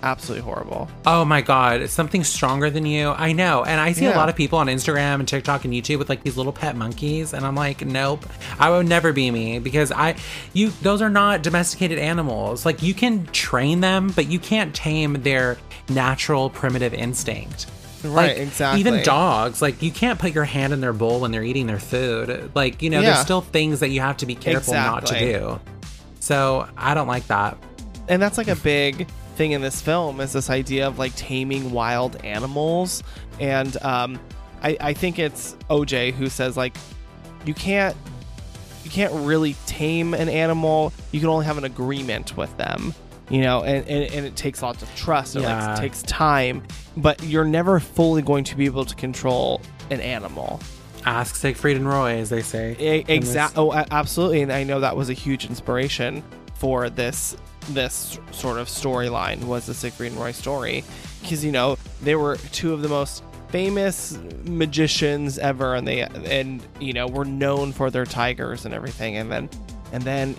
[0.02, 0.88] absolutely horrible.
[1.06, 3.10] Oh my god, it's something stronger than you.
[3.10, 3.64] I know.
[3.64, 6.22] And I see a lot of people on Instagram and TikTok and YouTube with like
[6.22, 8.24] these little pet monkeys and I'm like, nope.
[8.58, 10.16] I would never be me because I
[10.52, 12.64] you those are not domesticated animals.
[12.66, 15.58] Like you can train them, but you can't tame their
[15.88, 17.66] natural primitive instinct.
[18.04, 18.80] Right, Like, exactly.
[18.80, 21.78] Even dogs, like you can't put your hand in their bowl when they're eating their
[21.80, 22.50] food.
[22.54, 23.12] Like, you know, Yeah.
[23.14, 25.60] there's still things that you have to be careful not to do.
[26.20, 27.56] So I don't like that.
[28.08, 31.70] and that's like a big thing in this film is this idea of like taming
[31.70, 33.02] wild animals
[33.38, 34.18] and um
[34.62, 36.76] I, I think it's oj who says like
[37.44, 37.96] you can't
[38.84, 42.94] you can't really tame an animal you can only have an agreement with them
[43.28, 45.68] you know and, and, and it takes lots of trust it Yeah.
[45.70, 46.62] like takes time
[46.96, 49.60] but you're never fully going to be able to control
[49.90, 50.60] an animal
[51.04, 53.04] Ask Siegfried and Roy, as they say.
[53.06, 53.62] Exactly.
[53.62, 54.42] Oh, absolutely.
[54.42, 57.36] And I know that was a huge inspiration for this
[57.70, 60.84] this sort of storyline was the Siegfried and Roy story.
[61.22, 66.60] Because you know they were two of the most famous magicians ever and they and
[66.80, 69.16] you know were known for their tigers and everything.
[69.16, 69.48] And then
[69.92, 70.34] and then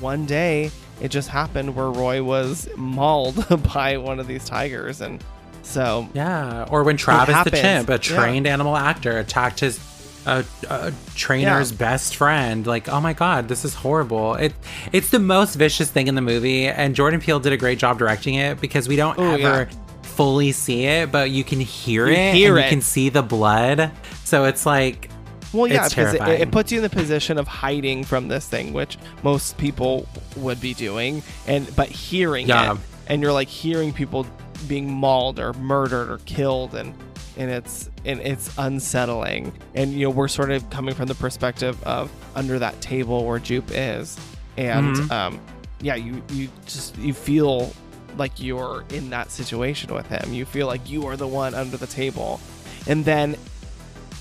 [0.00, 3.44] one day it just happened where Roy was mauled
[3.74, 5.00] by one of these tigers.
[5.00, 5.22] And
[5.62, 7.98] so Yeah, or when Travis the chimp, a Yeah.
[7.98, 9.78] trained animal actor, attacked his
[10.26, 11.78] a, a trainer's Yeah.
[11.78, 12.66] best friend.
[12.66, 14.34] Like, oh my god, this is horrible.
[14.34, 14.52] It
[14.92, 17.98] it's the most vicious thing in the movie, and Jordan Peele did a great job
[17.98, 19.78] directing it because we don't Ooh, ever yeah.
[20.02, 22.34] fully see it, but you can hear You it.
[22.34, 22.64] hear and it.
[22.66, 23.90] You can see the blood.
[24.24, 25.10] So it's like,
[25.52, 28.46] Well, yeah, It's because it, it puts you in the position of hiding from this
[28.48, 32.72] thing, which most people would be doing, and but hearing Yeah.
[32.74, 32.78] it,
[33.08, 34.26] and you're like hearing people
[34.68, 36.94] being mauled or murdered or killed, and
[37.36, 39.52] and it's and it's unsettling.
[39.74, 43.38] And you know, we're sort of coming from the perspective of under that table where
[43.38, 44.16] Jupe is,
[44.56, 45.10] and Mhm.
[45.10, 45.40] um,
[45.80, 47.72] yeah, you you just you feel
[48.18, 50.32] like you're in that situation with him.
[50.34, 52.40] You feel like you are the one under the table,
[52.86, 53.36] and then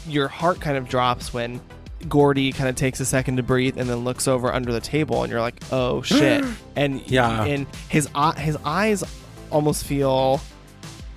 [0.08, 1.60] your heart kind of drops when
[2.10, 5.22] Gordy kind of takes a second to breathe and then looks over under the table,
[5.24, 6.44] and you're like, "Oh shit!"
[6.76, 7.44] and Yeah.
[7.44, 8.08] and his
[8.38, 9.04] his eyes
[9.52, 10.40] almost feel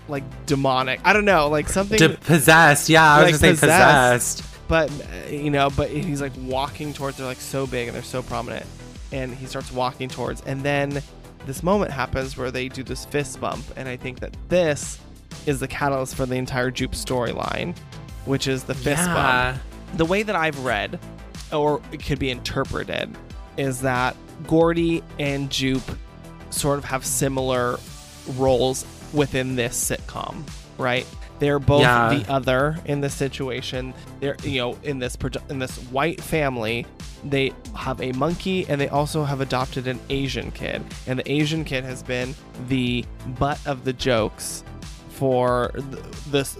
[0.09, 1.01] like demonic.
[1.05, 1.98] I don't know, like something.
[1.98, 2.89] de- possessed.
[2.89, 4.39] Yeah, I was Like just saying possessed.
[4.43, 4.68] possessed.
[4.68, 7.16] but uh, you know, but he's like walking towards.
[7.18, 8.66] They're like so big and they're so prominent,
[9.12, 11.02] and he starts walking towards, and then
[11.47, 14.98] this moment happens where they do this fist bump, and I think that this
[15.47, 17.76] is the catalyst for the entire Jupe storyline,
[18.24, 19.52] which is the fist Yeah.
[19.52, 19.62] bump.
[19.98, 20.98] The way that I've read,
[21.52, 23.14] or it could be interpreted,
[23.59, 24.16] is that
[24.47, 25.82] Gordy and Jupe
[26.51, 27.78] sort of have similar
[28.36, 30.42] roles within this sitcom,
[30.78, 31.06] right?
[31.38, 32.14] They're both Yeah.
[32.14, 33.94] the other in this situation.
[34.20, 35.16] They're you know in this
[35.48, 36.86] in this white family,
[37.24, 41.64] they have a monkey and they also have adopted an Asian kid, and the Asian
[41.64, 42.34] kid has been
[42.68, 43.04] the
[43.38, 44.62] butt of the jokes
[45.10, 46.56] for th- this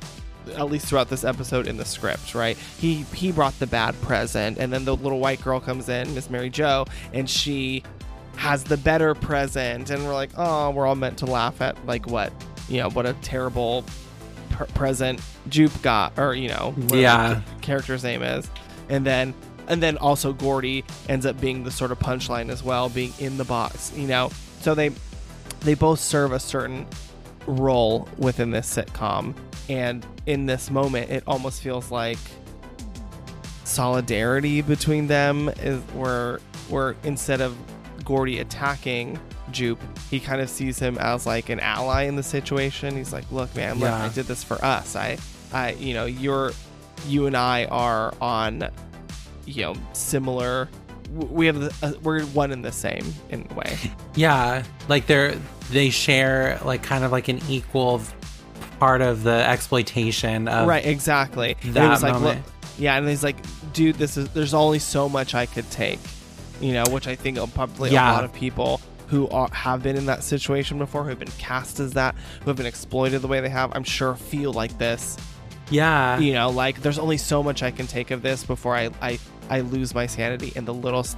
[0.56, 2.56] at least throughout this episode in the script, right?
[2.78, 6.28] He he brought the bad present, and then the little white girl comes in, Miss
[6.28, 7.82] Mary Jo, and she
[8.36, 12.06] has the better present, and we're like, oh, we're all meant to laugh at like
[12.06, 12.32] what
[12.69, 13.85] you know, what a terrible
[14.51, 17.40] pr- present Jupe got, or you know, Yeah.
[17.56, 18.48] the character's name is,
[18.89, 19.35] and then
[19.69, 23.36] and then also Gordy ends up being the sort of punchline as well, being in
[23.39, 24.31] the box, you know.
[24.61, 24.90] So they
[25.61, 26.86] they both serve a certain
[27.47, 29.35] role within this sitcom
[29.69, 32.16] and in this moment it almost feels like
[33.65, 37.56] solidarity between them is where where instead of
[38.05, 39.18] Gordy attacking
[39.51, 42.97] Jupe, he kind of sees him as like an ally in the situation.
[42.97, 44.05] He's like, "Look, man, look, Yeah.
[44.05, 44.97] I did this for us.
[44.97, 45.18] I,
[45.52, 46.52] I, you know, you're,
[47.06, 48.68] you and I are on,
[49.47, 50.68] you know, similar.
[51.12, 53.76] We have, the, uh, we're one and the same in a way.
[54.16, 55.35] Yeah, like they're
[55.70, 58.01] they share like kind of like an equal
[58.78, 61.56] part of the exploitation of right, exactly.
[61.62, 62.44] And that was like, moment.
[62.44, 63.36] look, yeah, and he's like,
[63.72, 65.98] dude, this is there's only so much I could take,
[66.60, 68.10] you know, which I think probably Yeah.
[68.10, 71.28] a lot of people who are, have been in that situation before, who have been
[71.39, 74.76] cast as that, who have been exploited the way they have, I'm sure feel like
[74.78, 75.16] this.
[75.70, 78.90] Yeah, You know, like there's only so much I can take of this before I
[79.01, 79.18] I,
[79.48, 81.16] I lose my sanity, and the littlest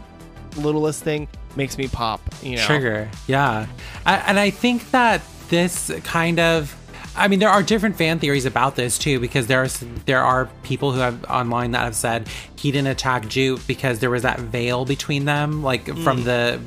[0.57, 2.21] littlest thing makes me pop.
[2.43, 3.11] You know, trigger.
[3.27, 3.67] Yeah,
[4.05, 6.75] I, and I think that this kind of.
[7.17, 9.69] I mean, there are different fan theories about this too, because there are
[10.05, 14.11] there are people who have online that have said he didn't attack Jupe because there
[14.11, 16.61] was that veil between them, like from the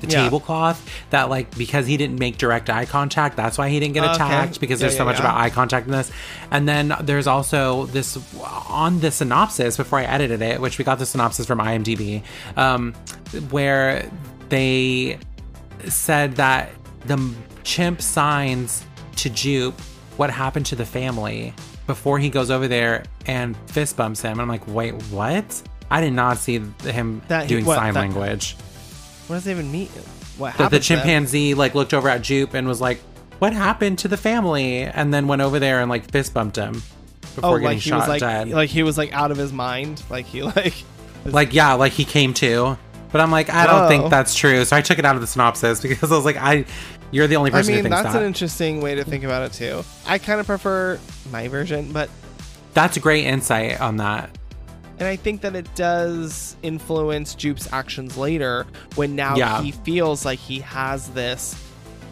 [0.00, 0.12] the Mm.
[0.12, 0.22] Yeah.
[0.24, 0.88] tablecloth.
[1.10, 4.14] That like because he didn't make direct eye contact, that's why he didn't get Okay.
[4.14, 4.58] attacked.
[4.60, 5.24] Because Yeah, there's so yeah, much yeah.
[5.26, 6.10] about eye contact in this,
[6.50, 8.16] and then there's also this
[8.68, 12.22] on the synopsis before I edited it, which we got the synopsis from IMDb,
[12.56, 12.94] um,
[13.50, 14.08] where
[14.48, 15.18] they
[15.86, 16.70] said that
[17.06, 17.18] the
[17.62, 18.84] chimp signs
[19.20, 19.78] to Jupe
[20.16, 21.54] what happened to the family
[21.86, 24.32] before he goes over there and fist bumps him.
[24.32, 25.62] And I'm like, wait, what?
[25.90, 28.54] I did not see him That doing what, sign that- language.
[29.26, 29.88] What does that even mean?
[30.36, 30.82] What the happened?
[30.82, 30.98] to them?
[31.02, 32.98] chimpanzee like looked over at Jupe and was like,
[33.38, 36.82] "What happened to the family?" And then went over there and like fist bumped him
[37.34, 38.48] before Oh, getting like he shot was like dead.
[38.48, 40.02] like he was like out of his mind.
[40.10, 40.74] Like he like
[41.24, 42.78] like yeah like he came to
[43.12, 43.88] but i'm like i don't Whoa.
[43.88, 44.08] think oh.
[44.08, 46.64] that's true so i took it out of the synopsis because i was like i
[47.10, 47.74] you're the only person.
[47.74, 49.84] I mean, that's that an interesting way to think about it too.
[50.06, 50.98] I kind of prefer
[51.30, 52.08] my version, but
[52.74, 54.30] that's a great insight on that
[54.98, 58.66] and I think that it does influence Jupe's actions later
[58.96, 59.62] when now Yeah.
[59.62, 61.54] he feels like he has this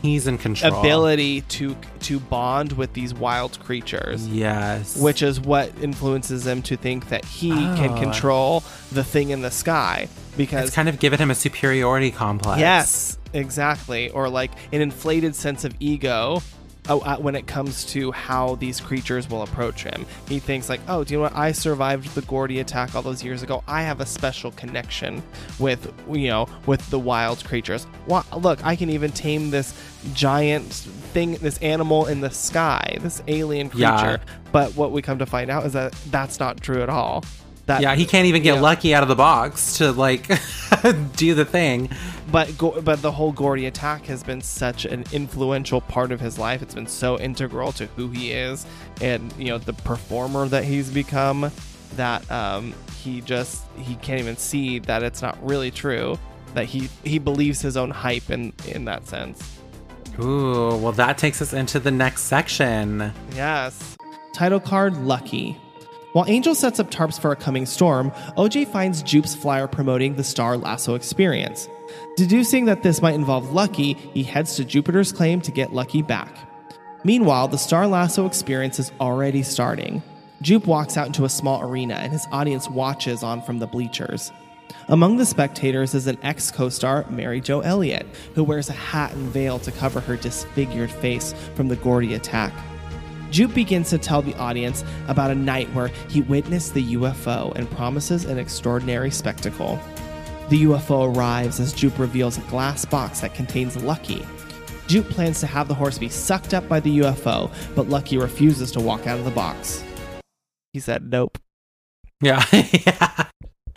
[0.00, 4.26] he's in control ability to to bond with these wild creatures.
[4.28, 8.00] yes Which is what influences him to think that he can Oh.
[8.00, 10.08] control the thing in the sky
[10.38, 14.10] because it's kind of given him a superiority complex Yes, exactly.
[14.10, 16.42] Or like an inflated sense of ego
[16.88, 20.06] oh, uh, when it comes to how these creatures will approach him.
[20.28, 21.36] He thinks like, "Oh, do you know what?
[21.36, 23.62] I survived the Gordy attack all those years ago.
[23.66, 25.22] I have a special connection
[25.58, 27.86] with you know with the wild creatures.
[28.06, 29.74] Wow, look, I can even tame this
[30.14, 30.72] giant
[31.12, 34.18] thing, this animal in the sky, this alien creature." Yeah.
[34.52, 37.24] But what we come to find out is that that's not true at all.
[37.66, 40.26] That Yeah, he can't even get lucky out of the box to like
[41.16, 41.90] do the thing.
[42.30, 46.38] But Go- but the whole Gordy attack has been such an influential part of his
[46.38, 46.62] life.
[46.62, 48.66] It's been so integral to who he is
[49.00, 51.50] and you know the performer that he's become
[51.96, 56.18] that um, he just he can't even see that it's not really true.
[56.54, 59.58] That he he believes his own hype in in that sense.
[60.20, 63.12] Ooh, well, that takes us into the next section.
[63.34, 63.96] Yes.
[64.32, 65.56] Title card Lucky.
[66.12, 70.24] While Angel sets up tarps for a coming storm, OJ finds Jupe's flyer promoting the
[70.24, 71.68] Star Lasso experience.
[72.18, 76.36] Deducing that this might involve Lucky, he heads to Jupiter's claim to get Lucky back.
[77.04, 80.02] Meanwhile, the Star Lasso experience is already starting.
[80.42, 84.32] Jupe walks out into a small arena and his audience watches on from the bleachers.
[84.88, 89.12] Among the spectators is an ex co star, Mary Jo Elliott, who wears a hat
[89.12, 92.52] and veil to cover her disfigured face from the Gordy attack.
[93.30, 97.70] Jupe begins to tell the audience about a night where he witnessed the UFO and
[97.70, 99.78] promises an extraordinary spectacle.
[100.48, 104.24] The UFO arrives as Jupe reveals a glass box that contains Lucky.
[104.86, 108.72] Jupe plans to have the horse be sucked up by the UFO, but Lucky refuses
[108.72, 109.84] to walk out of the box.
[110.72, 111.36] He said, Nope.
[112.22, 112.42] Yeah.
[112.52, 113.26] yeah.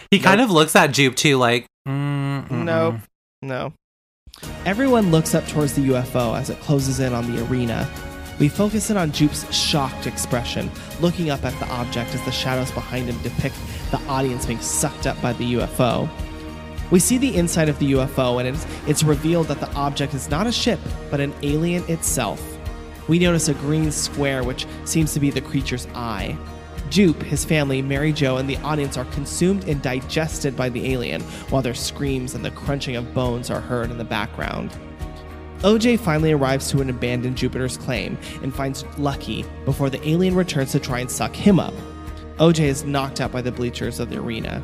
[0.10, 2.64] He kind of looks at Jupe too, like, mm, mm-mm.
[2.64, 2.96] Nope.
[3.42, 3.74] No.
[4.66, 7.90] Everyone looks up towards the UFO as it closes in on the arena.
[8.40, 10.72] We focus in on Jupe's shocked expression,
[11.02, 13.56] looking up at the object as the shadows behind him depict
[13.92, 16.10] the audience being sucked up by the UFO.
[16.92, 20.30] We see the inside of the UFO, and it's, it's revealed that the object is
[20.30, 22.46] not a ship, but an alien itself.
[23.08, 26.38] We notice a green square, which seems to be the creature's eye.
[26.90, 31.22] Jupe, his family, Mary Jo, and the audience are consumed and digested by the alien,
[31.50, 34.72] while their screams and the crunching of bones are heard in the background.
[35.60, 40.72] OJ finally arrives to an abandoned Jupiter's claim and finds Lucky before the alien returns
[40.74, 41.74] to try and suck him up.
[42.38, 44.62] OJ is knocked out by the bleachers of the arena.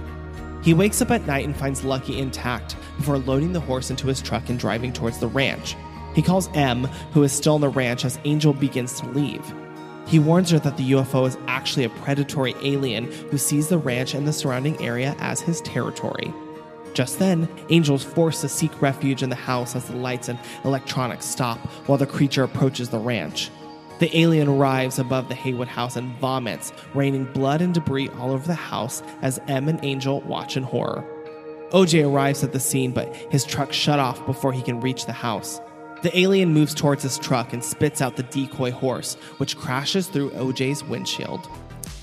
[0.67, 4.21] He wakes up at night and finds Lucky intact before loading the horse into his
[4.21, 5.77] truck and driving towards the ranch.
[6.13, 6.83] He calls Em,
[7.13, 9.45] who is still on the ranch, as Angel begins to leave.
[10.07, 14.13] He warns her that the UFO is actually a predatory alien who sees the ranch
[14.13, 16.33] and the surrounding area as his territory.
[16.93, 20.37] Just then, Angel is forced to seek refuge in the house as the lights and
[20.65, 23.51] electronics stop while the creature approaches the ranch.
[23.99, 28.45] The alien arrives above the Haywood house and vomits, raining blood and debris all over
[28.45, 31.03] the house as Em and Angel watch in horror.
[31.71, 35.13] OJ arrives at the scene, but his truck shut off before he can reach the
[35.13, 35.59] house.
[36.03, 40.29] The alien moves towards his truck and spits out the decoy horse, which crashes through
[40.31, 41.49] OJ's windshield.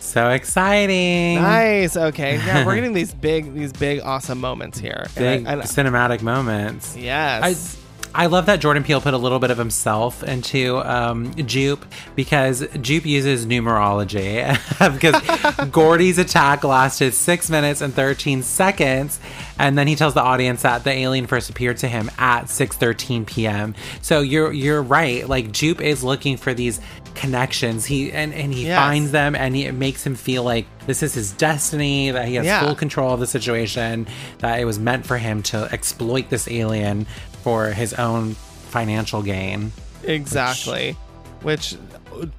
[0.00, 1.36] So exciting.
[1.36, 1.96] Nice.
[1.96, 2.36] Okay.
[2.38, 5.06] Yeah, we're getting these big, these big, awesome moments here.
[5.16, 6.96] Big And I- and- cinematic moments.
[6.96, 7.42] yes.
[7.42, 7.83] I
[8.26, 11.84] love that Jordan Peele put a little bit of himself into um, Jupe
[12.14, 14.46] because Jupe uses numerology
[15.60, 19.18] because Gordy's attack lasted six minutes and 13 seconds.
[19.58, 23.26] And then he tells the audience that the alien first appeared to him at 6:13
[23.26, 23.74] p.m.
[24.02, 25.28] So you're you're right.
[25.28, 26.80] Like Jupe is looking for these
[27.14, 27.84] connections.
[27.86, 28.78] He and, and he Yes.
[28.78, 32.34] finds them and he, it makes him feel like this is his destiny, that he
[32.34, 32.60] has Yeah.
[32.64, 34.06] full control of the situation,
[34.38, 37.06] that it was meant for him to exploit this alien
[37.44, 39.70] for his own financial gain.
[40.02, 40.96] Exactly.
[41.42, 41.76] Which,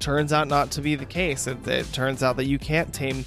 [0.00, 1.46] turns out not to be the case.
[1.46, 3.24] It, it turns out that you can't tame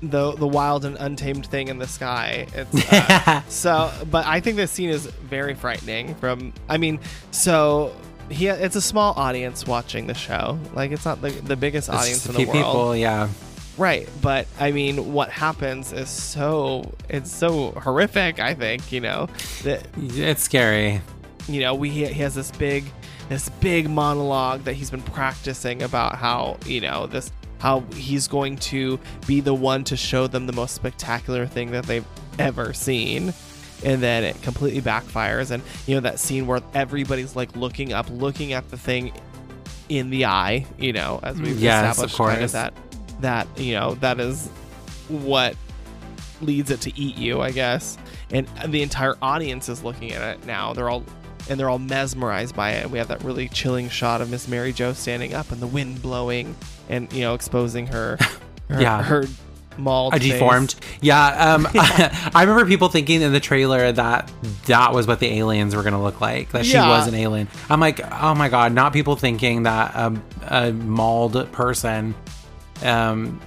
[0.00, 2.46] the the wild and untamed thing in the sky.
[2.54, 6.14] It's uh, so, but I think this scene is very frightening.
[6.16, 7.00] From, I mean,
[7.32, 7.92] so
[8.30, 10.58] he it's a small audience watching the show.
[10.72, 12.52] Like it's not the the biggest It's audience in the world.
[12.52, 13.28] people, yeah.
[13.78, 18.40] Right, but I mean, what happens is so it's so horrific.
[18.40, 19.28] I think you know
[19.62, 21.00] that It's scary.
[21.48, 22.84] you know we he has this big
[23.28, 28.56] this big monologue that he's been practicing about how you know this how he's going
[28.56, 32.06] to be the one to show them the most spectacular thing that they've
[32.38, 33.32] ever seen
[33.84, 38.06] and then it completely backfires and you know that scene where everybody's like looking up
[38.10, 39.12] looking at the thing
[39.88, 42.52] in the eye you know as we've Yes, of established kind course.
[42.52, 42.72] that
[43.20, 44.48] that you know that is
[45.08, 45.54] what
[46.40, 47.98] leads it to eat you i guess
[48.30, 51.02] and the entire audience is looking at it now they're all
[51.50, 54.72] and they're all mesmerized by it we have that really chilling shot of miss mary
[54.72, 56.54] jo standing up and the wind blowing
[56.88, 58.16] and you know exposing her,
[58.68, 59.02] her Yeah.
[59.02, 59.24] her
[59.76, 60.32] mauled A face.
[60.32, 60.74] deformed.
[61.00, 61.54] Yeah.
[61.54, 64.28] Um, I remember people thinking in the trailer that
[64.66, 66.88] that was what the aliens were going to look like, that she Yeah.
[66.88, 67.46] was an alien.
[67.70, 72.16] I'm like, oh my God, not people thinking that um, a mauled person
[72.82, 73.40] um,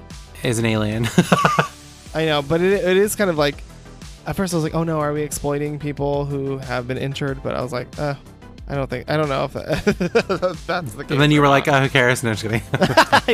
[0.44, 1.08] is an alien.
[2.14, 3.64] i know but it, it is kind of like
[4.26, 7.42] at first i was like oh no are we exploiting people who have been injured
[7.42, 8.16] but i was like uh
[8.72, 11.12] I don't think I don't know if that, that's the case.
[11.12, 12.24] And then you were like, oh, who cares?
[12.24, 12.62] No, just kidding.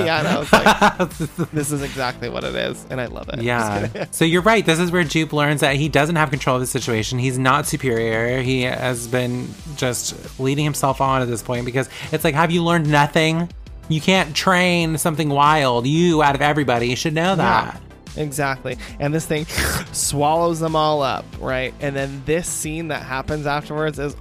[0.04, 3.44] yeah, and I was like, this is exactly what it is, and I love it.
[3.44, 4.08] Yeah.
[4.10, 4.66] so you're right.
[4.66, 7.20] This is where Jupe learns that he doesn't have control of the situation.
[7.20, 8.42] He's not superior.
[8.42, 12.64] He has been just leading himself on at this point because it's like, have you
[12.64, 13.48] learned nothing?
[13.90, 15.88] You can't train something wild.
[15.88, 17.82] You, out of everybody, should know that.
[18.18, 18.78] Exactly.
[19.00, 19.46] And this thing
[19.92, 21.74] swallows them all up, right?
[21.80, 24.16] And then this scene that happens afterwards is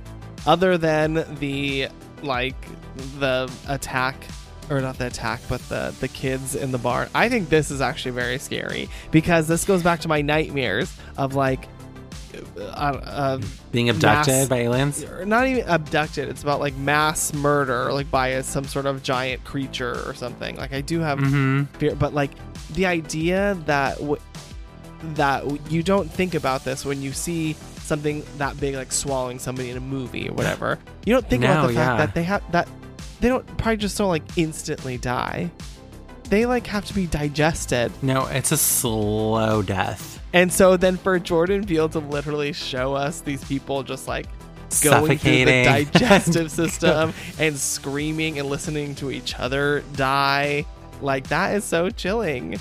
[0.47, 1.89] other than the
[2.23, 2.57] like
[3.19, 4.17] the attack
[4.71, 7.09] or not the attack, but the the kids in the barn.
[7.15, 11.35] I think this is actually very scary because this goes back to my nightmares of
[11.35, 11.69] like
[12.59, 13.41] uh, uh,
[13.73, 15.05] Being abducted Mass- by aliens.
[15.25, 16.29] not even abducted.
[16.29, 20.57] It's about like mass murder, like by a, some sort of giant creature or something.
[20.57, 21.65] Like I do have Mm-hmm.
[21.79, 22.31] fear, but like
[22.75, 24.21] the idea that w-
[25.15, 29.39] that w- you don't think about this when you see something that big, like swallowing
[29.39, 30.79] somebody in a movie or whatever.
[31.05, 32.07] You don't think about the fact yeah.
[32.07, 32.69] that they have that
[33.21, 35.51] they don't probably just don't like instantly die.
[36.29, 37.93] They like have to be digested.
[38.03, 40.16] No, it's a slow death.
[40.33, 44.27] And so then for Jordan Peele to literally show us these people just like
[44.83, 45.63] going through the
[45.93, 50.67] digestive system and screaming and listening to each other die,
[51.01, 52.59] like that is so chilling.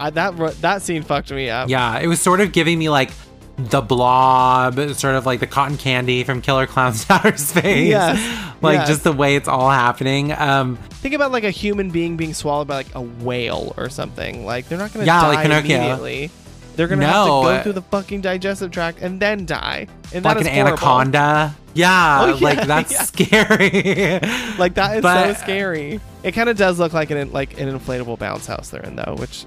[0.00, 1.68] I, that that scene fucked me up.
[1.68, 3.10] Yeah, it was sort of giving me like
[3.56, 7.88] the blob, sort of like the cotton candy from Killer Clowns Outer Space.
[7.88, 8.88] Yes, Like yes.
[8.88, 10.30] just the way it's all happening.
[10.32, 14.44] Um Think about like a human being being swallowed by like a whale or something.
[14.46, 15.76] Like they're not gonna Yeah, die like Pinocchio.
[15.76, 16.30] immediately.
[16.78, 19.88] They're gonna have to go uh, through the fucking digestive tract and then die.
[20.14, 20.68] And like that an horrible.
[20.78, 21.56] anaconda.
[21.74, 23.02] Yeah, Oh, yeah, like that's yeah.
[23.02, 24.20] scary.
[24.58, 26.00] Like that is But- so scary.
[26.22, 29.16] It kind of does look like an like an inflatable bounce house they're in though,
[29.18, 29.44] which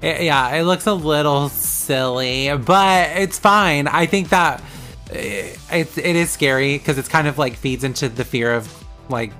[0.00, 3.86] It- yeah, it looks a little silly, but it's fine.
[3.86, 4.62] I think that
[5.10, 8.72] eh, it, it is scary because it's kind of like feeds into the fear of
[9.10, 9.32] like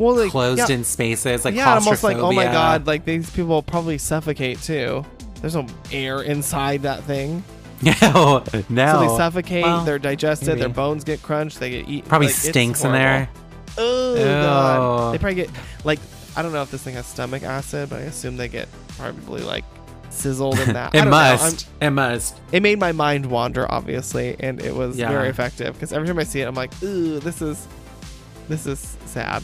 [0.00, 3.30] well, like, closed yeah, in spaces, like yeah, almost like oh my god, like these
[3.30, 5.04] people will probably suffocate too.
[5.40, 7.42] There's no air inside that thing,
[7.82, 7.92] no,
[8.68, 8.92] no.
[8.92, 9.62] so they suffocate.
[9.64, 10.48] Well, they're digested.
[10.48, 10.60] maybe.
[10.60, 11.60] Their bones get crunched.
[11.60, 12.08] They get eaten.
[12.08, 13.28] Probably like, stinks in there.
[13.78, 15.50] Oh god, they probably get
[15.84, 15.98] like
[16.36, 18.68] I don't know if this thing has stomach acid, but I assume they get
[18.98, 19.64] probably like
[20.10, 20.94] sizzled in that.
[20.94, 21.16] It don't know.
[21.16, 21.68] I'm- must.
[21.80, 22.40] It must.
[22.52, 25.08] it made my mind wander, obviously, and it was Yeah.
[25.10, 27.66] very effective because every time I see it, I'm like, ooh, this is
[28.48, 29.42] this is sad.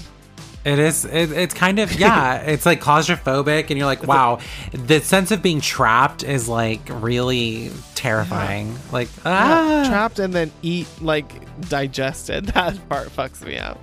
[0.66, 1.04] It is.
[1.04, 2.38] It, it's kind of yeah.
[2.40, 4.40] it's like claustrophobic, and you're like, wow.
[4.72, 8.76] the sense of being trapped is like really terrifying.
[8.90, 9.82] Like ah.
[9.82, 11.32] Yeah, trapped and then eat like
[11.68, 12.46] digested.
[12.56, 13.78] That part fucks me up.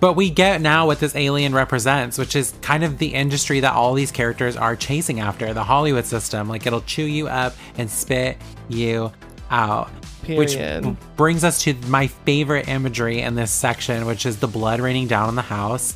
[0.00, 3.74] But we get now what this alien represents, which is kind of the industry that
[3.74, 6.48] all these characters are chasing after the Hollywood system.
[6.48, 8.38] Like it'll chew you up and spit
[8.68, 9.12] you
[9.52, 9.90] out.
[10.24, 10.84] Period.
[10.84, 15.08] Which brings us to my favorite imagery in this section, which is the blood raining
[15.08, 15.94] down on the house,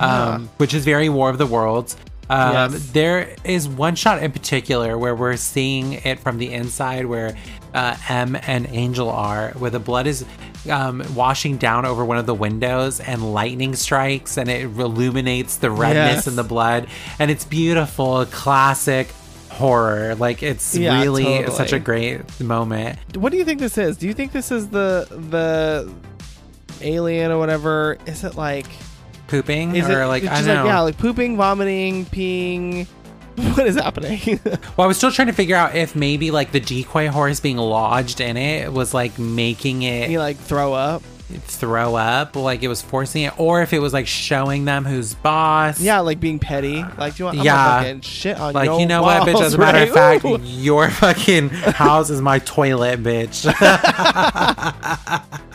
[0.00, 1.96] um, which is very War of the Worlds.
[2.30, 2.90] Um, Yes.
[2.90, 7.36] There is one shot in particular where we're seeing it from the inside, where
[7.72, 10.24] uh, Em and Angel are, where the blood is
[10.68, 15.70] um, washing down over one of the windows, and lightning strikes, and it illuminates the
[15.70, 16.26] redness Yes.
[16.26, 19.08] in the blood, and it's beautiful, classic
[19.58, 20.14] horror.
[20.14, 21.56] Like it's Yeah, really totally.
[21.56, 22.98] such a great moment.
[23.16, 23.96] What do you think this is?
[23.96, 25.92] Do you think this is the the
[26.80, 27.98] alien or whatever?
[28.06, 28.66] Is it like
[29.26, 30.64] Pooping is or it like I don't like know.
[30.66, 32.86] yeah, like pooping, vomiting, peeing?
[33.56, 34.40] What is happening?
[34.76, 37.56] Well, I was still trying to figure out if maybe like the decoy horse being
[37.56, 41.02] lodged in it was like making it you like throw up?
[41.36, 45.14] Throw up, like it was forcing it, or if it was like showing them who's
[45.14, 45.80] boss.
[45.80, 46.84] Yeah, like being petty.
[46.96, 47.38] Like, do you want?
[47.38, 47.82] Yeah.
[47.82, 49.40] fucking shit on Like you know what, bitch?
[49.40, 50.38] As a matter of fact, Ooh.
[50.42, 53.44] your fucking house is my toilet, bitch.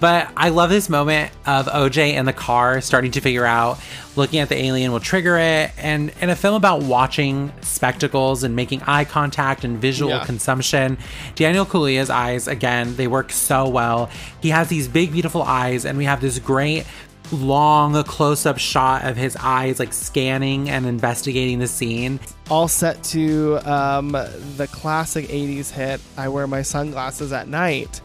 [0.00, 3.78] but I love this moment of OJ in the car starting to figure out
[4.16, 8.56] looking at the alien will trigger it, and in a film about watching spectacles and
[8.56, 10.24] making eye contact and visual Yeah.
[10.24, 10.98] consumption,
[11.36, 14.10] Daniel Kaluuya's eyes again they work so well.
[14.40, 16.84] He has these big, beautiful eyes, and we have this great
[17.30, 22.18] long close-up shot of his eyes like scanning and investigating the scene
[22.48, 24.12] all set to um,
[24.56, 28.00] the classic 80s hit i wear my sunglasses at night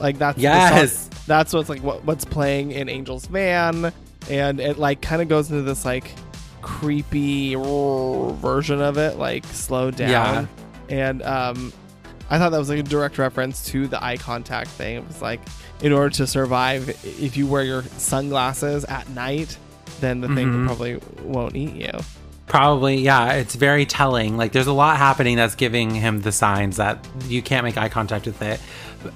[0.00, 1.08] like that's the song- Yes.
[1.26, 3.92] that's what's like what, what's playing in angel's van
[4.28, 6.10] and it like kind of goes into this like
[6.62, 10.08] creepy version of it like slowed down
[10.88, 10.96] Yeah.
[11.08, 11.72] and um
[12.30, 15.20] i thought that was like a direct reference to the eye contact thing it was
[15.22, 15.40] like
[15.82, 19.56] in order to survive if you wear your sunglasses at night
[20.00, 20.66] then the thing Mhm.
[20.66, 21.92] probably won't eat you
[22.46, 23.34] Probably, yeah.
[23.34, 24.36] It's very telling.
[24.36, 26.98] Like, there's a lot happening that's giving him the signs that
[27.28, 28.58] you can't make eye contact with it.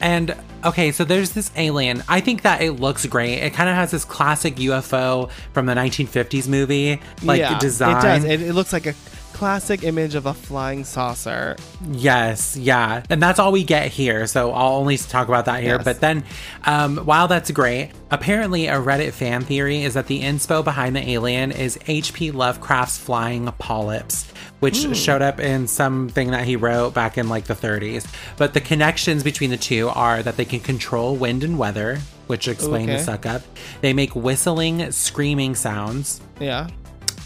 [0.00, 0.34] And
[0.64, 2.02] okay, so there's this alien.
[2.08, 3.38] I think that it looks great.
[3.38, 7.96] It kind of has this classic UFO from the 1950s movie, like yeah, design.
[7.96, 8.24] It does.
[8.24, 8.94] It, it looks like a
[9.34, 11.56] classic image of a flying saucer.
[11.90, 13.02] Yes, yeah.
[13.10, 14.26] And that's all we get here.
[14.26, 15.74] So I'll only talk about that here.
[15.74, 15.84] Yes.
[15.84, 16.24] But then,
[16.64, 21.06] um, while that's great, apparently a Reddit fan theory is that the inspo behind the
[21.10, 22.30] alien is H.P.
[22.30, 27.54] Lovecraft's flying polyps, which showed up in something that he wrote back in like the
[27.54, 28.06] 30s.
[28.36, 31.98] But the connections between the two are that they can control wind and weather,
[32.28, 33.02] which explain the Okay.
[33.02, 33.42] suck up.
[33.82, 36.20] They make whistling, screaming sounds.
[36.40, 36.68] Yeah.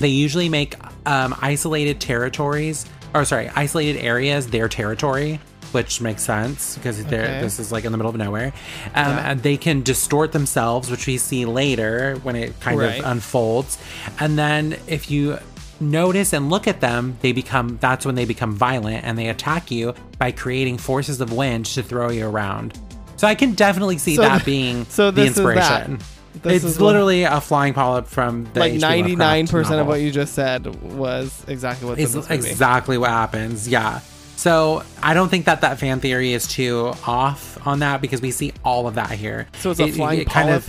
[0.01, 0.75] They usually make
[1.07, 5.41] um, isolated territories, or sorry, isolated areas their territory,
[5.73, 7.41] which makes sense because Okay.
[7.41, 8.53] this is like in the middle of nowhere.
[8.95, 9.31] Um, Yeah.
[9.31, 12.99] And they can distort themselves, which we see later when it kind Right.
[13.01, 13.79] of unfolds.
[14.19, 15.39] And then if you
[15.81, 19.71] notice and look at them, they become that's when they become violent and they attack
[19.71, 22.79] you by creating forces of wind to throw you around.
[23.17, 25.43] So I can definitely see So that th- being so the this is that.
[25.91, 25.99] inspiration.
[26.43, 30.13] This it's literally a flying polyp from the like ninety nine percent of what you
[30.13, 33.67] just said was exactly what's in It's exactly what happens.
[33.67, 34.01] Yeah.
[34.37, 38.31] So I don't think that that fan theory is too off on that because we
[38.31, 39.49] see all of that here.
[39.59, 40.63] So it's a flying it polyp.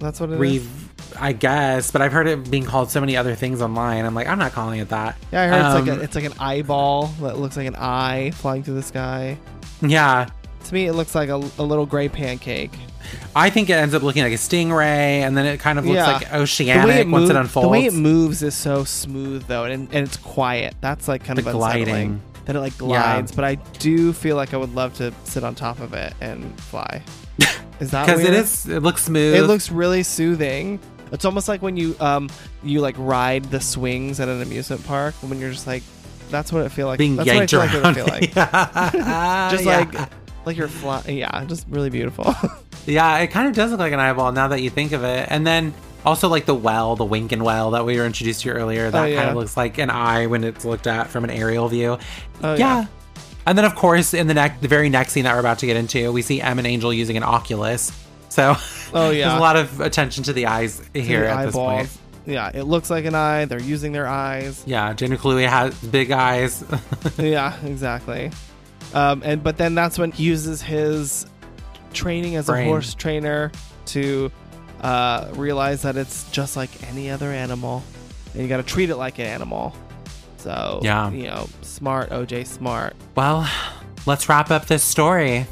[0.00, 0.66] That's what it is.
[1.18, 4.04] I guess, but I've heard it being called so many other things online.
[4.04, 5.16] I'm like, I'm not calling it that.
[5.32, 7.76] Yeah, I heard it's like Um, a, it's like an eyeball that looks like an
[7.76, 9.38] eye flying through the sky.
[9.80, 10.26] yeah.
[10.64, 12.70] To me, it looks like a, a little gray pancake.
[13.34, 15.96] I think it ends up looking like a stingray, and then it kind of looks
[15.96, 16.12] Yeah.
[16.12, 17.64] like oceanic once it unfolds.
[17.66, 20.74] The way it moves is so smooth though, and, and it's quiet.
[20.80, 21.84] That's like kind The of unsettling.
[21.84, 22.22] gliding.
[22.44, 25.54] That it like glides, but I do feel like I would love to sit on
[25.54, 27.02] top of it and fly.
[27.80, 28.68] Is that because it is?
[28.68, 29.34] it looks smooth.
[29.34, 30.78] It looks really soothing.
[31.12, 32.28] It's almost like when you um
[32.64, 35.82] you like ride the swings at an amusement park when you're just like
[36.30, 36.98] that's what it feel like.
[36.98, 37.94] being that's what I yanked feel like it around.
[37.96, 38.34] would feel like.
[38.94, 39.48] Yeah.
[39.52, 39.78] just Yeah.
[39.78, 40.10] like
[40.46, 41.18] like you're flying.
[41.18, 42.34] Yeah, just really beautiful.
[42.84, 45.28] Yeah, it kind of does look like an eyeball now that you think of it.
[45.30, 45.72] And then
[46.04, 49.14] also like the well, the Winkin well that we were introduced to earlier, that Oh,
[49.14, 51.96] kind of looks like an eye when it's looked at from an aerial view.
[52.42, 52.80] Oh, yeah.
[52.80, 52.86] yeah.
[53.46, 55.66] And then of course in the next the very next scene that we're about to
[55.66, 57.92] get into, we see Em and Angel using an Oculus.
[58.32, 58.56] So
[58.94, 59.28] Oh, yeah.
[59.28, 61.90] there's a lot of attention to the eyes here The at this point.
[62.24, 63.44] Yeah, it looks like an eye.
[63.44, 64.62] They're using their eyes.
[64.66, 66.64] Yeah, Daniel Kaluuya has big eyes.
[67.18, 68.30] yeah, exactly.
[68.94, 71.26] Um, and but then that's when he uses his
[71.92, 72.66] training as Brain.
[72.66, 73.52] a horse trainer
[73.86, 74.30] to
[74.80, 77.82] uh, realize that it's just like any other animal,
[78.32, 79.74] and you got to treat it like an animal.
[80.38, 81.10] So Yeah.
[81.10, 82.94] you know, smart OJ, smart.
[83.14, 83.48] Well,
[84.06, 85.46] let's wrap up this story.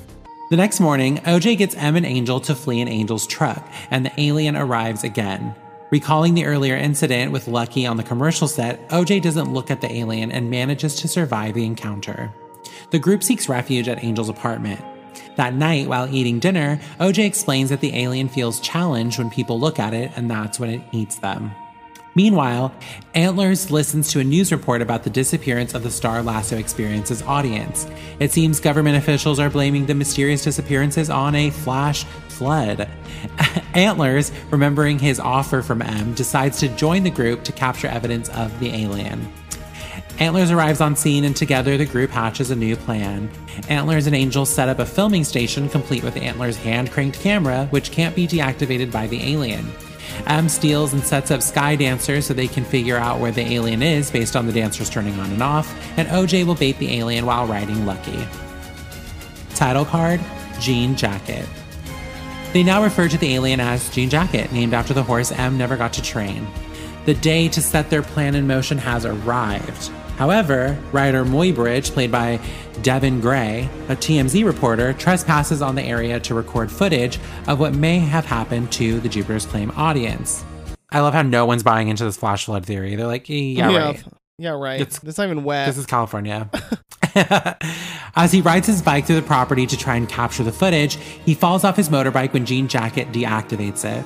[0.51, 4.21] The next morning, OJ gets Em and Angel to flee in Angel's truck, and the
[4.21, 5.55] alien arrives again.
[5.93, 9.93] Recalling the earlier incident with Lucky on the commercial set, OJ doesn't look at the
[9.93, 12.33] alien and manages to survive the encounter.
[12.91, 14.85] The group seeks refuge at Angel's apartment.
[15.37, 19.79] That night, while eating dinner, OJ explains that the alien feels challenged when people look
[19.79, 21.53] at it, and that's when it eats them.
[22.21, 22.75] Meanwhile,
[23.15, 27.87] Antlers listens to a news report about the disappearance of the Star Lasso Experience's audience.
[28.19, 32.91] It seems government officials are blaming the mysterious disappearances on a flash flood.
[33.75, 38.61] Antlers, remembering his offer from Em, decides to join the group to capture evidence of
[38.61, 39.27] the alien.
[40.19, 43.31] Antlers arrives on scene and together the group hatches a new plan.
[43.71, 47.91] Antlers and Angel set up a filming station complete with Antlers' hand cranked camera, which
[47.91, 49.73] can't be deactivated by the alien.
[50.27, 53.83] Em steals and sets up Sky Dancers so they can figure out where the alien
[53.83, 57.27] is based on the dancers turning on and off, and OJ will bait the alien
[57.27, 58.27] while riding Lucky.
[59.55, 60.21] Title card
[60.61, 61.47] Jean Jacket.
[62.53, 65.77] They now refer to the alien as Jean Jacket, named after the horse Em never
[65.77, 66.47] got to train.
[67.07, 69.91] The day to set their plan in motion has arrived.
[70.21, 72.39] However, Ryder Muybridge, played by
[72.83, 77.19] Devon Graye, a TMZ reporter, trespasses on the area to record footage
[77.49, 80.45] of what may have happened to the Jupiter's Claim audience.
[80.91, 82.97] I love how no one's buying into this flash flood theory.
[82.97, 84.05] They're like, eh, yeah, right.
[84.37, 84.83] Yeah, right.
[84.83, 85.69] It's- It's, not even wet.
[85.69, 86.51] This is California.
[88.15, 91.33] As he rides his bike through the property to try and capture the footage, he
[91.33, 94.05] falls off his motorbike when Jean Jacket deactivates it.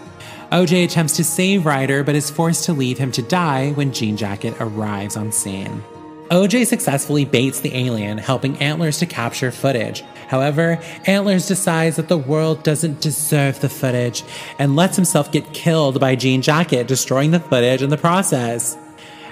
[0.53, 4.16] OJ attempts to save Ryder, but is forced to leave him to die when Jean
[4.16, 5.82] Jacket arrives on scene.
[6.31, 10.03] OJ successfully baits the alien, helping Antlers to capture footage.
[10.29, 14.25] However, Antlers decides that the world doesn't deserve the footage
[14.59, 18.77] and lets himself get killed by Jean Jacket, destroying the footage in the process.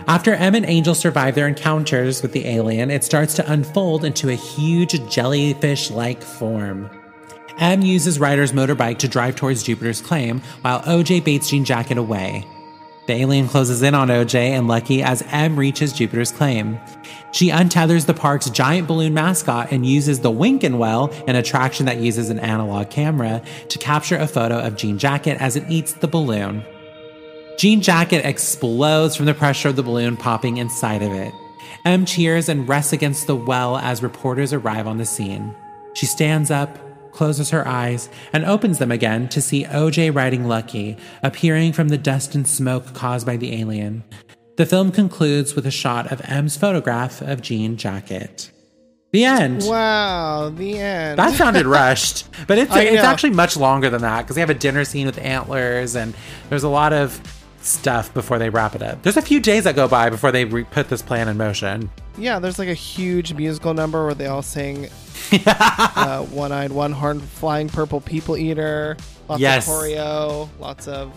[0.07, 4.29] After Em and Angel survive their encounters with the alien, it starts to unfold into
[4.29, 6.91] a huge jellyfish like form.
[7.59, 12.47] Em uses Ryder's motorbike to drive towards Jupiter's claim, while OJ baits Jean Jacket away.
[13.07, 16.79] The alien closes in on OJ and Lucky as Em reaches Jupiter's claim.
[17.33, 21.99] She untethers the park's giant balloon mascot and uses the Winkin' Well, an attraction that
[21.99, 26.07] uses an analog camera, to capture a photo of Jean Jacket as it eats the
[26.07, 26.63] balloon.
[27.59, 31.35] Jean Jacket explodes from the pressure of the balloon popping inside of it.
[31.85, 35.55] Em cheers and rests against the well as reporters arrive on the scene.
[35.95, 36.79] She stands up,
[37.13, 41.99] closes her eyes, and opens them again to see OJ riding Lucky, appearing from the
[41.99, 44.03] dust and smoke caused by the alien.
[44.57, 48.51] The film concludes with a shot of Em's photograph of Jean Jacket.
[49.13, 49.63] The end.
[49.65, 51.19] Wow, the end.
[51.19, 54.55] That sounded rushed, but it's it's actually much longer than that because they have a
[54.55, 56.15] dinner scene with antlers and
[56.49, 57.21] there's a lot of
[57.61, 59.03] stuff before they wrap it up.
[59.03, 61.91] There's a few days that go by before they re- put this plan in motion.
[62.17, 64.89] yeah, there's like a huge musical number where they all sing
[65.47, 68.97] uh, One Eyed, One Horn, Flying Purple People Eater.
[69.29, 69.67] Lots Yes.
[69.69, 71.13] of choreo, lots of,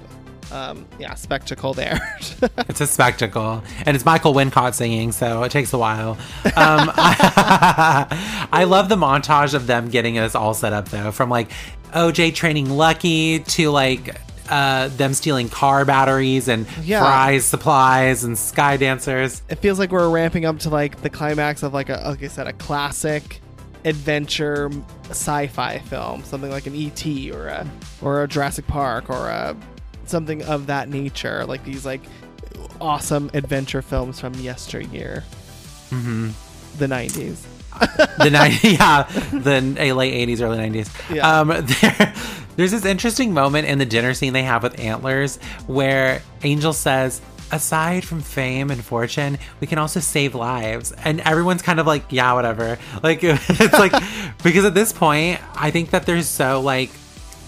[0.51, 1.99] um, yeah, spectacle there.
[2.67, 6.11] It's a spectacle, and it's Michael Wincott singing, so it takes a while.
[6.45, 11.29] Um, I, I love the montage of them getting us all set up, though, from
[11.29, 11.49] like
[11.93, 14.19] OJ training Lucky to like
[14.49, 16.99] uh, them stealing car batteries and Yeah.
[16.99, 19.41] fries supplies and sky dancers.
[19.49, 22.27] it feels like we're ramping up to like the climax of like a like I
[22.27, 23.41] said a classic
[23.85, 24.69] adventure
[25.09, 27.69] sci-fi film, something like an ET or a
[28.01, 29.55] or a Jurassic Park or a
[30.05, 32.01] something of that nature, like these like
[32.81, 35.23] awesome adventure films from yesteryear,
[35.89, 36.29] mm-hmm.
[36.77, 37.45] the '90s.
[38.19, 39.03] the night yeah
[39.33, 39.59] the
[39.93, 41.39] late 80s early 90s Yeah.
[41.39, 41.49] um
[41.81, 42.13] there,
[42.55, 45.37] there's this interesting moment in the dinner scene they have with antlers
[45.67, 47.19] where angel says
[47.51, 52.03] aside from fame and fortune we can also save lives and everyone's kind of like
[52.11, 53.91] yeah whatever like it's like
[54.43, 56.89] because at this point i think that they're so like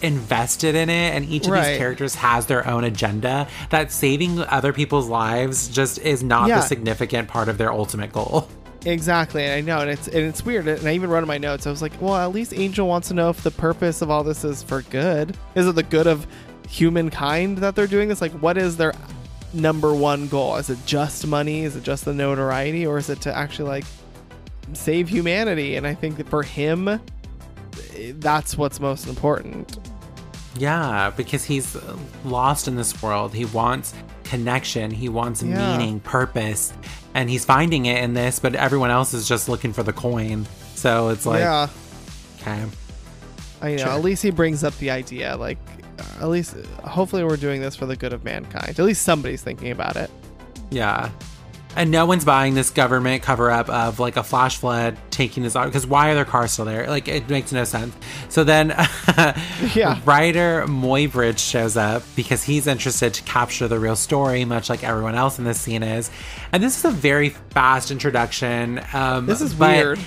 [0.04, 1.70] invested in it and each of Right.
[1.70, 6.58] these characters has their own agenda that saving other people's lives just is not Yeah.
[6.58, 8.48] the significant part of their ultimate goal
[8.86, 10.68] Exactly, and I know, and it's and it's weird.
[10.68, 11.68] And I even wrote in my notes.
[11.68, 14.24] I was like, well, at least Angel wants to know if the purpose of all
[14.24, 15.36] this is for good.
[15.56, 16.26] Is it the good of
[16.70, 18.22] humankind that they're doing this?
[18.22, 18.94] Like, what is their
[19.54, 20.56] number one goal?
[20.58, 21.64] Is it just money?
[21.64, 23.86] Is it just the notoriety, or is it to actually like
[24.74, 25.76] save humanity?
[25.76, 27.00] And I think that for him,
[28.14, 29.80] that's what's most important.
[30.58, 31.78] Yeah, because he's
[32.26, 33.34] lost in this world.
[33.34, 33.94] He wants
[34.24, 35.78] connection, he wants Yeah.
[35.78, 36.74] meaning, purpose,
[37.14, 40.46] and he's finding it in this, but everyone else is just looking for the coin.
[40.76, 41.70] So it's like, yeah,
[42.42, 42.64] okay.
[43.62, 43.78] I know.
[43.78, 43.88] Sure.
[43.90, 45.36] At least he brings up the idea.
[45.38, 45.58] Like,
[46.20, 48.80] at least, hopefully, we're doing this for the good of mankind.
[48.80, 50.10] At least somebody's thinking about it.
[50.70, 51.10] Yeah.
[51.76, 55.56] And no one's buying this government cover up of like a flash flood taking his
[55.56, 56.88] auto because why are their cars still there?
[56.88, 57.96] Like it makes no sense.
[58.30, 58.70] So then
[59.76, 60.00] Yeah.
[60.04, 65.14] Ryder Muybridge shows up because he's interested to capture the real story, much like everyone
[65.14, 66.10] else in this scene is.
[66.52, 68.82] And this is a very fast introduction.
[68.94, 70.00] Um, This is weird.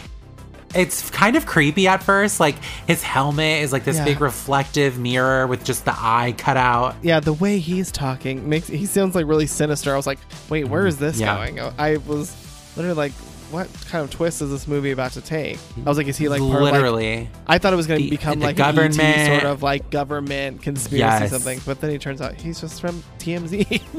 [0.75, 2.39] It's kind of creepy at first.
[2.41, 2.57] Like
[2.87, 4.05] his helmet is like this Yeah.
[4.05, 6.95] big reflective mirror with just the eye cut out.
[7.03, 9.93] Yeah, the way he's talking makes he sounds like really sinister.
[9.93, 10.19] I was like,
[10.49, 11.35] wait, where is mm, this Yeah.
[11.37, 11.59] going?
[11.79, 12.35] I was
[12.77, 13.13] literally like,
[13.51, 15.59] what kind of twist is this movie about to take?
[15.85, 17.29] I was like, is he like part of, like- literally.
[17.49, 20.99] I thought it was going to become the like government- sort of like government conspiracy
[20.99, 21.31] Yes.
[21.31, 23.83] something, but then he turns out he's just from TMZ.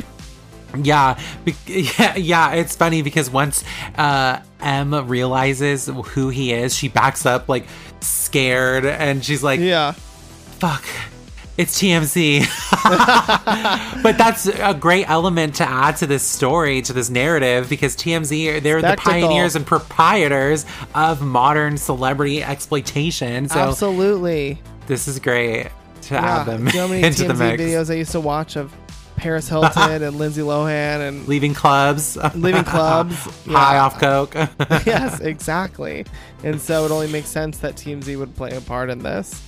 [0.76, 1.56] Yeah, be-
[2.00, 2.54] yeah, yeah.
[2.54, 3.64] It's funny because once
[3.98, 7.66] uh, Em realizes who he is, she backs up like
[8.00, 10.86] scared, and she's like, yeah, "Fuck,
[11.58, 12.46] it's TMZ."
[14.04, 18.62] but that's a great element to add to this story, to this narrative, because TMZ
[18.62, 19.14] they're Spectacle.
[19.14, 20.66] the pioneers and proprietors
[20.96, 23.50] of modern celebrity exploitation.
[23.50, 24.60] So absolutely.
[24.88, 25.68] this is great
[26.04, 27.62] to Yeah, add them you know how many into TMZ the mix.
[27.62, 28.74] videos I used to watch of
[29.22, 33.16] Paris Hilton and Lindsay Lohan and Leaving clubs, leaving clubs.
[33.46, 34.34] high off coke.
[34.86, 36.06] yes, exactly.
[36.44, 39.42] And so it only makes sense that TMZ would play a part in this.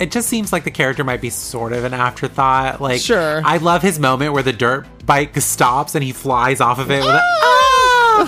[0.00, 2.80] it just seems like the character might be sort of an afterthought.
[2.80, 3.42] Like, Sure.
[3.44, 7.00] I love his moment where the dirt bike stops and he flies off of it
[7.04, 7.14] with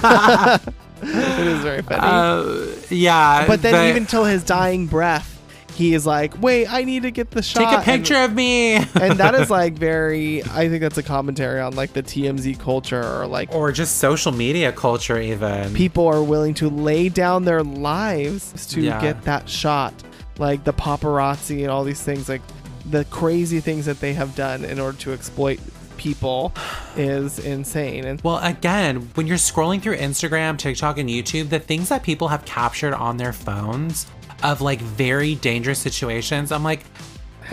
[0.03, 0.61] a,
[1.03, 2.01] It is very funny.
[2.03, 3.47] uh, yeah.
[3.47, 5.34] but then even till his dying breath,
[5.75, 8.35] he is like, "Wait, I need to get the shot." take a picture And, of
[8.37, 10.43] me, and that is like very.
[10.45, 14.33] I think that's a commentary on like the TMZ culture, or like or just social
[14.33, 15.75] media culture, even.
[15.75, 19.01] people are willing to lay down their lives to Yeah.
[19.01, 19.93] get that shot.
[20.39, 22.43] Like the paparazzi and all these things, like
[22.91, 25.59] the crazy things that they have done in order to exploit
[25.97, 26.53] people
[26.97, 28.05] is insane.
[28.05, 32.29] And Well, again, when you're scrolling through Instagram, TikTok, and YouTube, the things that people
[32.29, 34.07] have captured on their phones
[34.45, 36.85] of like very dangerous situations, I'm like,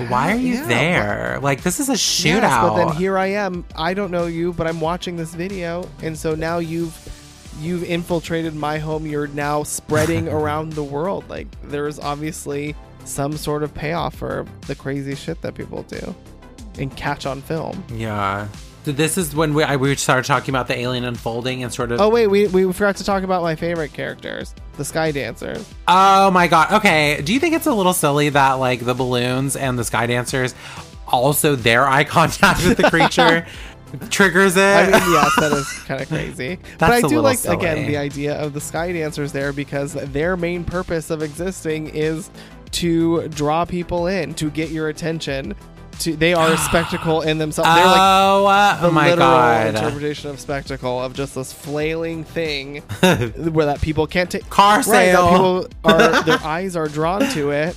[0.08, 1.40] why are you Yeah, there?
[1.42, 2.42] Like this is a shootout.
[2.42, 3.66] Yes, but then here I am.
[3.76, 6.96] I don't know you, but I'm watching this video, and so now you've
[7.60, 9.06] you've infiltrated my home.
[9.06, 11.28] You're now spreading around the world.
[11.30, 16.16] Like there's obviously some sort of payoff for the crazy shit that people do
[16.78, 17.84] and catch on film.
[17.94, 18.48] yeah.
[18.84, 22.02] This is when we I, we started talking about the alien unfolding and sort of.
[22.02, 25.72] Oh wait, we we forgot to talk about my favorite characters, the Sky Dancers.
[25.88, 26.72] Oh my god.
[26.74, 27.22] Okay.
[27.22, 30.56] Do you think it's a little silly that like the balloons and the sky dancers
[31.08, 33.46] also their eye contact with the creature
[34.10, 34.62] triggers it?
[34.62, 36.58] I mean, yes, that is kind of crazy.
[36.80, 37.58] but I do like silly.
[37.58, 42.32] again the idea of the Sky Dancers there because their main purpose of existing is
[42.72, 45.56] to draw people in, to get your attention.
[46.02, 47.74] To they are a spectacle in themselves.
[47.74, 49.68] They're like oh, uh, the oh my literal god.
[49.76, 54.86] interpretation of spectacle of just this flailing thing where that people can't take Car right,
[54.86, 55.32] that sale.
[55.32, 57.76] people are their eyes are drawn to it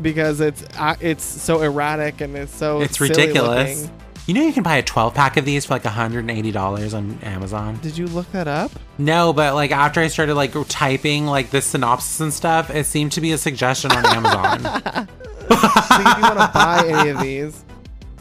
[0.00, 3.82] because it's uh, it's so erratic and it's so It's silly ridiculous.
[3.82, 3.94] looking.
[4.26, 7.78] You know you can buy a 12 pack of these for like $180 on Amazon.
[7.80, 8.70] Did you look that up?
[8.98, 13.12] No, but like after I started like typing like the synopsis and stuff, it seemed
[13.12, 15.08] to be a suggestion on Amazon.
[15.88, 17.64] So if you want to buy any of these,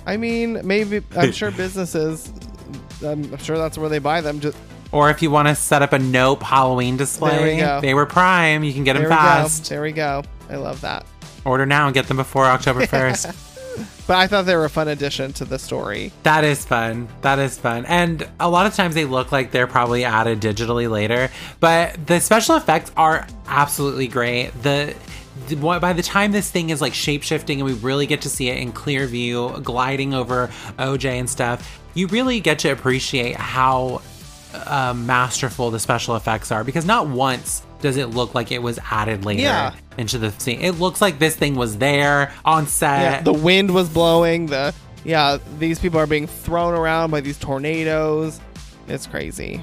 [0.06, 2.32] I mean, maybe I'm sure businesses.
[3.06, 4.40] I'm sure that's where they buy them.
[4.40, 4.58] Just
[4.91, 7.82] or if you want to set up a Nope Halloween display, There we go.
[7.82, 8.64] they were Prime.
[8.64, 9.64] You can get there them fast.
[9.66, 9.70] go.
[9.70, 10.24] There we go.
[10.49, 11.06] I love that.
[11.45, 13.44] Order now and get them before October 1st.
[14.08, 16.12] But I thought they were a fun addition to the story.
[16.24, 17.08] That is fun.
[17.22, 17.86] That is fun.
[17.86, 21.30] And a lot of times they look like they're probably added digitally later,
[21.60, 24.52] but the special effects are absolutely great.
[24.64, 24.95] The,
[25.56, 28.49] by the time this thing is like shape shifting and we really get to see
[28.49, 30.48] it in clear view, gliding over
[30.80, 34.02] OJ and stuff, you really get to appreciate how
[34.53, 38.80] uh, masterful the special effects are because not once does it look like it was
[38.90, 39.76] added later Yeah.
[39.98, 40.61] into the scene.
[40.61, 43.02] It looks like this thing was there on set.
[43.02, 44.48] Yeah, the wind was blowing.
[44.48, 48.40] The yeah, these people are being thrown around by these tornadoes.
[48.88, 49.61] It's crazy.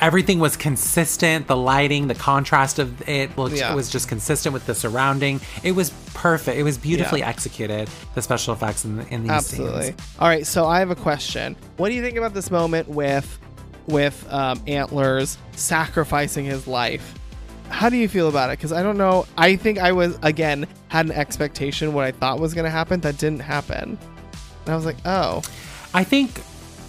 [0.00, 3.74] Everything was consistent the lighting the contrast of it looked Yeah.
[3.74, 7.28] was just consistent with the surrounding it was perfect it was beautifully Yeah.
[7.28, 9.82] executed the special effects in, in these Absolutely.
[9.84, 11.56] scenes All right, so I have a question.
[11.78, 13.38] What do you think about this moment with
[13.86, 17.14] with um, Antlers sacrificing his life?
[17.68, 18.58] How do you feel about it?
[18.58, 19.26] Because I don't know.
[19.36, 23.00] I think I was again had an expectation what I thought was going to happen
[23.00, 23.96] that didn't happen,
[24.64, 25.42] and I was like, oh,
[25.94, 26.40] i think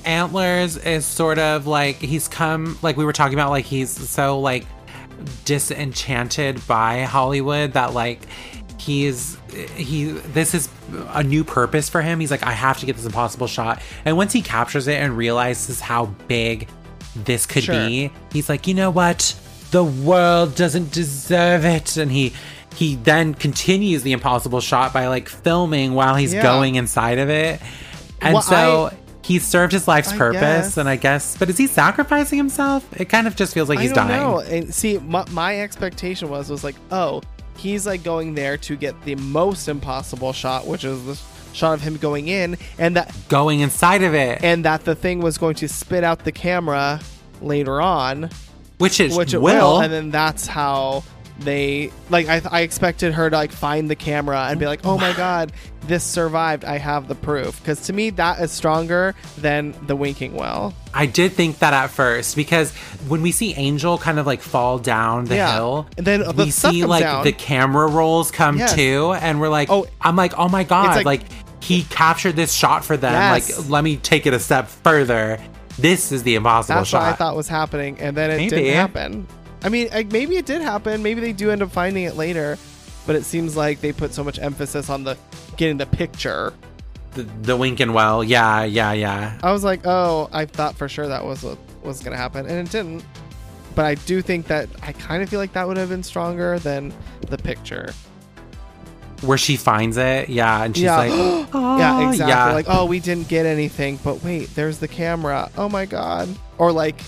[0.08, 4.40] antlers is sort of like he's come like we were talking about like he's so
[4.40, 4.66] like
[5.46, 8.22] disenchanted by hollywood that like
[8.80, 9.38] he's
[9.76, 10.70] he this is
[11.10, 12.20] a new purpose for him.
[12.20, 13.82] He's like i have to get this impossible shot.
[14.06, 16.68] And once he captures it and realizes how big
[17.16, 17.76] this could Sure.
[17.88, 19.36] be he's like you know what?
[19.72, 21.98] The world doesn't deserve it.
[21.98, 22.34] And he
[22.76, 26.44] he then continues the impossible shot by like filming while he's Yeah.
[26.44, 27.60] going inside of it.
[28.22, 28.98] And Well, so I-
[29.28, 30.78] he served his life's I purpose guess.
[30.78, 31.38] and i guess.
[31.38, 32.88] but is he sacrificing himself?
[33.00, 34.22] It kind of just feels like he's I don't dying.
[34.22, 34.40] know.
[34.40, 37.22] And see, my, my expectation was was like, oh,
[37.58, 41.20] he's like going there to get the most impossible shot, which is the
[41.54, 44.42] shot of him going in, and that going inside of it.
[44.44, 47.02] and that the thing was going to spit out the camera
[47.42, 48.30] later on,
[48.78, 51.04] which is which it will, will, and then that's how
[51.40, 52.28] they like.
[52.28, 55.52] I, I expected her to like find the camera and be like, "Oh my god,
[55.88, 56.66] this survived!
[56.66, 60.74] I have the proof." Because to me, that is stronger than the winking well.
[60.94, 62.74] I did think that at first because
[63.08, 65.54] when we see Angel kind of like fall down the Yeah.
[65.56, 67.24] hill, And then we stuff see like down.
[67.24, 68.74] the camera rolls come Yes.
[68.74, 71.22] too, and we're like, Oh, I'm like, oh my god, like- like,
[71.60, 73.12] he captured this shot for them.
[73.14, 73.58] Yes.
[73.60, 75.38] Like, let me take it a step further.
[75.78, 77.02] This is the impossible That's shot.
[77.04, 78.50] what I thought was happening, and then it Maybe.
[78.50, 79.28] didn't happen.
[79.68, 81.04] I mean, like, maybe it did happen.
[81.04, 82.58] Maybe they do end up finding it later,
[83.06, 85.18] but it seems like they put so much emphasis on the
[85.58, 86.54] getting the picture.
[87.16, 89.38] the, the Winkin' well, yeah, yeah, yeah.
[89.44, 92.46] I was like, oh, I thought for sure that was what was going to happen,
[92.46, 93.04] and it didn't.
[93.76, 96.60] But I do think that I kind of feel like that would have been stronger
[96.60, 96.94] than
[97.28, 97.92] the picture.
[99.22, 100.96] Where she finds it, yeah, and she's Yeah.
[100.98, 101.40] like, oh,
[101.78, 102.32] yeah, ah, exactly.
[102.32, 102.54] yeah.
[102.54, 105.52] Like, oh, we didn't get anything, but wait, there's the camera.
[105.58, 107.02] Oh my god, or like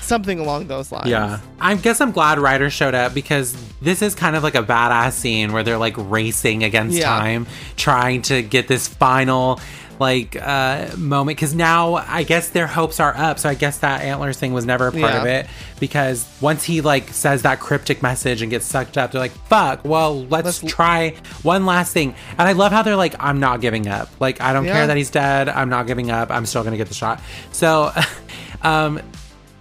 [0.00, 1.08] something along those lines.
[1.08, 1.40] Yeah.
[1.60, 5.12] I guess I'm glad Ryder showed up because this is kind of like a badass
[5.12, 7.06] scene where they're like racing against Yeah.
[7.08, 7.46] time,
[7.76, 9.60] trying to get this final
[9.98, 13.38] like uh moment because now I guess their hopes are up.
[13.38, 15.20] So I guess that antlers thing was never a part Yeah.
[15.20, 15.46] of it
[15.78, 19.84] because once he like says that cryptic message and gets sucked up, they're like, fuck,
[19.84, 22.14] well, let's, Let's- try one last thing.
[22.38, 24.08] And I love how they're like, I'm not giving up.
[24.20, 24.72] Like, I don't Yeah.
[24.72, 25.50] care that he's dead.
[25.50, 26.30] I'm not giving up.
[26.30, 27.20] I'm still gonna get the shot.
[27.52, 27.92] So
[28.62, 29.00] um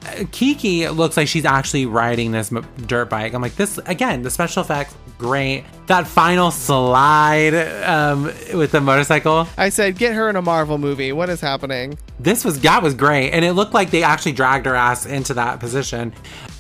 [0.01, 3.33] Keke looks like she's actually riding this m- dirt bike.
[3.33, 5.65] I'm like, this again, the special effects great.
[5.87, 7.53] That final slide
[7.83, 8.23] um,
[8.53, 9.47] with the motorcycle.
[9.57, 11.11] I said, get her in a Marvel movie.
[11.11, 11.97] What is happening?
[12.19, 15.33] This was that was great, and it looked like they actually dragged her ass into
[15.35, 16.13] that position.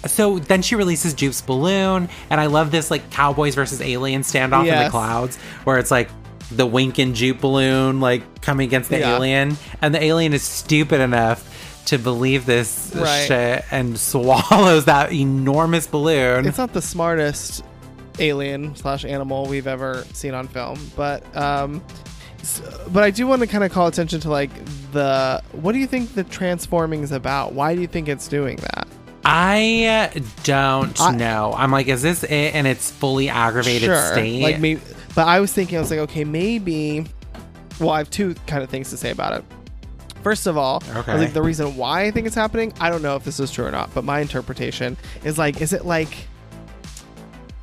[0.05, 4.67] So then she releases Jupe's balloon, and I love this like cowboys versus alien standoff
[4.67, 6.09] in the clouds, where it's like
[6.51, 9.15] the Winkin Jupe balloon like coming against the Yeah.
[9.15, 11.45] alien, and the alien is stupid enough
[11.89, 13.25] to believe this Right.
[13.27, 16.45] shit and swallows that enormous balloon.
[16.47, 17.63] It's not the smartest
[18.19, 21.83] alien slash animal we've ever seen on film, but um,
[22.89, 24.49] but I do want to kind of call attention to like
[24.91, 27.53] the what do you think the transforming is about?
[27.53, 28.87] Why do you think it's doing that?
[29.25, 30.11] I
[30.43, 31.53] don't I- know.
[31.55, 32.55] I'm like, is this it?
[32.55, 34.41] And it's fully aggravated state.
[34.41, 34.81] like maybe,
[35.15, 37.05] but I was thinking I was like, okay, maybe.
[37.79, 39.45] Well, I have two kind of things to say about it.
[40.23, 41.17] First of all, I Okay.
[41.17, 43.65] think the reason why I think it's happening, I don't know if this is true
[43.65, 46.09] or not, but my interpretation is like, is it like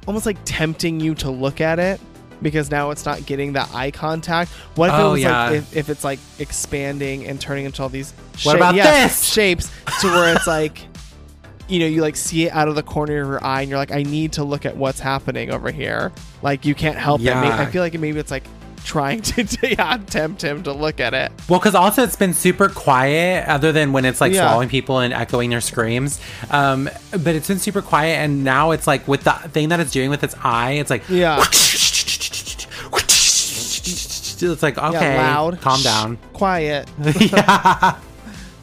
[0.07, 2.01] almost like tempting you to look at it
[2.43, 4.51] because now it's not getting that eye contact?
[4.75, 5.45] What if Oh, it was yeah.
[5.49, 8.13] like if, if it's like expanding and turning into all these
[8.43, 9.33] What about yes, this?
[9.33, 9.71] shapes
[10.01, 10.81] to where it's like
[11.69, 13.79] you know, you like see it out of the corner of your eye, and you're
[13.79, 16.13] like, I need to look at what's happening over here.
[16.41, 17.25] Like you can't help it.
[17.25, 17.41] Yeah.
[17.41, 18.45] May- I feel like maybe it's like
[18.87, 21.31] trying to, to yeah, tempt him to look at it.
[21.49, 24.47] Well, because also it's been super quiet, other than when it's like Yeah.
[24.47, 26.21] swallowing people and echoing their screams.
[26.51, 29.91] Um, but it's been super quiet, and now it's like with the thing that it's
[29.93, 31.45] doing with its eye, it's like Yeah.
[34.39, 36.19] It's like okay, yeah, loud, calm down.
[36.35, 36.89] quiet.
[37.33, 37.99] yeah,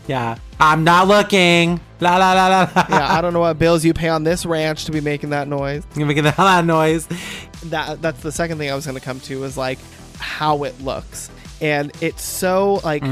[0.08, 0.38] yeah.
[0.60, 1.80] I'm not looking.
[2.00, 2.70] La la la la.
[2.76, 2.86] la.
[2.90, 5.48] yeah, I don't know what bills you pay on this ranch to be making that
[5.48, 5.84] noise.
[5.96, 7.08] You're making out of noise.
[7.66, 9.80] That that's the second thing I was going to come to was like
[10.24, 11.30] how it looks.
[11.62, 13.04] And it's so like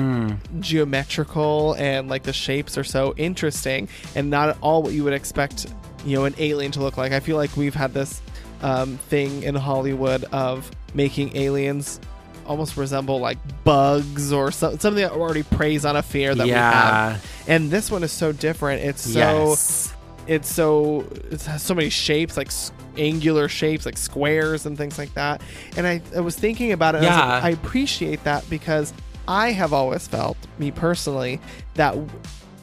[0.59, 5.13] geometrical and like the shapes are so interesting and not at all what you would
[5.13, 5.67] expect,
[6.05, 7.11] you know, an alien to look like.
[7.11, 8.21] I feel like we've had this
[8.61, 11.99] um, thing in Hollywood of making aliens
[12.45, 16.51] almost resemble like bugs or so, something that already preys on a fear that we
[16.51, 17.25] have.
[17.47, 18.83] And this one is so different.
[18.83, 19.93] It's so yes.
[20.27, 22.51] it's so it has so many shapes like
[22.97, 25.41] angular shapes like squares and things like that
[25.77, 27.33] and i, I was thinking about it and I, Yeah.
[27.35, 28.93] like, I appreciate that because
[29.27, 31.39] i have always felt me personally
[31.75, 31.95] that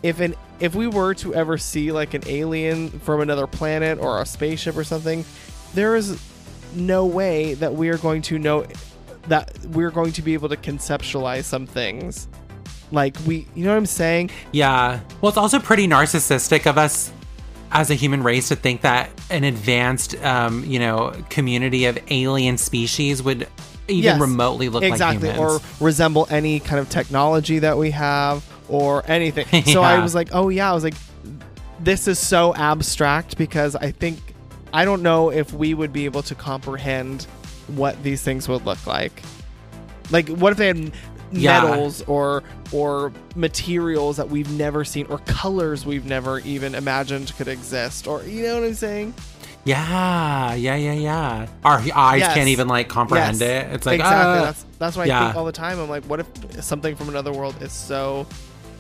[0.03, 4.21] if an if we were to ever see like an alien from another planet or
[4.21, 5.25] a spaceship or something
[5.75, 6.21] there is
[6.75, 8.67] no way that we are going to know
[9.29, 12.29] that we're going to be able to conceptualize some things
[12.93, 15.01] like we you know what i'm saying Yeah.
[15.21, 17.13] Well, it's also pretty narcissistic of us
[17.71, 22.59] as a human race to think that an advanced, um, you know, community of alien
[22.59, 23.47] species would
[23.89, 25.63] even Yes, remotely look exactly like humans.
[25.81, 29.47] or resemble any kind of technology that we have or anything.
[29.73, 30.93] So i was like oh yeah i was like
[31.81, 34.19] this is so abstract because i think
[34.75, 37.25] i don't know if we would be able to comprehend
[37.69, 39.23] what these things would look like.
[40.11, 40.93] Like what if they had
[41.33, 41.63] Yeah.
[41.63, 42.43] metals or
[42.73, 48.23] or materials that we've never seen or colors we've never even imagined could exist or
[48.25, 49.15] you know what i'm saying
[49.65, 51.47] yeah, yeah, yeah, yeah.
[51.63, 52.33] Our eyes Yes.
[52.35, 53.67] can't even like comprehend Yes.
[53.67, 53.75] it.
[53.75, 54.39] It's like exactly.
[54.39, 55.79] uh, that's that's why I think all the time.
[55.79, 58.27] I'm like, what if something from another world is so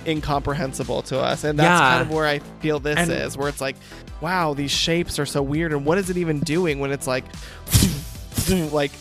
[0.06, 1.44] incomprehensible to us?
[1.44, 1.90] And that's Yeah.
[1.90, 3.76] kind of where I feel this And- is, where it's like,
[4.22, 7.24] wow, these shapes are so weird, and what is it even doing when it's like,
[8.72, 8.92] like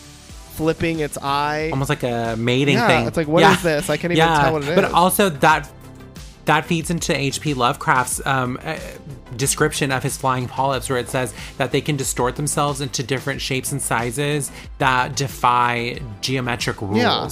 [0.58, 1.70] flipping its eye?
[1.72, 3.06] almost like a mating yeah, thing.
[3.06, 3.62] it's like, what is Yeah.
[3.76, 3.88] this?
[3.88, 4.74] I can't even tell what it is.
[4.74, 5.70] But also that
[6.44, 7.52] that feeds into H.P.
[7.54, 8.78] Lovecraft's um, uh,
[9.36, 13.40] description of his flying polyps, where it says that they can distort themselves into different
[13.42, 16.96] shapes and sizes that defy geometric rules.
[16.96, 17.28] Yeah.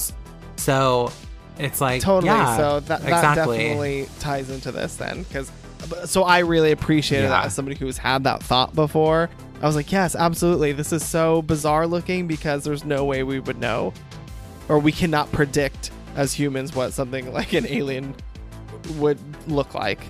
[0.56, 1.10] So
[1.58, 2.26] it's like totally.
[2.30, 3.56] yeah, so that, that exactly.
[3.58, 5.50] definitely ties into this then, because
[6.04, 7.30] so I really appreciated Yeah.
[7.30, 9.30] that as somebody who's had that thought before.
[9.62, 10.72] I was like, yes, absolutely.
[10.72, 13.94] This is so bizarre looking because there's no way we would know,
[14.68, 18.14] or we cannot predict as humans what something like an alien
[18.96, 19.18] would
[19.48, 20.00] look like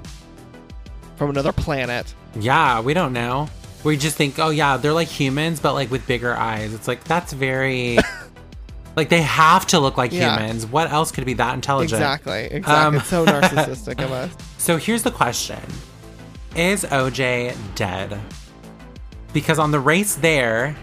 [1.17, 2.13] from another planet.
[2.39, 3.49] Yeah, we don't know.
[3.85, 6.75] We just think, oh yeah, they're like humans, but like with bigger eyes.
[6.75, 7.99] It's like that's very
[8.97, 10.37] like they have to look like Yeah.
[10.39, 10.67] humans.
[10.67, 11.93] What else could be that intelligent?
[12.01, 12.45] Exactly.
[12.51, 12.75] Exactly.
[12.75, 14.31] Um, it's so narcissistic of us.
[14.59, 15.61] So here's the question:
[16.57, 18.19] Is OJ dead?
[19.37, 20.75] Because on the race there,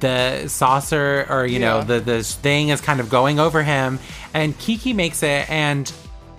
[0.00, 3.98] the saucer or you know the the thing is kind of going over him,
[4.34, 5.48] and Keke makes it.
[5.48, 5.88] And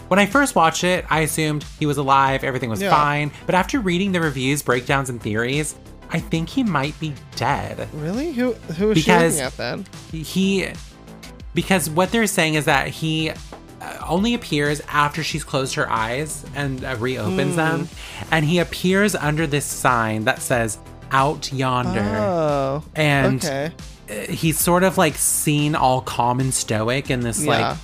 [0.09, 2.91] when I first watched it, I assumed he was alive, everything was Yeah.
[2.91, 3.31] fine.
[3.47, 5.73] But after reading the reviews, breakdowns, and theories,
[6.11, 7.87] I think he might be dead.
[7.93, 8.31] Really?
[8.33, 9.85] Who who is she Because- looking at then?
[10.11, 10.67] he
[11.55, 13.31] because what they're saying is that he
[14.07, 17.87] only appears after she's closed her eyes and uh, reopens them
[18.31, 20.77] and he appears under this sign that says
[21.11, 21.99] out yonder.
[22.01, 22.83] Oh.
[22.95, 23.71] and okay.
[24.29, 27.49] he's sort of like seen all calm and stoic in this Yeah.
[27.71, 27.77] like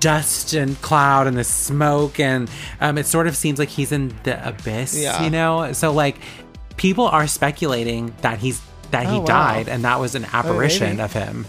[0.00, 2.48] dust and cloud and the smoke and
[2.80, 5.22] um, it sort of seems like he's in the abyss Yeah.
[5.24, 6.16] you know so like
[6.76, 8.60] people are speculating that he's
[8.92, 9.24] that he Oh, wow.
[9.26, 11.02] died and that was an apparition maybe.
[11.02, 11.46] of him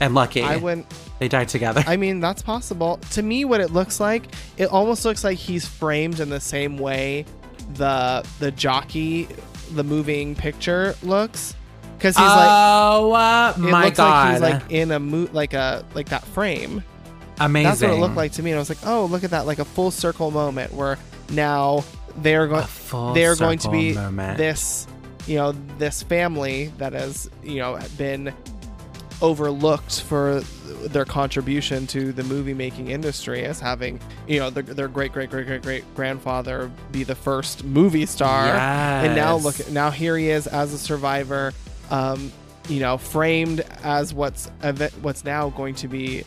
[0.00, 0.86] and lucky I wouldn't.
[1.20, 2.96] They died together I mean, that's possible.
[3.12, 4.24] To me, what it looks like,
[4.56, 7.24] it almost looks like he's framed in the same way
[7.74, 9.28] the the jockey,
[9.72, 11.54] the moving picture looks,
[11.96, 12.48] because he's like.
[12.50, 16.08] oh uh, It my looks god like he's like in a mo- like a like
[16.08, 16.82] that frame.
[17.38, 18.50] amazing That's what it looked like to me.
[18.50, 20.98] And I was like, oh, look at that, like a full circle moment where
[21.30, 21.84] now
[22.16, 22.66] they're going
[23.14, 24.36] they're going to be moment.
[24.36, 24.86] this,
[25.26, 28.34] you know, this family that has you know been
[29.22, 30.40] overlooked for
[30.88, 35.30] their contribution to the movie making industry as having you know their, their great great
[35.30, 38.46] great great great grandfather be the first movie star.
[39.04, 41.52] And now look now here he is as a survivor
[41.90, 42.32] um
[42.68, 44.46] you know framed as what's
[45.02, 46.24] what's now going to be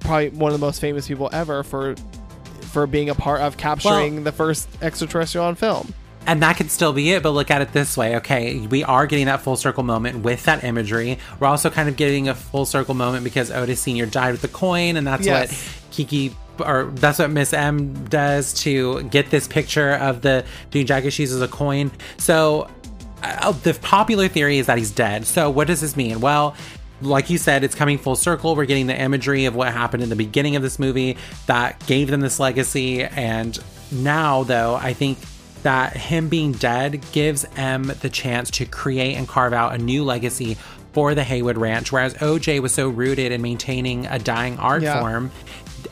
[0.00, 1.94] probably one of the most famous people ever for
[2.60, 5.92] for being a part of capturing the first extraterrestrial on film
[6.26, 8.16] And that could still be it, but look at it this way.
[8.16, 11.18] Okay, we are getting that full circle moment with that imagery.
[11.38, 14.06] We're also kind of getting a full circle moment because Otis Sr.
[14.06, 15.50] died with the coin, and that's Yes.
[15.50, 16.32] what Keke
[16.64, 21.24] or that's what Miss Em does to get this picture of the Dune jacket she
[21.24, 21.90] uses a coin.
[22.16, 22.68] So
[23.22, 25.26] uh, the popular theory is that he's dead.
[25.26, 26.20] So what does this mean?
[26.20, 26.54] Well,
[27.02, 28.54] like you said, it's coming full circle.
[28.54, 32.08] We're getting the imagery of what happened in the beginning of this movie that gave
[32.08, 33.02] them this legacy.
[33.02, 33.58] And
[33.90, 35.18] now, though, I think
[35.64, 40.04] that him being dead gives Em the chance to create and carve out a new
[40.04, 40.56] legacy
[40.92, 41.90] for the Haywood Ranch.
[41.90, 45.00] Whereas OJ was so rooted in maintaining a dying art Yeah.
[45.00, 45.30] form,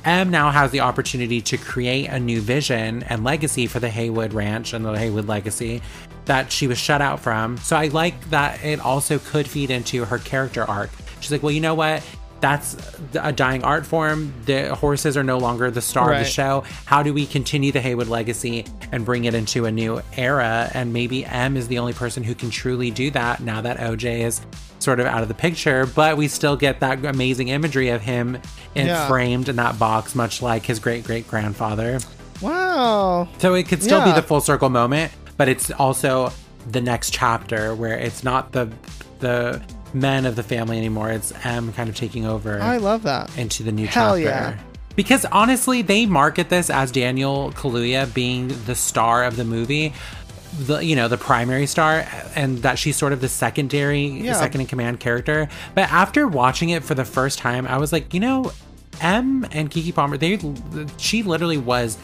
[0.04, 4.32] Em now has the opportunity to create a new vision and legacy for the Haywood
[4.32, 5.82] Ranch and the Haywood legacy
[6.26, 7.56] that she was shut out from.
[7.58, 10.90] So I like that it also could feed into her character arc.
[11.20, 12.02] She's like, well, you know what?
[12.42, 12.76] That's
[13.14, 14.34] a dying art form.
[14.46, 16.64] The horses are no longer the star of the show.
[16.84, 20.68] How do we continue the Haywood legacy and bring it into a new era?
[20.74, 24.24] And maybe Em is the only person who can truly do that now that OJ
[24.24, 24.40] is
[24.80, 25.86] sort of out of the picture.
[25.86, 28.36] But we still get that amazing imagery of him
[28.74, 29.06] in Yeah.
[29.06, 32.00] framed in that box, much like his great great grandfather.
[32.40, 34.06] wow So it could still Yeah.
[34.06, 36.32] be the full circle moment, but it's also
[36.72, 38.68] the next chapter where it's not the
[39.20, 39.60] the
[39.94, 41.10] men of the family anymore.
[41.10, 44.20] It's Em kind of taking over i love that into the new Hell chapter.
[44.22, 44.58] yeah.
[44.96, 49.94] Because honestly, they market this as Daniel Kaluuya being the star of the movie,
[50.58, 52.06] the you know the primary star,
[52.36, 54.34] and that she's sort of the secondary, Yeah.
[54.34, 55.48] second in command character.
[55.74, 58.52] But after watching it for the first time, I was like, you know,
[59.00, 60.38] Em and Keke Palmer, they
[60.98, 61.96] she literally was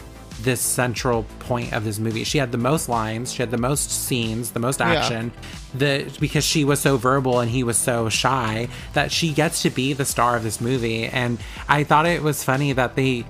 [0.42, 2.22] this central point of this movie.
[2.24, 4.92] She had the most lines, she had the most scenes, the most Yeah.
[4.92, 5.32] action.
[5.74, 9.70] The because she was so verbal and he was so shy that she gets to
[9.70, 11.06] be the star of this movie.
[11.06, 11.38] And
[11.68, 13.24] I thought it was funny that they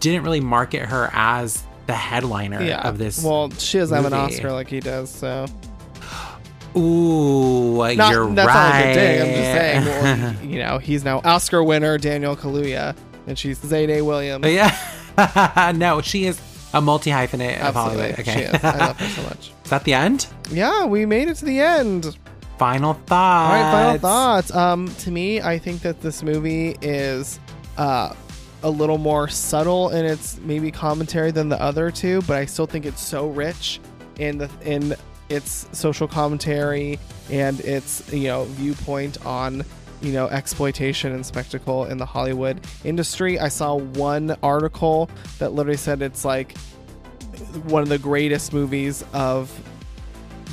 [0.00, 3.24] didn't really market her as the headliner yeah of this.
[3.24, 5.46] well she doesn't have an oscar like he does so
[6.76, 8.54] Ooh, not, you're that's right.
[8.54, 12.34] not a good thing i'm just saying well, you know he's now oscar winner daniel
[12.36, 15.72] kaluuya and she's zayday williams yeah.
[15.76, 16.40] no, she is
[16.72, 18.20] a multi hyphenate of Absolutely, Hollywood.
[18.20, 18.32] Okay.
[18.34, 18.64] she is.
[18.64, 19.52] I love her so much.
[19.64, 20.26] is that the end?
[20.50, 22.16] Yeah, we made it to the end.
[22.58, 23.52] Final thoughts.
[23.54, 24.54] All right, final thoughts.
[24.54, 27.40] Um, to me, I think that this movie is
[27.76, 28.14] uh,
[28.62, 32.66] a little more subtle in its maybe commentary than the other two, but I still
[32.66, 33.80] think it's so rich
[34.18, 34.94] in the in
[35.28, 36.98] its social commentary
[37.30, 39.64] and its you know viewpoint on
[40.02, 43.38] you know exploitation and spectacle in the Hollywood industry.
[43.38, 45.08] I saw one article
[45.38, 46.56] that literally said it's like
[47.64, 49.50] one of the greatest movies of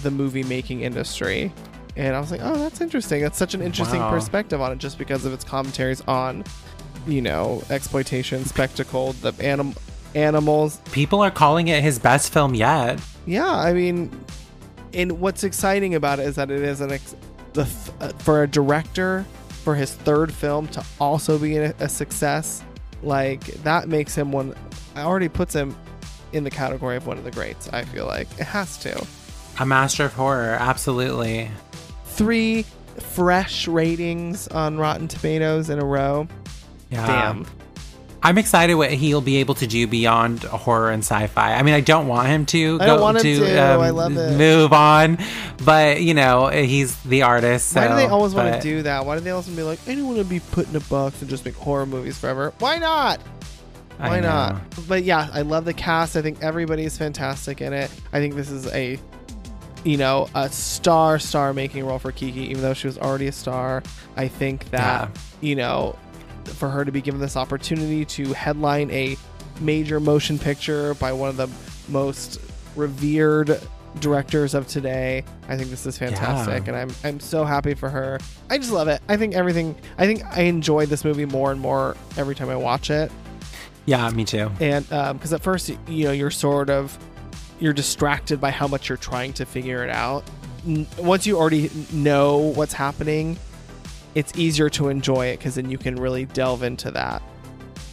[0.03, 1.51] the movie making industry.
[1.97, 3.21] And I was like, oh, that's interesting.
[3.21, 4.11] That's such an interesting Wow.
[4.11, 6.45] perspective on it just because of its commentaries on,
[7.05, 9.75] you know, exploitation, spectacle, the anim-
[10.15, 10.79] animals.
[10.93, 12.99] People are calling it his best film yet.
[13.25, 14.09] Yeah, I mean,
[14.93, 17.15] and what's exciting about it is that it is an ex-
[17.53, 19.25] the th- uh, for a director
[19.69, 22.63] for his third film to also be a, a success.
[23.03, 24.55] Like that makes him one.
[24.95, 25.77] I Already puts him
[26.33, 27.69] in the category of one of the greats.
[27.69, 29.05] I feel like it has to.
[29.59, 31.51] A master of horror, absolutely.
[32.05, 32.63] three
[32.97, 36.27] fresh ratings on Rotten Tomatoes in a row.
[36.89, 37.05] Yeah.
[37.05, 37.45] Damn.
[38.21, 41.53] I'm excited what he'll be able to do beyond horror and sci-fi.
[41.53, 43.57] I mean, I don't want him to I go don't want him to, to.
[43.75, 44.37] um, I love it.
[44.37, 45.17] move on,
[45.63, 47.75] but you know, he's the artist.
[47.75, 49.05] Why do they so- always want to do that?
[49.05, 51.21] Why do they always be like, I don't want to be put in a box
[51.21, 52.53] and just make horror movies forever?
[52.59, 53.21] Why not?
[53.97, 54.61] Why not?
[54.87, 56.15] But yeah, I love the cast.
[56.15, 57.91] I think everybody is fantastic in it.
[58.13, 58.99] I think this is a
[59.85, 63.31] you know, a star star making role for Keke, even though she was already a
[63.31, 63.81] star.
[64.17, 65.09] I think that
[65.41, 65.97] you know,
[66.47, 69.17] for her to be given this opportunity to headline a
[69.61, 71.49] major motion picture by one of the
[71.89, 72.39] most
[72.75, 73.59] revered
[73.99, 75.23] directors of today.
[75.47, 76.73] I think this is fantastic, Yeah.
[76.73, 78.19] and I'm I'm so happy for her.
[78.49, 79.01] I just love it.
[79.09, 79.75] I think everything.
[79.97, 83.11] I think I enjoy this movie more and more every time I watch it.
[83.85, 84.51] Yeah, me too.
[84.59, 86.97] And um, because at first, you know, you're sort of
[87.59, 90.23] you're distracted by how much you're trying to figure it out.
[90.97, 93.37] Once you already know what's happening,
[94.15, 97.21] it's easier to enjoy it because then you can really delve into that.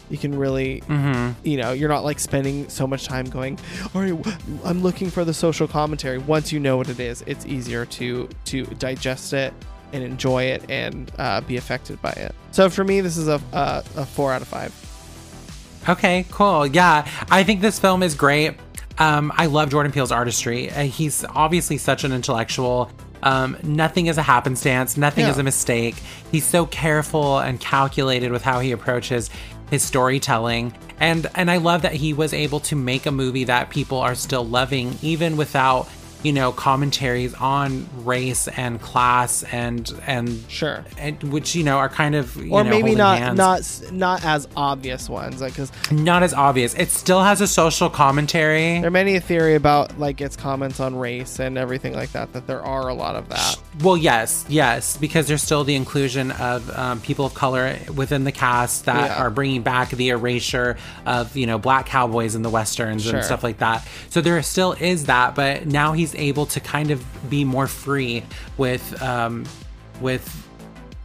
[0.08, 3.58] You can really hmm you know you're not like spending so much time going
[3.92, 7.44] all right, I'm looking for the social commentary once you know what it is it's
[7.44, 9.52] easier to to digest it
[9.92, 13.40] and enjoy it and uh, be affected by it so for me this is a,
[13.52, 14.72] a, a four out of five
[15.88, 16.66] Okay, cool.
[16.66, 18.56] Yeah, I think this film is great.
[18.98, 20.68] Um, I love Jordan Peele's artistry.
[20.70, 22.90] Uh, he's obviously such an intellectual.
[23.22, 24.96] Um, nothing is a happenstance.
[24.96, 25.30] Nothing Yeah.
[25.32, 25.96] is a mistake.
[26.30, 29.30] He's so careful and calculated with how he approaches
[29.70, 30.72] his storytelling.
[31.00, 34.14] And and I love that he was able to make a movie that people are
[34.14, 35.88] still loving, even without
[36.26, 40.84] you know commentaries on race and class and and Sure.
[40.98, 43.38] and which you know are kind of you or know, maybe not hands.
[43.38, 46.74] not not as obvious ones like because not as obvious.
[46.74, 48.80] It still has a social commentary.
[48.80, 52.32] there are many a theory about like its comments on race and everything like that
[52.32, 56.30] that there are a lot of that Well, yes, yes, because there's still the inclusion
[56.32, 59.22] of um, people of color within the cast that Yeah.
[59.22, 63.14] are bringing back the erasure of you know black cowboys in the westerns Sure.
[63.16, 63.86] and stuff like that.
[64.10, 68.22] So there still is that, but now he's able to kind of be more free
[68.56, 69.44] with um,
[70.00, 70.42] with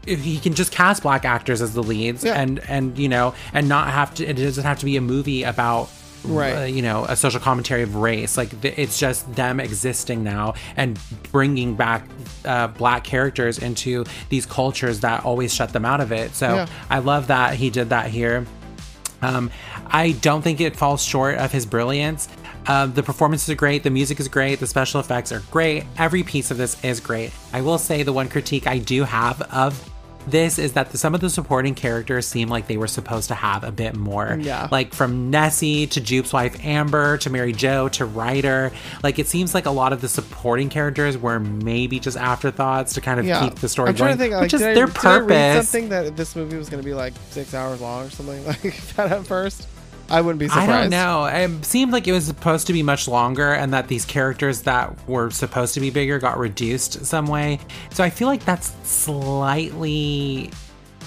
[0.07, 2.33] if he can just cast black actors as the leads Yeah.
[2.41, 5.43] and and you know and not have to it doesn't have to be a movie
[5.43, 5.89] about
[6.23, 6.55] Right.
[6.55, 10.53] uh, you know a social commentary of race like th- it's just them existing now
[10.77, 10.99] and
[11.31, 12.07] bringing back
[12.45, 16.67] uh, black characters into these cultures that always shut them out of it so Yeah.
[16.91, 18.45] i love that he did that here
[19.23, 19.51] um,
[19.85, 22.27] I don't think it falls short of his brilliance.
[22.67, 25.83] Uh, the performances are great, the music is great, the special effects are great.
[25.97, 27.31] Every piece of this is great.
[27.53, 29.87] I will say the one critique I do have of
[30.27, 33.33] this is that the, some of the supporting characters seem like they were supposed to
[33.33, 34.37] have a bit more.
[34.39, 34.67] Yeah.
[34.71, 38.71] Like from Nessie to Jupe's wife Amber to Mary Jo to Ryder.
[39.01, 43.01] Like it seems like a lot of the supporting characters were maybe just afterthoughts to
[43.01, 44.15] kind of yeah keep the story i'm going.
[44.15, 45.69] trying to think like which is I- their did I read purpose.
[45.69, 48.61] something that this movie was going to be like six hours long or something like
[48.95, 49.67] that at first
[50.11, 51.25] i wouldn't be surprised I don't know.
[51.25, 55.07] It seemed like it was supposed to be much longer, and that these characters that
[55.07, 57.59] were supposed to be bigger got reduced some way.
[57.91, 60.51] So I feel like that's slightly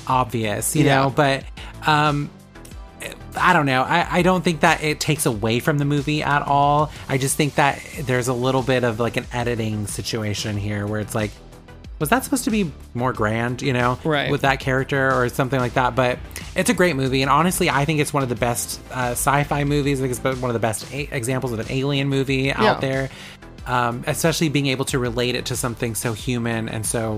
[0.07, 1.03] obvious, you Yeah.
[1.03, 1.11] know.
[1.11, 1.45] But
[1.87, 2.31] um,
[3.37, 3.83] I don't know.
[3.83, 6.91] I, I don't think that it takes away from the movie at all.
[7.09, 11.01] I just think that there's a little bit of like an editing situation here where
[11.01, 11.31] it's like,
[11.99, 14.31] was that supposed to be more grand, you know, Right.
[14.31, 15.95] with that character or something like that?
[15.95, 16.19] But
[16.57, 19.65] it's a great movie, and honestly, I think it's one of the best uh, sci-fi
[19.65, 20.01] movies.
[20.01, 22.63] I think it's one of the best a- examples of an alien movie Yeah.
[22.63, 23.11] out there.
[23.67, 27.17] Um, especially being able to relate it to something so human and so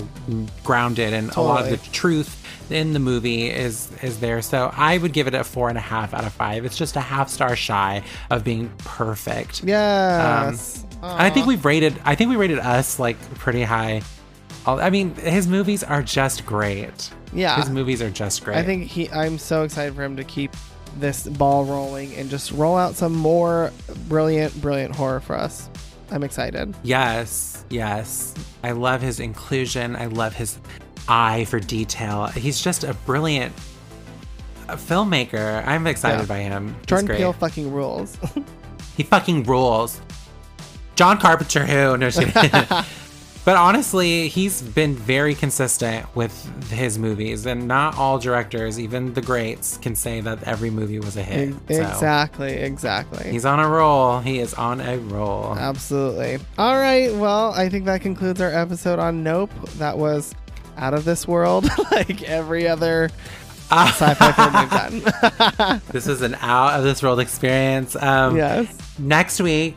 [0.62, 2.40] grounded, and a lot of the truth
[2.70, 4.40] in the movie is is there.
[4.42, 6.64] So I would give it a four and a half out of five.
[6.64, 9.64] It's just a half star shy of being perfect.
[9.64, 11.94] yes Um, I think we've rated.
[12.04, 14.02] I think we rated us like pretty high.
[14.66, 17.10] I mean, his movies are just great.
[17.32, 17.56] Yeah.
[17.56, 18.56] his movies are just great.
[18.56, 19.08] I think he.
[19.10, 20.52] I'm so excited for him to keep
[20.98, 23.70] this ball rolling and just roll out some more
[24.08, 25.68] brilliant, brilliant horror for us.
[26.10, 26.74] I'm excited.
[26.82, 28.32] yes, yes.
[28.64, 29.96] I love his inclusion.
[29.96, 30.58] I love his
[31.08, 32.26] eye for detail.
[32.26, 33.52] He's just a brilliant
[34.68, 35.66] filmmaker.
[35.66, 36.26] I'm excited Yeah.
[36.26, 36.76] by him.
[36.86, 37.16] Jordan.
[37.16, 38.16] Peele fucking rules.
[38.96, 40.00] He fucking rules.
[40.94, 41.98] John Carpenter, who?
[41.98, 42.32] No, kidding.
[43.46, 46.34] but honestly, he's been very consistent with
[46.68, 51.16] his movies, and not all directors, even the greats, can say that every movie was
[51.16, 51.54] a hit.
[51.54, 53.30] So, exactly, exactly.
[53.30, 54.18] he's on a roll.
[54.18, 55.54] He is on a roll.
[55.56, 56.40] Absolutely.
[56.58, 57.14] All right.
[57.14, 59.52] Well, I think that concludes our episode on Nope.
[59.76, 60.34] That was
[60.76, 63.10] out of this world, like every other
[63.70, 65.82] sci-fi film we've done.
[65.92, 67.94] this is an out of this world experience.
[67.94, 68.76] Um, yes.
[68.98, 69.76] Next week,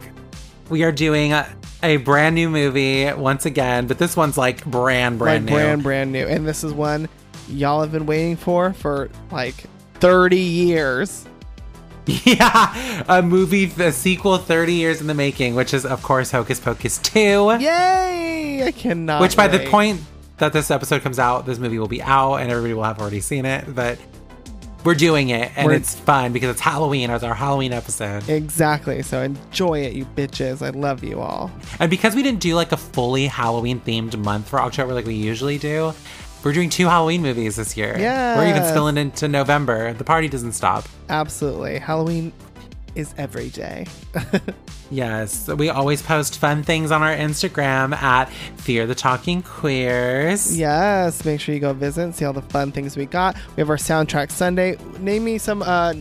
[0.70, 1.34] we are doing
[1.84, 5.56] a, brand new movie once again, but this one's like brand brand like new.
[5.56, 7.10] brand brand new, and this is one
[7.50, 9.66] y'all have been waiting for for like
[9.96, 11.26] 30 years.
[12.24, 16.60] Yeah, a movie, a sequel 30 years in the making, which is, of course, Hocus
[16.60, 17.20] Pocus 2.
[17.60, 18.64] Yay!
[18.66, 19.22] I cannot.
[19.22, 20.02] Which, by the point
[20.38, 23.20] that this episode comes out, this movie will be out and everybody will have already
[23.20, 23.76] seen it.
[23.76, 24.00] But
[24.84, 27.10] we're doing it, and We're- it's fun because it's Halloween.
[27.10, 29.02] It's our Halloween episode, Exactly.
[29.02, 30.66] So enjoy it, you bitches.
[30.66, 31.52] I love you all.
[31.80, 35.16] and because we didn't do like a fully Halloween themed month for October like we
[35.16, 35.94] usually do,
[36.44, 37.98] we're doing two Halloween movies this year.
[38.00, 38.38] Yeah.
[38.38, 39.92] we're even spilling into November.
[39.94, 40.86] The party doesn't stop.
[41.10, 41.80] Absolutely.
[41.80, 42.32] Halloween
[42.96, 43.86] is every day.
[44.92, 48.26] Yes, we always post fun things on our Instagram at
[48.58, 50.58] Fear the Talking Queers.
[50.58, 53.36] Yes, make sure you go visit and see all the fun things we got.
[53.56, 54.78] We have our soundtrack Sunday.
[55.00, 55.94] Name me some uh,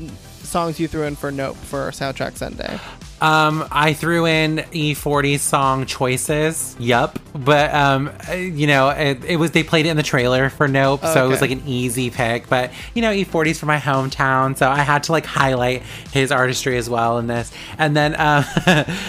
[0.43, 2.81] songs you threw in for Nope for our soundtrack Sunday.
[3.21, 6.77] Um, I threw in E40 song choices.
[6.79, 10.69] Yup, but um, you know, it, it was they played it in the trailer for
[10.69, 12.49] Nope, so it was like an easy pick.
[12.49, 15.83] But you know, E40's from my hometown, so I had to like highlight
[16.13, 17.51] his artistry as well in this.
[17.77, 18.45] And then, uh,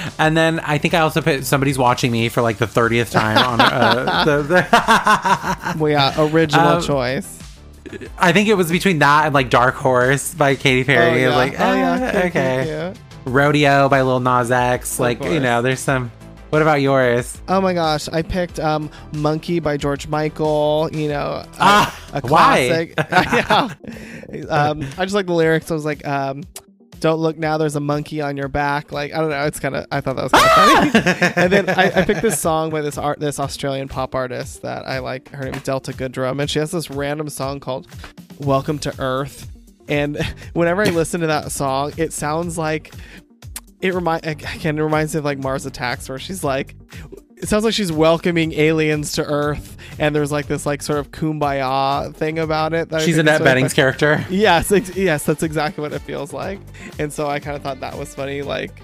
[0.17, 3.37] and then I think I also put somebody's watching me for like the thirtieth time
[3.37, 7.37] on uh, the, the Well, yeah, original Um, choice.
[8.17, 11.25] I think it was between that and like Dark Horse by Katy Perry.
[11.25, 11.93] I was like, oh, yeah.
[12.01, 12.93] eh, Cute, okay.
[13.23, 13.35] Cute, cute.
[13.35, 14.99] Rodeo by Lil Nas X.
[14.99, 16.11] Like, you know, there's some.
[16.49, 17.39] What about yours?
[17.47, 22.93] Oh my gosh, I picked um, Monkey by George Michael, you know, Ah, a why?
[22.95, 22.95] classic.
[24.33, 24.45] yeah.
[24.49, 25.69] um, I just like the lyrics.
[25.69, 26.43] I was like, um,
[27.01, 28.91] don't look now, there's a monkey on your back.
[28.91, 31.33] Like, I don't know, it's kind of, I thought that was kind of funny.
[31.35, 34.87] and then I, I picked this song by this art, this Australian pop artist that
[34.87, 35.29] I like.
[35.29, 37.87] Her name is Delta Goodrem, and she has this random song called
[38.39, 39.47] Welcome to Earth.
[39.89, 40.17] And
[40.53, 42.93] whenever I listen to that song, it sounds like
[43.81, 46.75] it remind again it reminds me of like Mars Attacks where she's like
[47.37, 51.11] it sounds like she's welcoming aliens to Earth and there's like this like sort of
[51.11, 52.89] kumbaya thing about it.
[52.89, 54.25] that She's is Annette Bening's character.
[54.29, 56.59] Yes, ex- yes, that's exactly what it feels like.
[56.97, 58.81] And so I kind of thought that was funny, like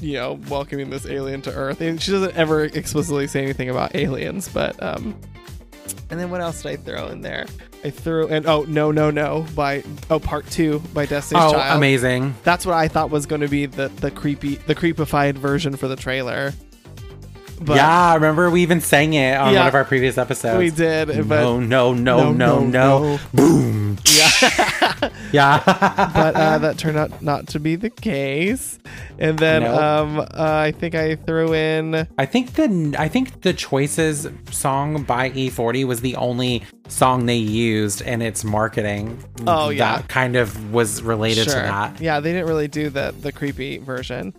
[0.00, 1.80] you know, welcoming this alien to Earth.
[1.80, 5.16] And she doesn't ever explicitly say anything about aliens, but um.
[6.10, 7.46] And then what else did I throw in there?
[7.84, 11.76] I threw and oh no no no by oh part two by Destiny's Oh, Child.
[11.76, 12.34] amazing.
[12.44, 15.88] That's what I thought was going to be the the creepy the creepified version for
[15.88, 16.52] the trailer.
[17.64, 19.60] But yeah, I remember we even sang it on Yeah.
[19.60, 20.58] one of our previous episodes.
[20.58, 21.08] we did.
[21.28, 23.18] But no, no, no, no, no, no.
[23.32, 23.98] Boom.
[24.06, 25.62] yeah, Yeah.
[26.14, 28.78] but uh, that turned out not to be the case.
[29.18, 29.80] And then Nope.
[29.80, 35.02] um, uh, I think I threw in I think the I think the Choices song
[35.04, 39.22] by E40 was the only song they used in its marketing.
[39.46, 39.96] Oh, yeah.
[39.98, 42.00] that kind of was related to that.
[42.00, 44.34] Yeah, they didn't really do the the creepy version.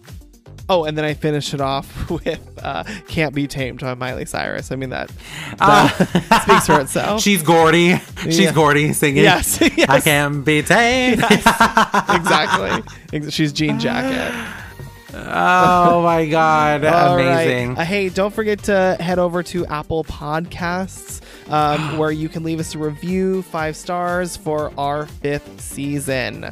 [0.67, 4.71] Oh, and then I finish it off with uh, "Can't Be Tamed" by Miley Cyrus.
[4.71, 5.11] I mean that,
[5.59, 7.21] that speaks for itself.
[7.21, 7.97] She's Gordy.
[8.23, 8.51] She's Yeah.
[8.53, 9.23] Gordy singing.
[9.23, 9.87] Yes, yes.
[9.89, 11.23] I can be tamed.
[12.09, 13.29] exactly.
[13.29, 14.33] She's Jean Jacket.
[15.13, 17.43] oh my god, All right.
[17.43, 17.77] amazing.
[17.77, 21.21] Uh, hey, don't forget to head over to Apple Podcasts,
[21.51, 26.51] um, where you can leave us a review, five stars for our fifth season.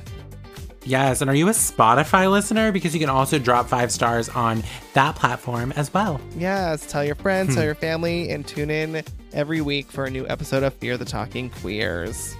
[0.85, 2.71] Yes, and are you a Spotify listener?
[2.71, 6.19] Because you can also drop five stars on that platform as well.
[6.37, 7.55] Yes, tell your friends, Hmm.
[7.55, 9.01] tell your family, and tune in
[9.31, 12.35] every week for a new episode of Fear the Talking Queers.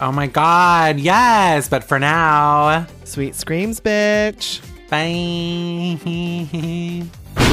[0.00, 1.68] Oh my god, yes!
[1.68, 4.60] But for now, Sweet screams, bitch.
[4.88, 5.06] bye.